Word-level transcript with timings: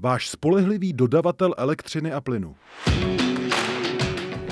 váš 0.00 0.28
spolehlivý 0.28 0.92
dodavatel 0.92 1.54
elektřiny 1.58 2.12
a 2.12 2.20
plynu. 2.20 2.56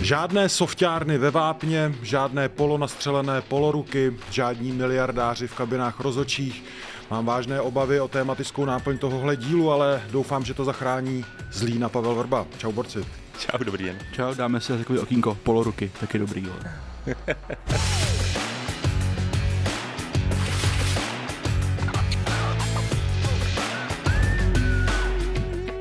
Žádné 0.00 0.48
sofťárny 0.48 1.18
ve 1.18 1.30
vápně, 1.30 1.94
žádné 2.02 2.48
polonastřelené 2.48 3.40
poloruky, 3.40 4.16
žádní 4.30 4.72
miliardáři 4.72 5.46
v 5.46 5.54
kabinách 5.54 6.00
rozočích. 6.00 6.64
Mám 7.10 7.26
vážné 7.26 7.60
obavy 7.60 8.00
o 8.00 8.08
tématickou 8.08 8.64
náplň 8.64 8.98
tohohle 8.98 9.36
dílu, 9.36 9.70
ale 9.70 10.02
doufám, 10.10 10.44
že 10.44 10.54
to 10.54 10.64
zachrání 10.64 11.24
zlý 11.52 11.78
na 11.78 11.88
Pavel 11.88 12.14
Vrba. 12.14 12.46
Čau 12.58 12.72
borci. 12.72 13.04
Čau, 13.38 13.64
dobrý 13.64 13.84
den. 13.84 13.98
Čau, 14.12 14.34
dáme 14.34 14.60
si 14.60 14.78
takový 14.78 14.98
okýnko 14.98 15.38
poloruky, 15.42 15.90
taky 16.00 16.18
dobrý. 16.18 16.46
Jo. 16.46 17.14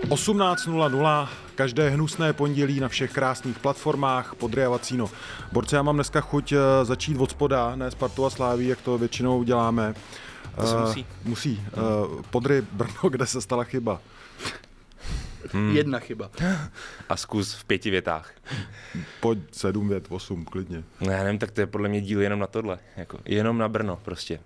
18.00, 0.09 1.27
každé 1.55 1.89
hnusné 1.89 2.33
pondělí 2.33 2.79
na 2.79 2.87
všech 2.87 3.13
krásných 3.13 3.59
platformách, 3.59 4.35
Podry 4.35 4.65
a 4.65 4.69
Vacíno. 4.69 5.09
Borce, 5.51 5.75
já 5.75 5.81
mám 5.81 5.95
dneska 5.95 6.21
chuť 6.21 6.51
eh, 6.51 6.85
začít 6.85 7.17
od 7.17 7.31
spoda, 7.31 7.75
ne 7.75 7.91
Spartu 7.91 8.25
a 8.25 8.29
Sláví, 8.29 8.67
jak 8.67 8.81
to 8.81 8.97
většinou 8.97 9.43
děláme. 9.43 9.93
To 10.55 10.67
se 10.67 10.77
musí. 10.77 11.01
Uh, 11.01 11.29
musí. 11.29 11.65
Uh, 11.77 12.21
Podry 12.21 12.61
Brno, 12.71 13.09
kde 13.09 13.25
se 13.25 13.41
stala 13.41 13.63
chyba? 13.63 14.01
Hmm. 15.51 15.75
Jedna 15.75 15.99
chyba. 15.99 16.29
A 17.09 17.17
zkus 17.17 17.53
v 17.53 17.65
pěti 17.65 17.89
větách. 17.89 18.31
Pojď 19.19 19.39
sedm 19.51 19.89
vět, 19.89 20.05
osm, 20.09 20.45
klidně. 20.45 20.83
No 21.01 21.11
já 21.11 21.23
nevím, 21.23 21.39
tak 21.39 21.51
to 21.51 21.61
je 21.61 21.67
podle 21.67 21.89
mě 21.89 22.01
díl 22.01 22.21
jenom 22.21 22.39
na 22.39 22.47
tohle. 22.47 22.79
Jako, 22.97 23.19
jenom 23.25 23.57
na 23.57 23.69
Brno 23.69 23.99
prostě. 24.03 24.39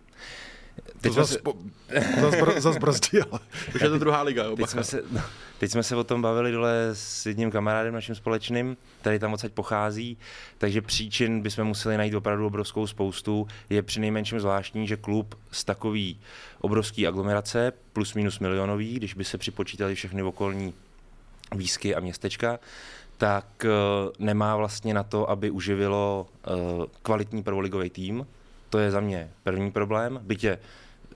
Teď 1.02 1.14
to 1.14 1.14
zase, 1.14 1.34
se... 1.34 2.22
zase, 2.22 2.62
zase 2.62 2.80
brzdí, 2.80 3.20
ale... 3.32 3.40
Už 3.76 3.82
je 3.82 3.90
to 3.90 4.00
druhá 4.00 4.22
liga, 4.22 4.44
jo, 4.44 4.56
teď 4.56 4.70
jsme, 4.70 4.84
se, 4.84 5.04
no, 5.12 5.22
teď 5.60 5.72
jsme 5.72 5.84
se 5.84 5.96
o 5.96 6.04
tom 6.04 6.22
bavili 6.22 6.52
dole 6.52 6.90
s 6.94 7.26
jedním 7.26 7.52
kamarádem 7.52 7.94
naším 7.94 8.16
společným, 8.16 8.78
který 9.02 9.20
tam 9.20 9.34
odsaď 9.34 9.52
pochází, 9.52 10.18
takže 10.58 10.82
příčin 10.82 11.42
bychom 11.42 11.66
museli 11.66 11.98
najít 11.98 12.16
opravdu 12.16 12.46
obrovskou 12.46 12.88
spoustu. 12.88 13.48
Je 13.70 13.82
při 13.82 14.00
nejmenším 14.00 14.40
zvláštní, 14.40 14.88
že 14.88 14.98
klub 14.98 15.36
z 15.52 15.64
takový 15.64 16.20
obrovský 16.60 17.08
aglomerace, 17.08 17.74
plus 17.94 18.14
minus 18.14 18.40
milionový, 18.40 18.94
když 18.96 19.14
by 19.14 19.24
se 19.24 19.38
připočítali 19.38 19.96
všechny 19.96 20.24
okolní 20.24 20.74
výsky 21.56 21.96
a 21.96 22.00
městečka, 22.00 22.60
tak 23.18 23.66
uh, 23.66 24.12
nemá 24.20 24.56
vlastně 24.56 24.94
na 24.94 25.04
to, 25.04 25.30
aby 25.30 25.52
uživilo 25.52 26.28
uh, 26.48 26.86
kvalitní 27.02 27.44
prvoligový 27.44 27.90
tým, 27.90 28.26
to 28.72 28.80
je 28.80 28.92
za 28.92 29.00
mě 29.00 29.32
první 29.44 29.72
problém, 29.72 30.20
byť 30.24 30.44
je 30.44 30.60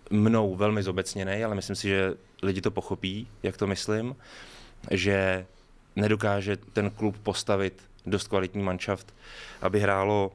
mnou 0.09 0.55
velmi 0.55 0.83
zobecněný, 0.83 1.43
ale 1.43 1.55
myslím 1.55 1.75
si, 1.75 1.87
že 1.87 2.13
lidi 2.43 2.61
to 2.61 2.71
pochopí, 2.71 3.27
jak 3.43 3.57
to 3.57 3.67
myslím, 3.67 4.15
že 4.91 5.45
nedokáže 5.95 6.57
ten 6.57 6.89
klub 6.89 7.17
postavit 7.23 7.81
dost 8.05 8.27
kvalitní 8.27 8.63
manšaft, 8.63 9.13
aby 9.61 9.79
hrálo 9.79 10.31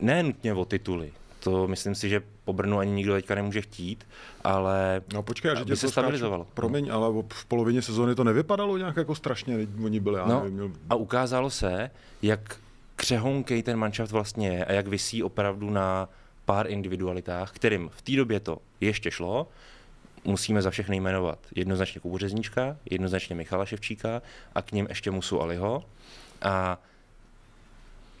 nenutně 0.00 0.54
o 0.54 0.64
tituly. 0.64 1.12
To 1.40 1.68
myslím 1.68 1.94
si, 1.94 2.08
že 2.08 2.22
po 2.44 2.52
Brnu 2.52 2.78
ani 2.78 2.92
nikdo 2.92 3.14
teďka 3.14 3.34
nemůže 3.34 3.60
chtít, 3.60 4.06
ale 4.44 5.02
no, 5.12 5.22
počkej, 5.22 5.56
že 5.56 5.62
aby 5.62 5.76
se 5.76 5.88
stabilizovalo. 5.88 6.46
Promiň, 6.54 6.90
ale 6.92 7.22
v 7.32 7.44
polovině 7.44 7.82
sezóny 7.82 8.14
to 8.14 8.24
nevypadalo 8.24 8.78
nějak 8.78 8.96
jako 8.96 9.14
strašně, 9.14 9.68
oni 9.84 10.00
byli, 10.00 10.18
já 10.18 10.26
no, 10.26 10.40
nevím, 10.40 10.54
měl... 10.54 10.70
A 10.90 10.94
ukázalo 10.94 11.50
se, 11.50 11.90
jak 12.22 12.56
křehonkej 12.96 13.62
ten 13.62 13.78
manšaft 13.78 14.12
vlastně 14.12 14.48
je 14.48 14.64
a 14.64 14.72
jak 14.72 14.86
vysí 14.86 15.22
opravdu 15.22 15.70
na 15.70 16.08
pár 16.48 16.70
individualitách, 16.70 17.52
kterým 17.52 17.90
v 17.92 18.02
té 18.02 18.12
době 18.12 18.40
to 18.40 18.58
ještě 18.80 19.10
šlo, 19.10 19.48
musíme 20.24 20.62
za 20.62 20.70
všechny 20.70 21.00
jmenovat 21.00 21.38
jednoznačně 21.54 22.00
Kubu 22.00 22.18
Řezníčka, 22.18 22.76
jednoznačně 22.90 23.36
Michala 23.36 23.66
Ševčíka 23.66 24.22
a 24.54 24.62
k 24.62 24.72
ním 24.72 24.86
ještě 24.88 25.10
Musu 25.10 25.40
Aliho. 25.40 25.84
A 26.42 26.82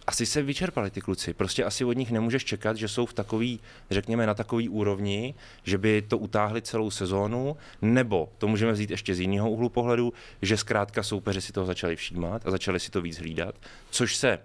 asi 0.06 0.26
se 0.26 0.42
vyčerpali 0.42 0.90
ty 0.90 1.00
kluci. 1.00 1.34
Prostě 1.34 1.64
asi 1.64 1.84
od 1.84 1.92
nich 1.92 2.10
nemůžeš 2.10 2.44
čekat, 2.44 2.76
že 2.76 2.88
jsou 2.88 3.06
v 3.06 3.12
takový, 3.12 3.60
řekněme, 3.90 4.26
na 4.26 4.34
takový 4.34 4.68
úrovni, 4.68 5.34
že 5.64 5.78
by 5.78 6.02
to 6.02 6.18
utáhli 6.18 6.62
celou 6.62 6.90
sezónu, 6.90 7.56
nebo 7.82 8.28
to 8.38 8.48
můžeme 8.48 8.72
vzít 8.72 8.90
ještě 8.90 9.14
z 9.14 9.20
jiného 9.20 9.50
úhlu 9.50 9.68
pohledu, 9.68 10.12
že 10.42 10.56
zkrátka 10.56 11.02
soupeři 11.02 11.40
si 11.40 11.52
toho 11.52 11.66
začali 11.66 11.96
všímat 11.96 12.46
a 12.46 12.50
začali 12.50 12.80
si 12.80 12.90
to 12.90 13.02
víc 13.02 13.18
hlídat, 13.18 13.54
což 13.90 14.16
se, 14.16 14.38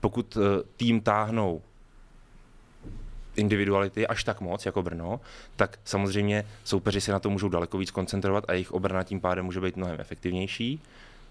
pokud 0.00 0.36
eh, 0.36 0.62
tým 0.76 1.00
táhnou 1.00 1.62
individuality 3.36 4.06
až 4.06 4.24
tak 4.24 4.40
moc 4.40 4.66
jako 4.66 4.82
Brno, 4.82 5.20
tak 5.56 5.78
samozřejmě 5.84 6.44
soupeři 6.64 7.00
se 7.00 7.12
na 7.12 7.18
to 7.18 7.30
můžou 7.30 7.48
daleko 7.48 7.78
víc 7.78 7.90
koncentrovat 7.90 8.44
a 8.48 8.52
jejich 8.52 8.72
obrana 8.72 9.02
tím 9.02 9.20
pádem 9.20 9.44
může 9.44 9.60
být 9.60 9.76
mnohem 9.76 9.96
efektivnější. 10.00 10.80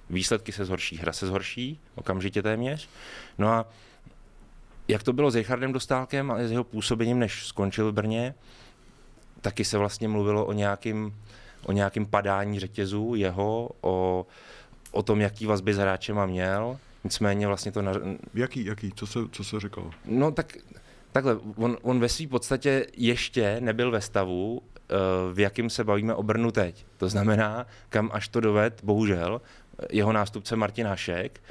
Výsledky 0.10 0.52
se 0.52 0.66
zhorší, 0.66 0.98
hra 0.98 1.14
se 1.14 1.28
zhorší, 1.28 1.80
okamžitě 1.96 2.42
téměř. 2.42 2.90
No 3.38 3.48
a 3.48 3.66
jak 4.88 5.04
to 5.04 5.14
bylo 5.14 5.32
s 5.32 5.36
Richardem 5.36 5.74
Dostálkem 5.74 6.32
a 6.32 6.38
s 6.38 6.52
jeho 6.52 6.64
působením, 6.64 7.20
než 7.20 7.46
skončil 7.46 7.92
v 7.92 7.96
Brně, 7.96 8.34
taky 9.42 9.66
se 9.66 9.78
vlastně 9.78 10.08
mluvilo 10.08 10.46
o 10.46 10.54
nějakým, 10.54 11.16
o 11.64 11.72
nějakým 11.72 12.06
padání 12.06 12.60
řetězu 12.60 13.16
jeho, 13.16 13.70
o, 13.82 14.26
o 14.92 15.04
tom, 15.04 15.22
jaký 15.22 15.46
vazby 15.46 15.74
s 15.74 15.78
hráčem 15.78 16.26
měl. 16.26 16.78
Nicméně 17.04 17.48
vlastně 17.48 17.72
to... 17.72 17.82
Na... 17.82 17.92
Jaký, 18.34 18.66
jaký? 18.66 18.92
Co 18.96 19.08
se, 19.08 19.20
co 19.32 19.44
se 19.44 19.60
říkalo? 19.60 19.92
No 20.06 20.32
tak 20.32 20.58
Takhle, 21.12 21.38
on, 21.56 21.78
on 21.82 22.00
ve 22.00 22.10
své 22.10 22.28
podstatě 22.28 22.88
ještě 22.98 23.58
nebyl 23.60 23.92
ve 23.92 24.02
stavu, 24.02 24.62
eh, 24.78 24.96
v 25.34 25.40
jakým 25.40 25.70
se 25.70 25.84
bavíme 25.84 26.14
o 26.14 26.24
Brnu 26.24 26.52
teď. 26.52 26.86
To 26.98 27.10
znamená, 27.10 27.66
kam 27.90 28.10
až 28.14 28.28
to 28.28 28.40
doved, 28.40 28.84
bohužel, 28.84 29.42
jeho 29.90 30.14
nástupce 30.14 30.56
Martin 30.56 30.88
Hašek. 30.88 31.42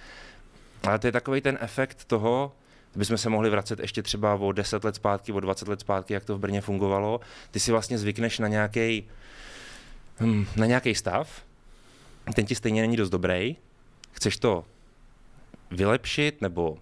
Ale 0.83 0.99
to 0.99 1.07
je 1.07 1.13
takový 1.13 1.41
ten 1.41 1.59
efekt 1.61 2.05
toho, 2.05 2.53
bychom 2.97 3.19
se 3.19 3.29
mohli 3.29 3.51
vracet 3.51 3.79
ještě 3.79 4.03
třeba 4.03 4.35
o 4.35 4.53
10 4.53 4.85
let 4.85 4.95
zpátky, 4.95 5.33
o 5.33 5.41
20 5.41 5.69
let 5.69 5.81
zpátky, 5.81 6.15
jak 6.15 6.25
to 6.25 6.37
v 6.37 6.41
Brně 6.41 6.61
fungovalo. 6.61 7.21
Ty 7.51 7.61
si 7.61 7.73
vlastně 7.73 7.99
zvykneš 7.99 8.39
na 8.39 8.49
nějaký 8.49 9.09
hm, 10.21 10.47
na 10.57 10.67
nějaký 10.67 10.95
stav, 10.95 11.43
ten 12.35 12.47
ti 12.47 12.55
stejně 12.55 12.83
není 12.83 12.97
dost 12.97 13.11
dobrý, 13.11 13.57
chceš 14.13 14.37
to 14.37 14.65
vylepšit 15.71 16.41
nebo 16.41 16.79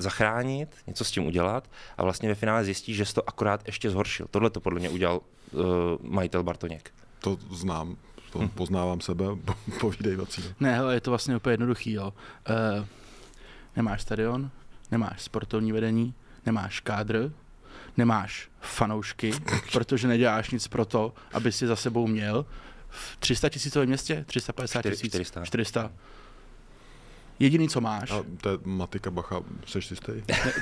zachránit, 0.00 0.76
něco 0.86 1.04
s 1.04 1.10
tím 1.10 1.26
udělat 1.26 1.70
a 1.98 2.02
vlastně 2.02 2.28
ve 2.28 2.34
finále 2.34 2.64
zjistí, 2.64 2.94
že 2.94 3.04
se 3.04 3.14
to 3.14 3.28
akorát 3.28 3.66
ještě 3.66 3.90
zhoršil. 3.90 4.26
Tohle 4.30 4.50
to 4.50 4.60
podle 4.60 4.80
mě 4.80 4.90
udělal 4.90 5.20
uh, 5.52 5.62
majitel 6.00 6.42
Bartoněk. 6.42 6.90
To 7.20 7.38
znám, 7.50 7.96
to 8.32 8.38
hm. 8.38 8.48
poznávám 8.48 9.00
sebe, 9.00 9.24
povídej 9.80 10.16
Vacíno. 10.16 10.48
Ne, 10.60 10.74
hele, 10.74 10.94
je 10.94 11.00
to 11.00 11.10
vlastně 11.10 11.36
úplně 11.36 11.52
jednoduchý, 11.52 11.92
jo. 11.92 12.12
Uh, 12.78 12.86
nemáš 13.76 14.02
stadion, 14.02 14.50
nemáš 14.90 15.22
sportovní 15.22 15.72
vedení, 15.72 16.14
nemáš 16.46 16.80
kádr, 16.80 17.32
nemáš 17.96 18.48
fanoušky, 18.60 19.32
protože 19.72 20.08
neděláš 20.08 20.50
nic 20.50 20.68
pro 20.68 20.84
to, 20.84 21.14
aby 21.32 21.52
si 21.52 21.66
za 21.66 21.76
sebou 21.76 22.06
měl 22.06 22.46
v 22.88 23.16
300 23.16 23.48
tisícovém 23.48 23.88
městě, 23.88 24.24
350 24.28 24.82
tisíc, 24.82 25.10
400. 25.10 25.44
400 25.44 25.90
Jediný, 27.38 27.68
co 27.68 27.80
máš. 27.80 28.10
A 28.10 28.24
to 28.40 28.48
je 28.48 28.58
Matika 28.64 29.10
Bacha, 29.10 29.40
seš 29.66 29.90
jistý? 29.90 30.12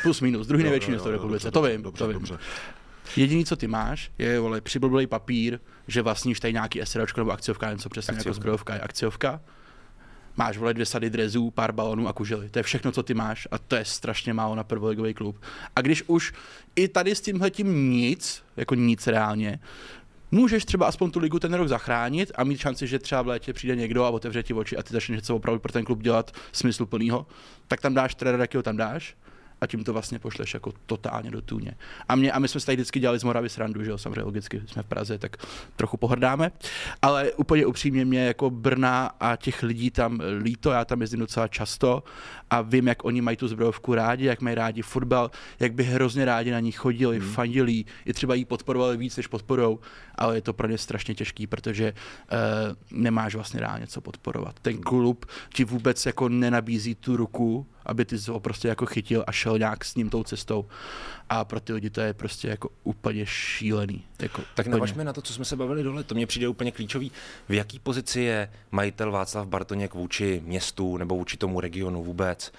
Plus 0.03 0.21
minus, 0.21 0.47
druhý 0.47 0.63
největší 0.63 0.91
město 0.91 1.09
v 1.09 1.13
republice, 1.13 1.51
to 1.51 1.63
vím, 1.63 1.83
dobře, 1.83 1.99
to 1.99 2.09
vím. 2.09 2.19
Dobře. 2.19 2.39
Jediný, 3.17 3.45
co 3.45 3.57
ty 3.57 3.67
máš, 3.67 4.11
je 4.19 4.41
vole, 4.41 4.61
přiblblý 4.61 5.07
papír, 5.07 5.59
že 5.89 6.03
vlastníš 6.03 6.41
tady 6.41 6.53
nějaký 6.53 6.81
SROčko 6.85 7.21
nebo 7.21 7.31
akciovka, 7.31 7.73
něco 7.73 7.89
přesně 7.89 8.13
jako 8.13 8.19
akciovka. 8.19 8.31
jako 8.31 8.41
zbrojovka 8.41 8.75
je 8.75 8.81
akciovka. 8.81 9.41
Máš 10.37 10.59
vole 10.59 10.75
dvě 10.75 10.87
sady 10.87 11.11
drezů, 11.11 11.51
pár 11.51 11.73
balonů 11.73 12.09
a 12.09 12.13
kužely. 12.13 12.51
To 12.51 12.59
je 12.59 12.63
všechno, 12.63 12.93
co 12.93 13.03
ty 13.03 13.15
máš 13.15 13.49
a 13.51 13.59
to 13.59 13.77
je 13.77 13.85
strašně 13.85 14.35
málo 14.35 14.55
na 14.55 14.65
prvoligový 14.65 15.15
klub. 15.15 15.43
A 15.77 15.81
když 15.81 16.05
už 16.07 16.33
i 16.77 16.89
tady 16.89 17.15
s 17.15 17.21
tímhletím 17.21 17.91
nic, 17.91 18.43
jako 18.57 18.75
nic 18.75 19.07
reálně, 19.07 19.61
můžeš 20.35 20.65
třeba 20.65 20.87
aspoň 20.87 21.11
tu 21.11 21.19
ligu 21.21 21.39
ten 21.39 21.55
rok 21.55 21.69
zachránit 21.69 22.33
a 22.35 22.45
mít 22.45 22.61
šanci, 22.61 22.87
že 22.87 22.99
třeba 22.99 23.23
v 23.23 23.27
létě 23.27 23.53
přijde 23.53 23.77
někdo 23.77 24.05
a 24.05 24.11
otevře 24.11 24.43
ti 24.43 24.55
oči 24.55 24.77
a 24.77 24.83
ty 24.83 24.93
začneš 24.93 25.17
něco 25.17 25.37
opravdu 25.37 25.61
pro 25.61 25.73
ten 25.73 25.85
klub 25.85 26.03
dělat 26.03 26.33
smysluplnýho, 26.53 27.27
tak 27.69 27.81
tam 27.81 27.95
dáš 27.95 28.15
trenéra, 28.15 28.43
jakýho 28.43 28.63
tam 28.63 28.77
dáš 28.77 29.17
a 29.61 29.67
tím 29.67 29.85
to 29.85 29.93
vlastně 29.93 30.19
pošleš 30.19 30.55
jako 30.55 30.73
totálně 30.87 31.31
do 31.31 31.43
tůně. 31.43 31.75
A, 32.09 32.17
mě, 32.17 32.33
a 32.33 32.39
my 32.39 32.49
jsme 32.49 32.61
se 32.61 32.67
tady 32.67 32.77
vždycky 32.77 33.01
dělali 33.01 33.19
z 33.19 33.25
Moravy 33.25 33.49
srandu, 33.49 33.85
že 33.85 33.91
jo, 33.91 33.99
samozřejmě 33.99 34.23
logicky 34.23 34.63
jsme 34.67 34.83
v 34.83 34.87
Praze, 34.87 35.19
tak 35.19 35.37
trochu 35.77 35.97
pohrdáme, 35.97 36.51
ale 37.03 37.33
úplně 37.33 37.67
upřímně 37.67 38.05
mě 38.05 38.27
jako 38.27 38.51
Brna 38.51 39.11
a 39.21 39.37
těch 39.37 39.63
lidí 39.63 39.91
tam 39.91 40.21
líto, 40.43 40.71
já 40.71 40.85
tam 40.85 41.01
jezdím 41.01 41.21
docela 41.21 41.49
často 41.49 42.03
a 42.51 42.61
vím, 42.61 42.89
jak 42.89 43.05
oni 43.05 43.21
mají 43.21 43.37
tu 43.37 43.49
zbrojovku 43.49 43.95
rádi, 43.95 44.25
jak 44.25 44.41
mají 44.41 44.55
rádi 44.55 44.83
fotbal, 44.83 45.31
jak 45.61 45.73
by 45.73 45.85
hrozně 45.85 46.25
rádi 46.25 46.51
na 46.51 46.61
ní 46.61 46.73
chodili, 46.73 47.19
hmm. 47.19 47.31
fandili, 47.31 47.85
i 48.05 48.13
třeba 48.13 48.35
jí 48.35 48.45
podporovali 48.45 48.97
víc, 48.97 49.17
než 49.17 49.27
podporou, 49.27 49.81
ale 50.15 50.37
je 50.37 50.41
to 50.41 50.53
pro 50.53 50.69
ně 50.69 50.79
strašně 50.79 51.15
těžký, 51.15 51.47
protože 51.47 51.93
uh, 51.93 52.99
nemáš 53.01 53.35
vlastně 53.35 53.61
reálně 53.61 53.87
co 53.87 54.01
podporovat. 54.01 54.61
Ten 54.63 54.79
klub 54.79 55.27
ti 55.55 55.65
vůbec 55.65 56.07
jako 56.07 56.29
nenabízí 56.29 56.95
tu 56.95 57.17
ruku, 57.17 57.67
aby 57.87 58.05
ty 58.05 58.17
ho 58.29 58.41
prostě 58.41 58.69
jako 58.69 58.87
chytil 58.87 59.25
a 59.27 59.33
šel 59.33 59.59
nějak 59.59 59.85
s 59.85 59.95
ním 59.95 60.11
tou 60.11 60.25
cestou. 60.25 60.67
A 61.29 61.45
pro 61.45 61.61
ty 61.61 61.73
lidi 61.73 61.91
to 61.91 62.01
je 62.01 62.15
prostě 62.15 62.49
jako 62.49 62.69
úplně 62.83 63.27
šílený. 63.27 64.05
Jako 64.23 64.43
tak 64.55 64.67
navažme 64.67 65.05
na 65.05 65.13
to, 65.13 65.23
co 65.23 65.33
jsme 65.33 65.45
se 65.45 65.57
bavili 65.57 65.83
dole, 65.83 66.05
to 66.05 66.15
mě 66.15 66.27
přijde 66.27 66.49
úplně 66.49 66.73
klíčový. 66.73 67.13
V 67.49 67.53
jaký 67.53 67.79
pozici 67.79 68.21
je 68.21 68.51
majitel 68.71 69.11
Václav 69.11 69.47
Bartoněk 69.47 69.95
vůči 69.95 70.43
městu 70.45 70.97
nebo 70.97 71.17
vůči 71.17 71.37
tomu 71.37 71.61
regionu 71.61 72.03
vůbec? 72.03 72.53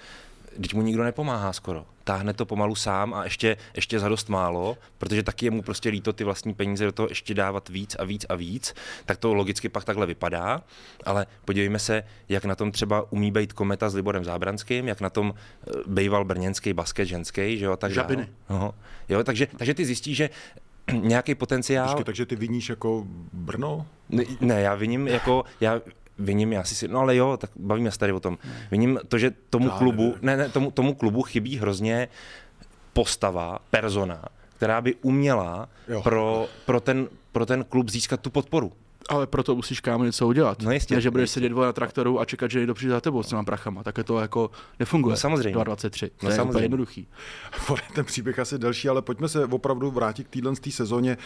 Teď 0.60 0.74
mu 0.74 0.82
nikdo 0.82 1.04
nepomáhá 1.04 1.52
skoro. 1.52 1.86
Táhne 2.04 2.32
to 2.32 2.46
pomalu 2.46 2.74
sám 2.74 3.14
a 3.14 3.24
ještě, 3.24 3.56
ještě 3.74 4.00
za 4.00 4.08
dost 4.08 4.28
málo, 4.28 4.76
protože 4.98 5.22
taky 5.22 5.46
je 5.46 5.50
mu 5.50 5.62
prostě 5.62 5.88
líto 5.88 6.12
ty 6.12 6.24
vlastní 6.24 6.54
peníze 6.54 6.84
do 6.84 6.92
toho 6.92 7.08
ještě 7.08 7.34
dávat 7.34 7.68
víc 7.68 7.96
a 7.98 8.04
víc 8.04 8.26
a 8.28 8.34
víc, 8.34 8.74
tak 9.04 9.18
to 9.18 9.34
logicky 9.34 9.68
pak 9.68 9.84
takhle 9.84 10.06
vypadá. 10.06 10.62
Ale 11.04 11.26
podívejme 11.44 11.78
se, 11.78 12.02
jak 12.28 12.44
na 12.44 12.54
tom 12.54 12.72
třeba 12.72 13.12
umí 13.12 13.30
být 13.30 13.52
kometa 13.52 13.90
s 13.90 13.94
Liborem 13.94 14.24
Zábranským, 14.24 14.88
jak 14.88 15.00
na 15.00 15.10
tom 15.10 15.34
eh, 15.34 15.70
bejval 15.86 16.24
brněnský 16.24 16.72
basket 16.72 17.08
ženský, 17.08 17.58
že 17.58 17.64
jo, 17.64 17.76
tak 17.76 17.92
Žabiny. 17.92 18.28
No, 18.50 18.74
jo, 19.08 19.24
takže, 19.24 19.46
takže 19.56 19.74
ty 19.74 19.84
zjistíš, 19.84 20.16
že 20.16 20.30
nějaký 20.92 21.34
potenciál. 21.34 21.88
Počkej, 21.88 22.04
takže 22.04 22.26
ty 22.26 22.36
viníš 22.36 22.68
jako 22.68 23.04
Brno? 23.32 23.86
Ne, 24.08 24.24
ne 24.40 24.60
já 24.60 24.74
viním 24.74 25.08
jako, 25.08 25.44
já 25.60 25.80
viním, 26.18 26.52
já 26.52 26.64
si, 26.64 26.88
no 26.88 26.98
ale 26.98 27.16
jo, 27.16 27.36
tak 27.36 27.50
bavíme 27.56 27.90
se 27.90 27.98
tady 27.98 28.12
o 28.12 28.20
tom. 28.20 28.38
Viním 28.70 28.98
to, 29.08 29.18
že 29.18 29.32
tomu 29.50 29.68
já 29.68 29.78
klubu, 29.78 30.14
ne, 30.22 30.36
ne, 30.36 30.48
tomu, 30.48 30.70
tomu 30.70 30.94
klubu 30.94 31.22
chybí 31.22 31.56
hrozně 31.56 32.08
postava, 32.92 33.58
persona, 33.70 34.24
která 34.56 34.80
by 34.80 34.94
uměla 34.94 35.68
pro, 36.02 36.48
pro, 36.66 36.80
ten, 36.80 37.08
pro 37.32 37.46
ten 37.46 37.64
klub 37.64 37.88
získat 37.88 38.20
tu 38.20 38.30
podporu. 38.30 38.72
Ale 39.08 39.26
proto 39.26 39.54
musíš 39.54 39.80
kámo 39.80 40.04
něco 40.04 40.26
udělat. 40.26 40.62
No 40.62 40.72
jistě. 40.72 40.94
Ne, 40.94 41.00
že 41.00 41.10
budeš 41.10 41.30
sedět 41.30 41.52
na 41.52 41.72
traktoru 41.72 42.20
a 42.20 42.24
čekat, 42.24 42.50
že 42.50 42.58
někdo 42.58 42.74
přijde 42.74 42.92
za 42.92 43.00
tebou 43.00 43.22
s 43.22 43.28
těma 43.28 43.44
prachama. 43.44 43.82
Tak 43.82 43.98
to 44.04 44.18
jako 44.18 44.50
nefunguje. 44.78 45.12
No 45.12 45.16
samozřejmě. 45.16 45.64
23. 45.64 46.04
No 46.06 46.10
to 46.20 46.26
je 46.26 46.36
samozřejmě. 46.36 46.64
jednoduchý. 46.64 47.08
Ten 47.94 48.04
příběh 48.04 48.38
asi 48.38 48.58
delší, 48.58 48.88
ale 48.88 49.02
pojďme 49.02 49.28
se 49.28 49.44
opravdu 49.44 49.90
vrátit 49.90 50.28
k 50.28 50.30
téhle 50.30 50.52
sezóně 50.70 51.18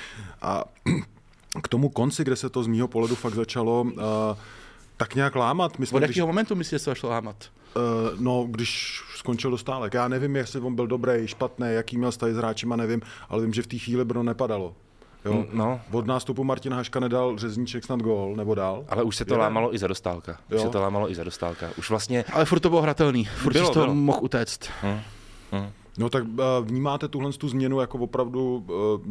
a 0.43 0.65
k 1.63 1.69
tomu 1.69 1.89
konci, 1.89 2.25
kde 2.25 2.37
se 2.37 2.51
to 2.51 2.63
z 2.63 2.67
mýho 2.67 2.89
pohledu 2.89 3.15
fakt 3.15 3.35
začalo 3.35 3.83
uh, 3.83 3.93
tak 5.01 5.15
nějak 5.15 5.37
lámat. 5.37 5.79
My 5.79 5.87
jsme, 5.87 5.97
Od 5.97 6.03
jakého 6.03 6.27
když... 6.27 6.33
momentu 6.33 6.55
myslíš, 6.55 6.71
že 6.71 6.79
se 6.79 6.91
začalo 6.91 7.13
lámat? 7.13 7.37
Uh, 7.77 7.83
no, 8.21 8.47
když 8.51 9.03
skončil 9.17 9.51
dostálek. 9.51 9.95
Já 9.95 10.09
nevím, 10.09 10.37
jestli 10.37 10.61
on 10.61 10.75
byl 10.75 10.87
dobrý, 10.87 11.27
špatný, 11.29 11.67
jaký 11.71 11.99
měl 11.99 12.13
stavy 12.13 12.35
s 12.35 12.37
hráčima, 12.37 12.77
nevím, 12.77 13.03
ale 13.29 13.43
vím, 13.43 13.53
že 13.53 13.63
v 13.63 13.67
té 13.67 13.79
chvíli 13.79 14.05
Brno 14.05 14.23
nepadalo. 14.23 14.75
Jo? 15.25 15.45
No. 15.53 15.81
Od 15.93 16.07
nástupu 16.07 16.45
Martina 16.45 16.77
Haška 16.77 17.01
nedal 17.01 17.39
řezníček 17.39 17.85
snad 17.85 18.01
gól, 18.01 18.37
nebo 18.37 18.55
dál. 18.55 18.85
Ale 18.89 19.03
už 19.03 19.17
se 19.17 19.25
to 19.25 19.35
Jeden. 19.35 19.41
lámalo 19.41 19.75
i 19.75 19.79
za 19.79 19.87
dostálka. 19.87 20.33
Už 20.33 20.57
jo? 20.57 20.63
se 20.63 20.69
to 20.69 20.81
lámalo 20.81 21.11
i 21.11 21.15
za 21.15 21.25
dostálka. 21.25 21.71
Už 21.79 21.91
vlastně... 21.91 22.25
Ale 22.33 22.45
furt 22.45 22.61
to 22.61 22.69
bylo 22.69 22.83
hratelný. 22.83 23.25
Furt 23.25 23.53
bylo, 23.53 23.71
to 23.71 23.95
mohl 23.95 24.19
utéct. 24.23 24.71
Hmm. 24.83 25.01
Hmm. 25.53 25.71
No 25.99 26.11
tak 26.11 26.25
vnímáte 26.63 27.09
tuhle 27.09 27.33
tu 27.33 27.49
změnu 27.49 27.81
jako 27.81 27.99
opravdu 27.99 28.67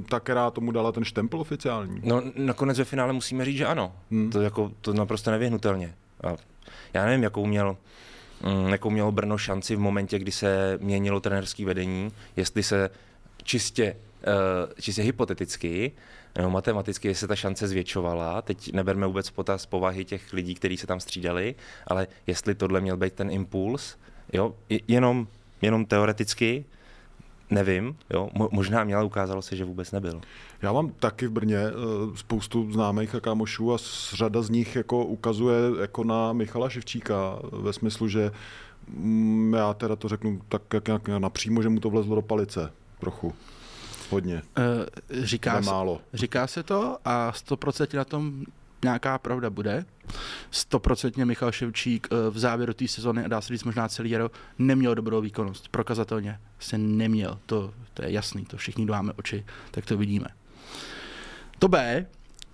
ta, 0.10 0.20
která 0.20 0.52
tomu 0.52 0.72
dala 0.72 0.92
ten 0.92 1.04
štempel 1.04 1.40
oficiální? 1.42 2.02
No 2.04 2.22
nakonec 2.36 2.78
ve 2.78 2.86
finále 2.86 3.14
musíme 3.14 3.46
říct, 3.46 3.58
že 3.58 3.66
ano. 3.66 3.92
Hmm. 4.12 4.30
To, 4.30 4.42
jako, 4.42 4.72
to 4.82 4.94
naprosto 4.94 5.32
nevyhnutelně. 5.32 5.96
A 6.24 6.36
já 6.94 7.06
nevím, 7.06 7.24
jakou 7.24 7.46
měl, 7.46 7.78
mm, 8.44 8.70
jakou 8.70 8.90
mělo 8.90 9.12
Brno 9.12 9.38
šanci 9.38 9.76
v 9.76 9.80
momentě, 9.80 10.20
kdy 10.20 10.32
se 10.32 10.78
měnilo 10.82 11.20
trenerské 11.20 11.66
vedení, 11.66 12.12
jestli 12.36 12.64
se 12.64 12.90
čistě, 13.44 13.96
uh, 14.28 14.74
čistě 14.82 15.02
hypoteticky 15.02 15.92
nebo 16.38 16.50
matematicky, 16.50 17.08
jestli 17.08 17.20
se 17.20 17.28
ta 17.28 17.36
šance 17.36 17.68
zvětšovala. 17.68 18.42
Teď 18.42 18.74
neberme 18.74 19.08
vůbec 19.08 19.30
potaz 19.30 19.66
povahy 19.66 20.06
těch 20.06 20.34
lidí, 20.34 20.56
kteří 20.56 20.78
se 20.78 20.88
tam 20.88 21.00
střídali, 21.00 21.56
ale 21.88 22.08
jestli 22.28 22.56
tohle 22.56 22.82
měl 22.82 22.98
být 22.98 23.14
ten 23.14 23.32
impuls, 23.32 23.98
jo, 24.34 24.56
jenom, 24.88 25.28
jenom 25.62 25.86
teoreticky, 25.86 26.66
nevím, 27.50 27.96
jo, 28.10 28.30
možná 28.52 28.84
měla, 28.84 29.04
ukázalo 29.04 29.42
se, 29.42 29.56
že 29.56 29.66
vůbec 29.66 29.92
nebyl. 29.92 30.22
Já 30.62 30.74
mám 30.74 30.90
taky 30.90 31.28
v 31.28 31.32
Brně 31.32 31.58
uh, 31.60 32.16
spoustu 32.16 32.72
známých 32.72 33.16
a 33.16 33.20
kámošů 33.20 33.74
a 33.74 33.78
řada 34.16 34.42
z 34.42 34.50
nich 34.50 34.76
jako 34.76 35.06
ukazuje 35.06 35.56
jako 35.82 36.04
na 36.04 36.34
Michala 36.34 36.70
Ševčíka 36.70 37.40
ve 37.52 37.74
smyslu, 37.74 38.08
že 38.08 38.32
mm, 38.88 39.54
já 39.54 39.74
teda 39.74 39.96
to 39.96 40.08
řeknu 40.08 40.42
tak 40.50 40.62
jak 40.74 40.88
nějak 40.88 41.08
napřímo, 41.08 41.62
že 41.62 41.70
mu 41.70 41.80
to 41.80 41.90
vlezlo 41.90 42.16
do 42.16 42.22
palice 42.22 42.72
trochu. 43.00 43.34
Hodně. 44.10 44.42
Uh, 44.58 45.24
říká, 45.24 45.60
málo. 45.60 46.02
říká 46.14 46.48
se 46.48 46.64
to 46.64 46.98
a 47.06 47.32
100% 47.32 47.98
na 47.98 48.06
tom 48.06 48.44
nějaká 48.84 49.18
pravda 49.18 49.50
bude. 49.50 49.86
Stoprocentně 50.52 51.26
Michal 51.26 51.52
Ševčík 51.52 52.08
eh, 52.12 52.30
v 52.30 52.40
závěru 52.40 52.74
té 52.74 52.88
sezony, 52.88 53.26
a 53.26 53.28
dá 53.28 53.42
se 53.42 53.54
říct 53.54 53.64
možná 53.64 53.88
celý 53.88 54.10
jaro, 54.10 54.32
neměl 54.60 54.96
dobrou 54.96 55.22
výkonnost. 55.22 55.68
Prokazatelně 55.68 56.40
se 56.60 56.78
neměl. 56.78 57.40
To, 57.46 57.74
to 57.94 58.04
je 58.04 58.12
jasný, 58.12 58.46
to 58.46 58.58
všichni 58.58 58.86
máme 58.86 59.14
oči, 59.14 59.46
tak 59.72 59.86
to 59.86 59.98
vidíme. 59.98 60.28
To 61.60 61.68
B, 61.68 62.06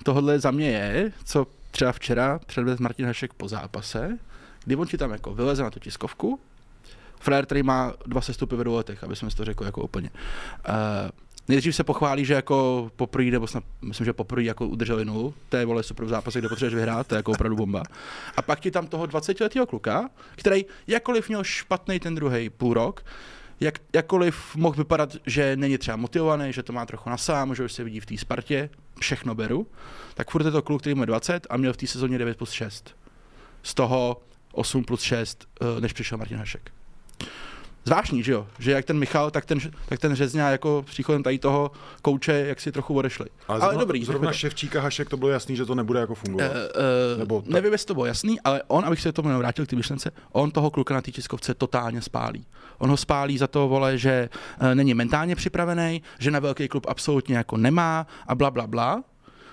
tohle 0.04 0.40
za 0.40 0.52
mě 0.52 0.70
je, 0.70 1.12
co 1.26 1.48
třeba 1.72 1.92
včera 1.92 2.40
předvedl 2.46 2.84
Martin 2.84 3.06
Hašek 3.06 3.34
po 3.34 3.48
zápase, 3.48 4.18
kdy 4.66 4.76
on 4.76 4.88
ti 4.88 4.98
tam 4.98 5.12
jako 5.12 5.34
vyleze 5.34 5.64
na 5.64 5.70
tu 5.70 5.80
tiskovku, 5.80 6.40
Frér, 7.20 7.46
který 7.46 7.64
má 7.64 7.94
dva 8.06 8.22
sestupy 8.22 8.56
ve 8.56 8.64
dvou 8.64 8.76
letech, 8.76 9.04
aby 9.04 9.16
jsme 9.16 9.32
si 9.32 9.38
to 9.38 9.46
řekl 9.46 9.66
jako 9.66 9.82
úplně. 9.82 10.10
Uh, 10.10 10.76
Nejdřív 11.48 11.76
se 11.76 11.84
pochválí, 11.84 12.26
že 12.26 12.34
jako 12.34 12.90
poprvé, 12.96 13.32
nebo 13.32 13.48
snad, 13.48 13.64
myslím, 13.82 14.06
že 14.06 14.14
poprvé 14.14 14.44
jako 14.44 14.68
udrželi 14.68 15.06
nulu, 15.06 15.34
to 15.50 15.58
je 15.58 15.66
vole 15.66 15.84
super 15.84 16.06
v 16.06 16.10
zápase, 16.10 16.40
kde 16.40 16.50
potřebuješ 16.50 16.76
vyhrát, 16.76 17.08
to 17.08 17.16
je 17.16 17.18
jako 17.18 17.32
opravdu 17.32 17.56
bomba. 17.56 17.84
A 18.38 18.42
pak 18.42 18.60
ti 18.60 18.72
tam 18.72 18.88
toho 18.88 19.06
20-letého 19.06 19.66
kluka, 19.66 20.10
který 20.36 20.66
jakkoliv 20.88 21.28
měl 21.28 21.44
špatný 21.44 22.00
ten 22.00 22.16
druhý 22.16 22.50
půl 22.50 22.74
rok, 22.74 23.06
jak, 23.60 23.80
jakkoliv 23.94 24.56
mohl 24.56 24.76
vypadat, 24.76 25.16
že 25.26 25.56
není 25.56 25.78
třeba 25.78 25.98
motivovaný, 25.98 26.54
že 26.54 26.64
to 26.64 26.74
má 26.74 26.86
trochu 26.86 27.10
na 27.10 27.18
sám, 27.18 27.56
že 27.56 27.64
už 27.64 27.74
se 27.74 27.84
vidí 27.84 28.00
v 28.00 28.06
té 28.06 28.18
Spartě, 28.18 28.70
všechno 29.00 29.36
beru, 29.36 29.68
tak 30.14 30.32
furt 30.32 30.46
je 30.46 30.52
to 30.52 30.62
kluk, 30.62 30.82
který 30.82 30.96
má 30.96 31.06
20 31.06 31.48
a 31.50 31.58
měl 31.58 31.74
v 31.74 31.78
té 31.78 31.88
sezóně 31.88 32.18
9 32.18 32.38
plus 32.38 32.52
6. 32.52 32.96
Z 33.64 33.74
toho 33.74 34.22
8 34.52 34.84
plus 34.84 35.02
6, 35.02 35.48
eh, 35.62 35.82
než 35.82 35.94
přišel 35.94 36.18
Martin 36.18 36.38
Hašek 36.38 36.72
zvláštní, 37.86 38.24
že 38.24 38.32
jo? 38.32 38.48
Že 38.60 38.72
jak 38.72 38.86
ten 38.86 39.00
Michal, 39.00 39.32
tak 39.32 39.46
ten, 39.46 39.60
tak 39.86 40.00
ten 40.00 40.16
Řezňa 40.16 40.50
jako 40.50 40.84
příchodem 40.88 41.24
tady 41.24 41.40
toho 41.40 41.72
kouče, 42.02 42.34
jak 42.48 42.62
si 42.62 42.72
trochu 42.72 42.94
odešli. 42.94 43.26
Ale, 43.48 43.60
ale 43.60 43.60
zrovna, 43.60 43.80
dobrý. 43.80 44.06
Zrovna 44.06 44.32
Ševčíka 44.32 44.82
Hašek 44.82 45.10
to 45.10 45.18
bylo 45.18 45.32
jasný, 45.32 45.56
že 45.56 45.66
to 45.66 45.76
nebude 45.76 46.00
jako 46.00 46.16
fungovat. 46.16 46.52
Uh, 46.52 46.58
uh, 47.14 47.20
Nebo 47.20 47.42
ta... 47.42 47.48
Nevím, 47.50 47.72
jestli 47.72 47.88
to 47.88 47.94
bylo 47.94 48.06
jasný, 48.06 48.42
ale 48.42 48.62
on, 48.68 48.86
abych 48.86 49.02
se 49.02 49.12
tomu 49.12 49.38
vrátil 49.38 49.66
k 49.66 49.70
té 49.70 49.76
myšlence, 49.76 50.12
on 50.32 50.52
toho 50.52 50.72
kluka 50.72 50.94
na 50.94 51.02
té 51.02 51.12
tiskovce 51.12 51.54
totálně 51.54 52.02
spálí. 52.02 52.46
On 52.78 52.90
ho 52.90 52.98
spálí 52.98 53.38
za 53.38 53.48
to, 53.48 53.68
vole, 53.68 53.98
že 53.98 54.30
uh, 54.62 54.76
není 54.76 54.94
mentálně 54.94 55.36
připravený, 55.36 56.02
že 56.20 56.32
na 56.32 56.40
velký 56.40 56.68
klub 56.68 56.86
absolutně 56.90 57.38
jako 57.38 57.58
nemá 57.58 58.08
a 58.28 58.36
bla, 58.36 58.52
bla, 58.52 58.68
bla. 58.68 59.04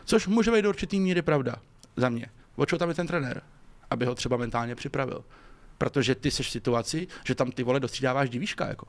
Což 0.04 0.26
může 0.26 0.50
být 0.50 0.62
do 0.62 0.68
určitý 0.68 1.00
míry 1.00 1.22
pravda 1.22 1.56
za 1.96 2.08
mě. 2.08 2.26
O 2.56 2.66
tam 2.66 2.88
je 2.88 2.94
ten 2.94 3.06
trenér? 3.06 3.42
Aby 3.90 4.06
ho 4.06 4.14
třeba 4.14 4.36
mentálně 4.36 4.74
připravil 4.74 5.24
protože 5.82 6.14
ty 6.14 6.30
seš 6.30 6.48
v 6.48 6.50
situaci, 6.50 7.06
že 7.24 7.34
tam 7.34 7.50
ty 7.50 7.62
vole 7.62 7.80
dostřídáváš 7.80 8.30
divíška, 8.30 8.66
jako. 8.68 8.86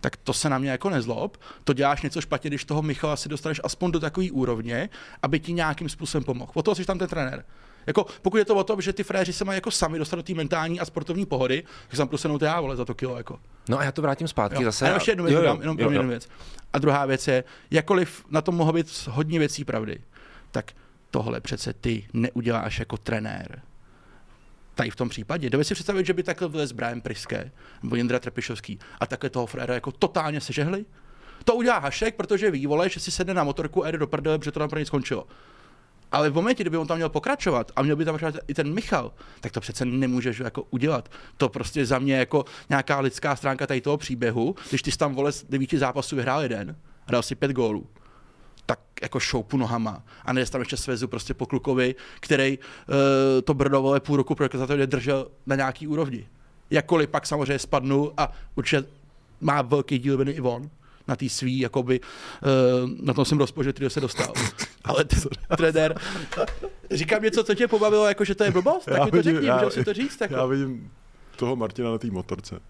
Tak 0.00 0.16
to 0.16 0.32
se 0.32 0.48
na 0.48 0.58
mě 0.58 0.70
jako 0.70 0.90
nezlob, 0.90 1.36
to 1.64 1.72
děláš 1.72 2.02
něco 2.02 2.20
špatně, 2.20 2.50
když 2.50 2.64
toho 2.64 2.82
Michala 2.82 3.16
si 3.16 3.28
dostaneš 3.28 3.60
aspoň 3.64 3.90
do 3.90 4.00
takové 4.00 4.30
úrovně, 4.30 4.88
aby 5.22 5.40
ti 5.40 5.52
nějakým 5.52 5.88
způsobem 5.88 6.24
pomohl. 6.24 6.52
O 6.54 6.62
toho 6.62 6.74
jsi 6.74 6.84
tam 6.84 6.98
ten 6.98 7.08
trenér. 7.08 7.44
Jako, 7.86 8.06
pokud 8.22 8.36
je 8.36 8.44
to 8.44 8.56
o 8.56 8.64
tom, 8.64 8.80
že 8.80 8.92
ty 8.92 9.04
fréři 9.04 9.32
se 9.32 9.44
mají 9.44 9.56
jako 9.56 9.70
sami 9.70 9.98
dostat 9.98 10.16
do 10.16 10.22
té 10.22 10.34
mentální 10.34 10.80
a 10.80 10.84
sportovní 10.84 11.26
pohody, 11.26 11.62
tak 11.88 11.96
jsem 11.96 12.08
prostě 12.08 12.28
to 12.28 12.44
já 12.44 12.60
vole 12.60 12.76
za 12.76 12.84
to 12.84 12.94
kilo. 12.94 13.16
Jako. 13.16 13.38
No 13.68 13.78
a 13.78 13.84
já 13.84 13.92
to 13.92 14.02
vrátím 14.02 14.28
zpátky 14.28 14.62
jo. 14.62 14.64
zase. 14.64 14.90
A 14.90 14.94
ještě 14.94 15.10
jednu 15.10 15.24
věc, 15.24 15.34
jo, 15.34 15.42
jo, 15.42 15.56
jenom 15.60 15.78
jo, 15.78 15.84
jo. 15.84 15.90
jednu 15.90 16.08
věc. 16.08 16.28
A 16.72 16.78
druhá 16.78 17.06
věc 17.06 17.28
je, 17.28 17.44
jakkoliv 17.70 18.24
na 18.30 18.40
tom 18.40 18.54
mohlo 18.54 18.72
být 18.72 19.06
hodně 19.10 19.38
věcí 19.38 19.64
pravdy, 19.64 20.00
tak 20.50 20.72
tohle 21.10 21.40
přece 21.40 21.72
ty 21.72 22.06
neuděláš 22.12 22.78
jako 22.78 22.96
trenér 22.96 23.62
tady 24.80 24.90
v 24.90 24.96
tom 24.96 25.08
případě. 25.08 25.50
Dovede 25.50 25.64
si 25.64 25.74
představit, 25.74 26.06
že 26.06 26.14
by 26.14 26.22
takhle 26.22 26.48
vlez 26.48 26.72
Brian 26.72 27.00
Priské 27.00 27.50
nebo 27.82 27.96
Jindra 27.96 28.18
Trepišovský 28.18 28.78
a 29.00 29.06
takhle 29.06 29.30
toho 29.30 29.46
fréra 29.46 29.74
jako 29.74 29.92
totálně 29.92 30.40
sežehli? 30.40 30.84
To 31.44 31.54
udělá 31.54 31.78
Hašek, 31.78 32.16
protože 32.16 32.50
ví, 32.50 32.66
vole, 32.66 32.88
že 32.88 33.00
si 33.00 33.10
sedne 33.10 33.34
na 33.34 33.44
motorku 33.44 33.84
a 33.84 33.90
jde 33.90 33.98
do 33.98 34.06
prdele, 34.06 34.38
protože 34.38 34.52
to 34.52 34.58
tam 34.58 34.68
pro 34.68 34.78
něj 34.78 34.86
skončilo. 34.86 35.26
Ale 36.12 36.30
v 36.30 36.34
momentě, 36.34 36.62
kdyby 36.62 36.76
on 36.76 36.86
tam 36.86 36.96
měl 36.96 37.08
pokračovat 37.08 37.72
a 37.76 37.82
měl 37.82 37.96
by 37.96 38.04
tam 38.04 38.16
třeba 38.16 38.32
i 38.48 38.54
ten 38.54 38.74
Michal, 38.74 39.12
tak 39.40 39.52
to 39.52 39.60
přece 39.60 39.84
nemůžeš 39.84 40.38
jako 40.38 40.62
udělat. 40.70 41.08
To 41.36 41.48
prostě 41.48 41.86
za 41.86 41.98
mě 41.98 42.14
jako 42.16 42.44
nějaká 42.68 43.00
lidská 43.00 43.36
stránka 43.36 43.66
tady 43.66 43.80
toho 43.80 43.96
příběhu, 43.96 44.54
když 44.68 44.82
ty 44.82 44.92
jsi 44.92 44.98
tam 44.98 45.14
vole 45.14 45.32
z 45.32 45.44
devíti 45.44 45.78
zápasů 45.78 46.16
vyhrál 46.16 46.42
jeden 46.42 46.76
a 47.06 47.12
dal 47.12 47.22
si 47.22 47.34
pět 47.34 47.52
gólů, 47.52 47.86
tak 48.70 48.80
jako 49.02 49.20
šoupu 49.20 49.56
nohama 49.56 50.02
a 50.24 50.32
ne 50.32 50.46
tam 50.46 50.60
ještě 50.60 50.76
svezu 50.76 51.08
prostě 51.08 51.34
po 51.34 51.46
klukovi, 51.46 51.94
který 52.20 52.58
uh, 52.58 52.94
to 53.44 53.54
Brno 53.54 53.82
vole 53.82 54.00
půl 54.00 54.16
roku 54.16 54.34
prokazatelně 54.34 54.86
držel 54.86 55.26
na 55.46 55.56
nějaký 55.56 55.86
úrovni. 55.86 56.28
Jakkoliv 56.70 57.10
pak 57.10 57.26
samozřejmě 57.26 57.58
spadnu 57.58 58.12
a 58.16 58.32
určitě 58.54 58.84
má 59.40 59.62
velký 59.62 59.98
díl 59.98 60.18
viny 60.18 60.32
i 60.32 60.40
on 60.40 60.70
na 61.08 61.16
té 61.16 61.28
svý, 61.28 61.58
jakoby, 61.58 62.00
uh, 62.00 62.90
na 63.06 63.14
tom 63.14 63.24
jsem 63.24 63.38
rozpočet, 63.38 63.72
který 63.72 63.90
se 63.90 64.00
dostal. 64.00 64.32
Ale 64.84 65.04
ten 65.04 65.20
trenér, 65.56 66.00
říkám 66.90 67.22
něco, 67.22 67.44
co 67.44 67.54
tě 67.54 67.68
pobavilo, 67.68 68.08
jako 68.08 68.24
že 68.24 68.34
to 68.34 68.44
je 68.44 68.50
blbost, 68.50 68.84
tak 68.84 69.04
mi 69.04 69.10
to 69.10 69.22
řekni, 69.22 69.50
můžu 69.50 69.70
si 69.70 69.84
to 69.84 69.92
říct. 69.92 70.20
Jako. 70.20 70.34
Já 70.34 70.46
vidím 70.46 70.90
toho 71.36 71.56
Martina 71.56 71.90
na 71.90 71.98
té 71.98 72.10
motorce. 72.10 72.60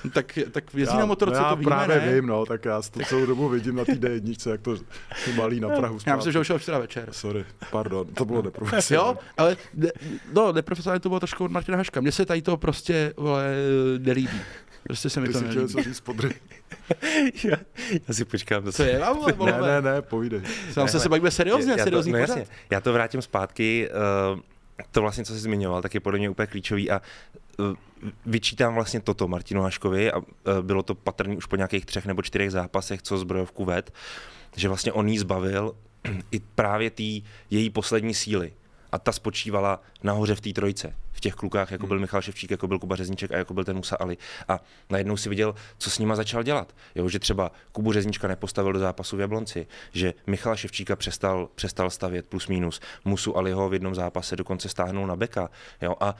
Tak, 0.12 0.38
tak 0.50 0.64
jezdí 0.74 0.96
na 0.98 1.06
motorce, 1.06 1.40
no 1.40 1.44
já 1.46 1.50
to 1.50 1.56
víme, 1.56 1.68
právě 1.70 2.00
ne? 2.00 2.14
vím, 2.14 2.26
no, 2.26 2.46
tak 2.46 2.64
já 2.64 2.82
to 2.82 3.00
celou 3.00 3.26
dobu 3.26 3.48
vidím 3.48 3.74
na 3.76 3.84
té 3.84 3.92
D1, 3.92 4.50
jak 4.50 4.60
to, 4.60 4.76
to 4.76 5.32
malý 5.36 5.60
na 5.60 5.68
Prahu. 5.68 5.98
Já 6.06 6.16
myslím, 6.16 6.32
že 6.32 6.38
už 6.40 6.52
včera 6.58 6.78
večer. 6.78 7.08
Sorry, 7.12 7.44
pardon, 7.70 8.06
to 8.06 8.24
bylo 8.24 8.42
neprofesionální. 8.42 9.10
Jo, 9.10 9.18
ale 9.36 9.56
ne, 9.74 9.88
no, 10.32 10.52
neprofesionálně 10.52 11.00
to 11.00 11.08
bylo 11.08 11.20
trošku 11.20 11.44
od 11.44 11.50
Martina 11.50 11.76
Haška. 11.78 12.00
Mně 12.00 12.12
se 12.12 12.26
tady 12.26 12.42
to 12.42 12.56
prostě 12.56 13.12
vole, 13.16 13.44
nelíbí. 13.98 14.40
Prostě 14.82 15.10
se 15.10 15.20
mi 15.20 15.26
Ty 15.26 15.32
to 15.32 15.40
nelíbí. 15.40 15.62
něco 15.62 15.82
říct 15.82 16.00
podry. 16.00 16.30
já, 17.44 17.56
já 18.08 18.14
si 18.14 18.24
počkám. 18.24 18.72
Co 18.72 18.82
je 18.82 18.98
vám, 18.98 19.18
Ne, 19.44 19.60
ne, 19.60 19.82
ne, 19.82 20.02
povídej. 20.02 20.40
Tam 20.74 20.88
se 20.88 21.00
se 21.00 21.08
bavíme 21.08 21.30
seriózně, 21.30 21.70
já 21.72 21.76
to, 21.76 21.82
seriózní 21.84 22.12
no 22.12 22.18
pořád. 22.20 22.38
jasně, 22.38 22.54
já 22.70 22.80
to 22.80 22.92
vrátím 22.92 23.22
zpátky. 23.22 23.88
Uh, 24.34 24.40
to 24.90 25.00
vlastně, 25.00 25.24
co 25.24 25.32
jsi 25.32 25.38
zmiňoval, 25.38 25.82
tak 25.82 25.94
je 25.94 26.00
podle 26.00 26.18
mě 26.18 26.30
úplně 26.30 26.46
klíčový 26.46 26.90
a 26.90 27.02
uh, 27.58 27.74
vyčítám 28.26 28.74
vlastně 28.74 29.00
toto 29.00 29.28
Martinu 29.28 29.62
Haškovi 29.62 30.12
a 30.12 30.18
uh, 30.18 30.24
bylo 30.62 30.82
to 30.82 30.94
patrný 30.94 31.36
už 31.36 31.46
po 31.46 31.56
nějakých 31.56 31.86
třech 31.86 32.06
nebo 32.06 32.22
čtyřech 32.22 32.50
zápasech, 32.50 33.02
co 33.02 33.18
zbrojovku 33.18 33.64
ved, 33.64 33.92
že 34.56 34.68
vlastně 34.68 34.92
on 34.92 35.08
jí 35.08 35.18
zbavil 35.18 35.76
i 36.30 36.40
právě 36.40 36.90
té 36.90 37.02
její 37.50 37.70
poslední 37.70 38.14
síly. 38.14 38.52
A 38.92 38.98
ta 38.98 39.12
spočívala 39.12 39.80
nahoře 40.02 40.34
v 40.34 40.40
té 40.40 40.52
trojce, 40.52 40.94
v 41.12 41.20
těch 41.20 41.34
klukách, 41.34 41.70
jako 41.70 41.86
byl 41.86 41.98
Michal 41.98 42.22
Ševčík, 42.22 42.50
jako 42.50 42.68
byl 42.68 42.78
Kuba 42.78 42.96
Řezníček 42.96 43.32
a 43.32 43.36
jako 43.36 43.54
byl 43.54 43.64
ten 43.64 43.76
Musa 43.76 43.96
Ali. 43.96 44.16
A 44.48 44.60
najednou 44.90 45.16
si 45.16 45.28
viděl, 45.28 45.54
co 45.78 45.90
s 45.90 45.98
nima 45.98 46.16
začal 46.16 46.42
dělat. 46.42 46.74
Jo, 46.94 47.08
že 47.08 47.18
třeba 47.18 47.52
Kubu 47.72 47.92
Řezníčka 47.92 48.28
nepostavil 48.28 48.72
do 48.72 48.78
zápasu 48.78 49.16
v 49.16 49.20
Jablonci, 49.20 49.66
že 49.92 50.14
Michala 50.26 50.56
Ševčíka 50.56 50.96
přestal, 50.96 51.48
přestal 51.54 51.90
stavět 51.90 52.26
plus 52.26 52.48
minus, 52.48 52.80
Musu 53.04 53.36
Aliho 53.36 53.68
v 53.68 53.72
jednom 53.72 53.94
zápase 53.94 54.36
dokonce 54.36 54.68
stáhnul 54.68 55.06
na 55.06 55.16
beka. 55.16 55.50
Jo, 55.82 55.94
a 56.00 56.16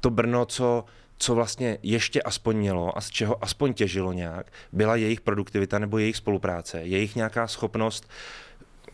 to 0.00 0.10
Brno, 0.10 0.46
co, 0.46 0.84
co 1.18 1.34
vlastně 1.34 1.78
ještě 1.82 2.22
aspoň 2.22 2.56
mělo 2.56 2.98
a 2.98 3.00
z 3.00 3.10
čeho 3.10 3.44
aspoň 3.44 3.74
těžilo 3.74 4.12
nějak, 4.12 4.52
byla 4.72 4.96
jejich 4.96 5.20
produktivita 5.20 5.78
nebo 5.78 5.98
jejich 5.98 6.16
spolupráce, 6.16 6.80
jejich 6.82 7.16
nějaká 7.16 7.46
schopnost 7.46 8.08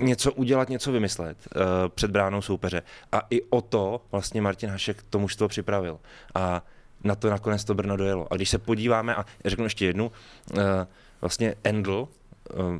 něco 0.00 0.32
udělat, 0.32 0.68
něco 0.68 0.92
vymyslet 0.92 1.38
uh, 1.56 1.62
před 1.88 2.10
bránou 2.10 2.42
soupeře. 2.42 2.82
A 3.12 3.22
i 3.30 3.42
o 3.42 3.60
to 3.60 4.00
vlastně 4.12 4.42
Martin 4.42 4.70
Hašek 4.70 5.02
to 5.10 5.18
mužstvo 5.18 5.48
připravil. 5.48 6.00
A 6.34 6.64
na 7.04 7.14
to 7.14 7.30
nakonec 7.30 7.64
to 7.64 7.74
Brno 7.74 7.96
dojelo. 7.96 8.32
A 8.32 8.36
když 8.36 8.50
se 8.50 8.58
podíváme, 8.58 9.14
a 9.14 9.24
řeknu 9.44 9.64
ještě 9.64 9.86
jednu, 9.86 10.12
uh, 10.52 10.60
vlastně 11.20 11.54
Endl, 11.64 12.08
uh, 12.54 12.78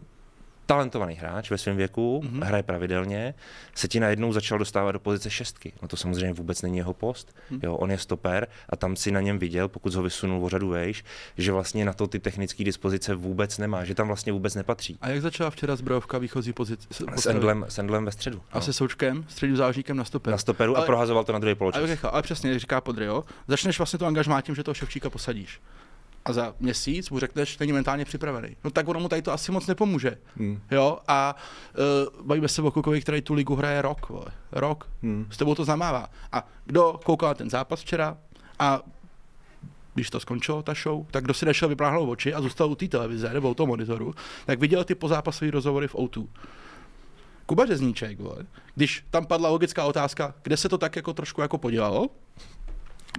talentovaný 0.67 1.15
hráč 1.15 1.51
ve 1.51 1.59
svém 1.59 1.77
věku, 1.77 2.21
mm-hmm. 2.25 2.45
hraje 2.45 2.63
pravidelně, 2.63 3.35
se 3.75 3.89
ti 3.89 4.01
najednou 4.01 4.33
začal 4.33 4.59
dostávat 4.59 4.93
do 4.93 5.01
pozice 5.01 5.31
šestky. 5.31 5.73
No 5.83 5.89
to 5.89 5.97
samozřejmě 5.97 6.33
vůbec 6.33 6.63
není 6.63 6.77
jeho 6.77 6.95
post. 6.95 7.37
Mm. 7.51 7.61
Jo, 7.63 7.75
on 7.75 7.91
je 7.91 7.99
stoper 7.99 8.47
a 8.69 8.77
tam 8.77 8.97
si 8.97 9.13
na 9.13 9.21
něm 9.21 9.39
viděl, 9.39 9.69
pokud 9.69 9.95
ho 9.95 10.03
vysunul 10.03 10.45
o 10.45 10.49
řadu 10.49 10.69
vejš, 10.69 11.05
že 11.39 11.53
vlastně 11.53 11.85
na 11.85 11.93
to 11.93 12.07
ty 12.07 12.19
technické 12.19 12.65
dispozice 12.65 13.15
vůbec 13.15 13.59
nemá, 13.59 13.85
že 13.85 13.95
tam 13.95 14.07
vlastně 14.07 14.33
vůbec 14.33 14.55
nepatří. 14.55 14.99
A 15.01 15.09
jak 15.09 15.23
začala 15.23 15.51
včera 15.51 15.77
zbrojovka 15.77 16.19
výchozí 16.19 16.53
pozice? 16.53 16.89
S 17.17 17.27
Endlem, 17.27 17.65
s 17.69 17.79
Endlem 17.79 18.05
ve 18.05 18.13
středu. 18.13 18.43
A 18.53 18.61
se 18.61 18.73
Součkem, 18.73 19.25
středním 19.29 19.57
záložníkem 19.57 19.97
na 19.97 20.05
stoperu. 20.05 20.33
Na 20.33 20.39
stoperu 20.39 20.77
Ale- 20.77 20.85
a 20.85 20.87
prohazoval 20.87 21.25
to 21.25 21.33
na 21.33 21.39
druhý 21.39 21.51
Ale, 21.51 21.57
poločas. 21.57 21.83
ale, 21.83 22.13
ale 22.13 22.23
přesně, 22.23 22.51
jak 22.51 22.61
říká 22.61 22.81
Podry, 22.81 23.05
jo? 23.05 23.25
Začneš 23.49 23.79
vlastně 23.79 23.99
to 23.99 24.07
angažmá 24.07 24.41
tím, 24.41 24.55
že 24.55 24.63
toho 24.63 24.75
Ševčíka 24.75 25.11
posadíš. 25.11 25.61
A 26.25 26.33
za 26.33 26.55
měsíc 26.61 27.11
mu 27.11 27.19
řekneš, 27.19 27.59
není 27.59 27.73
mentálně 27.73 28.05
připravený. 28.05 28.57
No 28.65 28.71
tak 28.71 28.89
ono 28.89 29.01
mu 29.01 29.09
tady 29.09 29.23
to 29.23 29.33
asi 29.33 29.53
moc 29.53 29.67
nepomůže. 29.67 30.19
Hmm. 30.37 30.61
Jo? 30.71 30.99
A 31.09 31.37
uh, 32.17 32.27
bavíme 32.27 32.49
se 32.49 32.63
o 32.63 32.71
klukovi, 32.71 33.01
který 33.01 33.23
tu 33.23 33.35
ligu 33.35 33.55
hraje 33.55 33.83
rok. 33.83 34.09
Vole. 34.09 34.27
Rok. 34.53 34.89
Hmm. 35.03 35.27
S 35.31 35.37
tebou 35.37 35.55
to 35.55 35.65
zamává. 35.65 36.11
A 36.33 36.49
kdo 36.65 37.01
koukal 37.05 37.29
na 37.29 37.35
ten 37.35 37.51
zápas 37.51 37.81
včera 37.81 38.17
a 38.59 38.83
když 39.95 40.11
to 40.11 40.21
skončilo, 40.21 40.63
ta 40.63 40.75
show, 40.75 41.07
tak 41.11 41.25
kdo 41.25 41.35
si 41.35 41.47
nešel 41.47 41.69
vypláhnout 41.69 42.09
oči 42.09 42.35
a 42.35 42.41
zůstal 42.41 42.71
u 42.71 42.75
té 42.75 42.89
televize 42.89 43.31
nebo 43.33 43.51
u 43.51 43.55
toho 43.55 43.67
monitoru, 43.67 44.15
tak 44.47 44.61
viděl 44.61 44.85
ty 44.85 44.95
pozápasové 44.95 45.51
rozhovory 45.51 45.89
v 45.89 45.95
O2. 45.95 46.27
Kuba 47.47 47.67
Řezníček, 47.67 48.21
vole, 48.21 48.47
když 48.75 49.05
tam 49.11 49.27
padla 49.27 49.49
logická 49.49 49.85
otázka, 49.85 50.35
kde 50.43 50.57
se 50.57 50.69
to 50.69 50.79
tak 50.79 50.97
jako 50.97 51.13
trošku 51.13 51.41
jako 51.41 51.59
podělalo, 51.59 52.09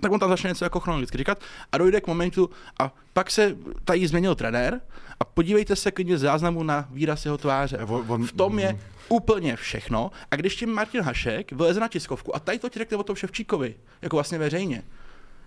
tak 0.02 0.12
on 0.12 0.20
tam 0.20 0.30
začne 0.30 0.48
něco 0.50 0.66
jako 0.66 0.80
chronologicky 0.80 1.18
říkat 1.18 1.42
a 1.72 1.78
dojde 1.78 2.02
k 2.02 2.08
momentu 2.08 2.50
a 2.80 2.94
pak 3.14 3.32
se 3.32 3.56
tady 3.86 4.08
změnil 4.08 4.36
trenér 4.36 4.82
a 5.20 5.26
podívejte 5.26 5.76
se 5.76 5.92
klidně 5.92 6.18
z 6.18 6.22
záznamu 6.22 6.64
na 6.64 6.88
výraz 6.92 7.26
jeho 7.26 7.38
tváře. 7.38 7.78
On- 7.78 8.06
on- 8.08 8.28
V 8.28 8.32
tom 8.32 8.60
je 8.60 8.80
úplně 9.10 9.56
všechno 9.56 10.12
a 10.32 10.36
když 10.36 10.56
tím 10.56 10.70
Martin 10.74 11.02
Hašek 11.02 11.52
vyleze 11.52 11.80
na 11.80 11.88
tiskovku 11.88 12.36
a 12.36 12.40
tady 12.40 12.60
to 12.60 12.70
ti 12.70 12.80
řekne 12.80 12.98
o 12.98 13.04
tom 13.04 13.16
Ševčíkovi, 13.16 13.76
jako 14.02 14.16
vlastně 14.16 14.38
veřejně, 14.38 14.84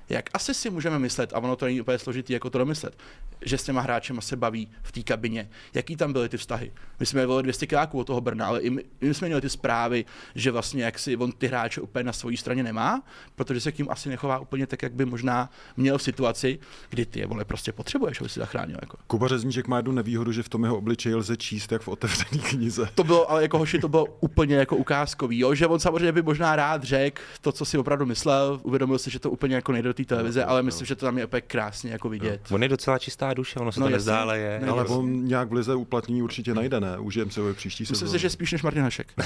jak 0.09 0.31
asi 0.33 0.55
si 0.55 0.71
můžeme 0.71 0.99
myslet, 0.99 1.33
a 1.33 1.39
ono 1.39 1.57
to 1.57 1.65
není 1.65 1.81
úplně 1.81 1.99
složitý, 1.99 2.33
jako 2.33 2.51
to 2.51 2.59
domyslet, 2.59 2.99
že 3.43 3.59
s 3.59 3.65
těma 3.65 3.81
hráčema 3.81 4.21
se 4.21 4.37
baví 4.37 4.69
v 4.83 4.93
té 4.93 5.03
kabině, 5.03 5.49
jaký 5.75 5.97
tam 5.97 6.13
byly 6.13 6.29
ty 6.29 6.37
vztahy. 6.37 6.73
My 7.01 7.07
jsme 7.07 7.27
volili 7.27 7.43
200 7.43 7.67
kiláků 7.67 7.99
od 7.99 8.05
toho 8.05 8.21
Brna, 8.21 8.47
ale 8.47 8.61
i 8.61 8.71
my, 8.71 8.85
my 9.01 9.15
jsme 9.15 9.29
měli 9.29 9.41
ty 9.41 9.51
zprávy, 9.51 10.05
že 10.35 10.51
vlastně 10.51 10.85
jak 10.85 10.99
si 10.99 11.17
on 11.17 11.33
ty 11.33 11.47
hráče 11.47 11.81
úplně 11.81 12.05
na 12.05 12.13
své 12.13 12.37
straně 12.37 12.63
nemá, 12.63 13.03
protože 13.35 13.61
se 13.61 13.73
k 13.73 13.79
ním 13.79 13.91
asi 13.91 14.09
nechová 14.09 14.39
úplně 14.39 14.67
tak, 14.67 14.83
jak 14.83 14.93
by 14.93 15.05
možná 15.05 15.51
měl 15.77 15.99
v 15.99 16.03
situaci, 16.03 16.59
kdy 16.91 17.07
ty 17.07 17.21
je 17.21 17.27
vole 17.27 17.45
prostě 17.45 17.73
potřebuješ, 17.73 18.21
aby 18.21 18.29
si 18.29 18.41
zachránil. 18.41 18.79
Jako. 18.83 18.97
Kuba 19.07 19.29
Řezníček 19.29 19.67
má 19.67 19.77
jednu 19.77 19.93
nevýhodu, 19.93 20.33
že 20.33 20.43
v 20.43 20.49
tom 20.49 20.65
jeho 20.65 20.77
obličeji 20.77 21.15
lze 21.15 21.37
číst 21.37 21.73
jak 21.73 21.83
v 21.83 21.89
otevřené 21.89 22.43
knize. 22.43 22.89
To 22.95 23.05
bylo, 23.05 23.31
ale 23.31 23.43
jako 23.43 23.59
hoši, 23.59 23.79
to 23.79 23.89
bylo 23.89 24.05
úplně 24.21 24.57
jako 24.57 24.77
ukázkový, 24.77 25.39
jo? 25.39 25.55
že 25.55 25.67
on 25.67 25.81
samozřejmě 25.81 26.13
by 26.13 26.23
možná 26.23 26.57
rád 26.57 26.83
řekl 26.85 27.23
to, 27.41 27.53
co 27.53 27.65
si 27.65 27.79
opravdu 27.79 28.07
myslel, 28.07 28.61
uvědomil 28.63 28.99
si, 28.99 29.11
že 29.11 29.19
to 29.19 29.31
úplně 29.31 29.55
jako 29.55 29.73
nejde 29.73 29.89
té 30.05 30.05
televize, 30.05 30.45
ale 30.45 30.63
myslím, 30.63 30.87
že 30.87 30.95
to 30.97 31.07
tam 31.07 31.19
je 31.19 31.27
úplně 31.27 31.41
krásně 31.41 31.93
jako 31.93 32.09
vidět. 32.09 32.41
On 32.51 32.63
je 32.63 32.69
docela 32.69 32.99
čistá 32.99 33.35
duše, 33.35 33.59
ono 33.61 33.73
se 33.73 33.81
No 33.81 33.87
to 33.87 33.91
jasně. 33.91 33.97
nezdá, 33.97 34.21
ale 34.21 34.39
je. 34.39 34.61
Ne, 34.63 34.69
Ale 34.69 34.85
on 34.85 35.25
nějak 35.25 35.49
v 35.49 35.53
lize 35.53 35.75
uplatnění 35.75 36.23
určitě 36.23 36.55
najde, 36.55 36.81
ne? 36.81 36.99
Užijem 36.99 37.31
se 37.31 37.41
ho 37.41 37.51
i 37.51 37.55
příští 37.55 37.83
Myslím 37.83 37.97
sezónu. 37.97 38.13
si, 38.13 38.23
že 38.23 38.31
spíš 38.31 38.53
než 38.53 38.63
Martin 38.63 38.83
Hašek. 38.83 39.13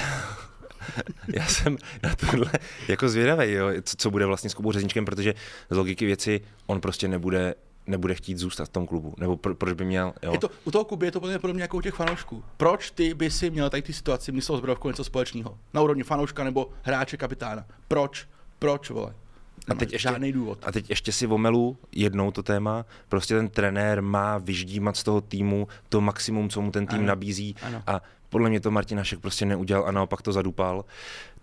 Já 1.28 1.46
jsem 1.46 1.78
na 2.02 2.14
tohle 2.16 2.52
jako 2.88 3.08
zvědavý, 3.08 3.52
jo, 3.52 3.68
co, 3.82 3.96
co 3.96 4.10
bude 4.10 4.26
vlastně 4.26 4.50
s 4.50 4.54
Kubou 4.54 4.72
Řezničkem, 4.72 5.04
protože 5.04 5.34
z 5.70 5.76
logiky 5.76 6.06
věci 6.06 6.40
on 6.66 6.80
prostě 6.80 7.08
nebude 7.08 7.54
nebude 7.86 8.14
chtít 8.14 8.38
zůstat 8.38 8.64
v 8.64 8.68
tom 8.68 8.86
klubu, 8.86 9.14
nebo 9.18 9.36
pro, 9.36 9.54
proč 9.54 9.72
by 9.72 9.84
měl, 9.84 10.12
jo. 10.22 10.32
Je 10.32 10.38
to, 10.38 10.50
u 10.64 10.70
toho 10.70 10.84
Kuby 10.84 11.06
je 11.06 11.12
to 11.12 11.20
podobně 11.20 11.38
podobně 11.38 11.62
jako 11.62 11.76
u 11.76 11.80
těch 11.80 11.94
fanoušků. 11.94 12.44
Proč 12.56 12.90
ty 12.90 13.14
by 13.14 13.30
si 13.30 13.50
měl 13.50 13.70
tady 13.70 13.82
ty 13.82 13.92
situaci 13.92 14.32
myslel 14.32 14.58
s 14.58 14.60
něco 14.88 15.04
společného? 15.04 15.58
Na 15.74 15.80
úrovni 15.80 16.02
fanouška 16.02 16.44
nebo 16.44 16.70
hráče 16.82 17.16
kapitána. 17.16 17.66
Proč? 17.88 18.28
Proč, 18.58 18.90
vole? 18.90 19.14
A 19.68 19.74
teď 19.74 19.92
ještě, 19.92 20.08
žádný 20.08 20.32
důvod. 20.32 20.58
A 20.62 20.72
teď 20.72 20.90
ještě 20.90 21.12
si 21.12 21.26
omelu 21.26 21.76
jednou 21.92 22.30
to 22.30 22.42
téma. 22.42 22.86
Prostě 23.08 23.34
ten 23.34 23.48
trenér 23.48 24.02
má 24.02 24.38
vyždímat 24.38 24.96
z 24.96 25.02
toho 25.02 25.20
týmu 25.20 25.68
to 25.88 26.00
maximum, 26.00 26.48
co 26.48 26.60
mu 26.62 26.70
ten 26.70 26.86
tým 26.86 26.98
Ano. 26.98 27.06
nabízí. 27.06 27.56
Ano. 27.62 27.82
A 27.86 28.00
podle 28.28 28.48
mě 28.50 28.60
to 28.60 28.70
Martin 28.70 28.98
Hašek 28.98 29.20
prostě 29.20 29.46
neudělal 29.46 29.84
a 29.86 29.90
naopak 29.92 30.22
to 30.22 30.32
zadupal. 30.32 30.84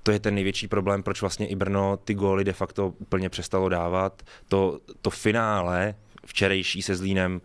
To 0.03 0.11
je 0.11 0.19
ten 0.19 0.35
největší 0.35 0.67
problém, 0.67 1.03
proč 1.03 1.21
vlastně 1.21 1.47
i 1.47 1.55
Brno 1.55 1.97
ty 1.97 2.13
góly 2.13 2.43
de 2.43 2.53
facto 2.53 2.93
úplně 2.97 3.29
přestalo 3.29 3.69
dávat. 3.69 4.23
To, 4.47 4.79
to 5.01 5.09
finále 5.09 5.95
včerejší 6.25 6.81
se 6.81 6.95
Zlínem 6.95 7.41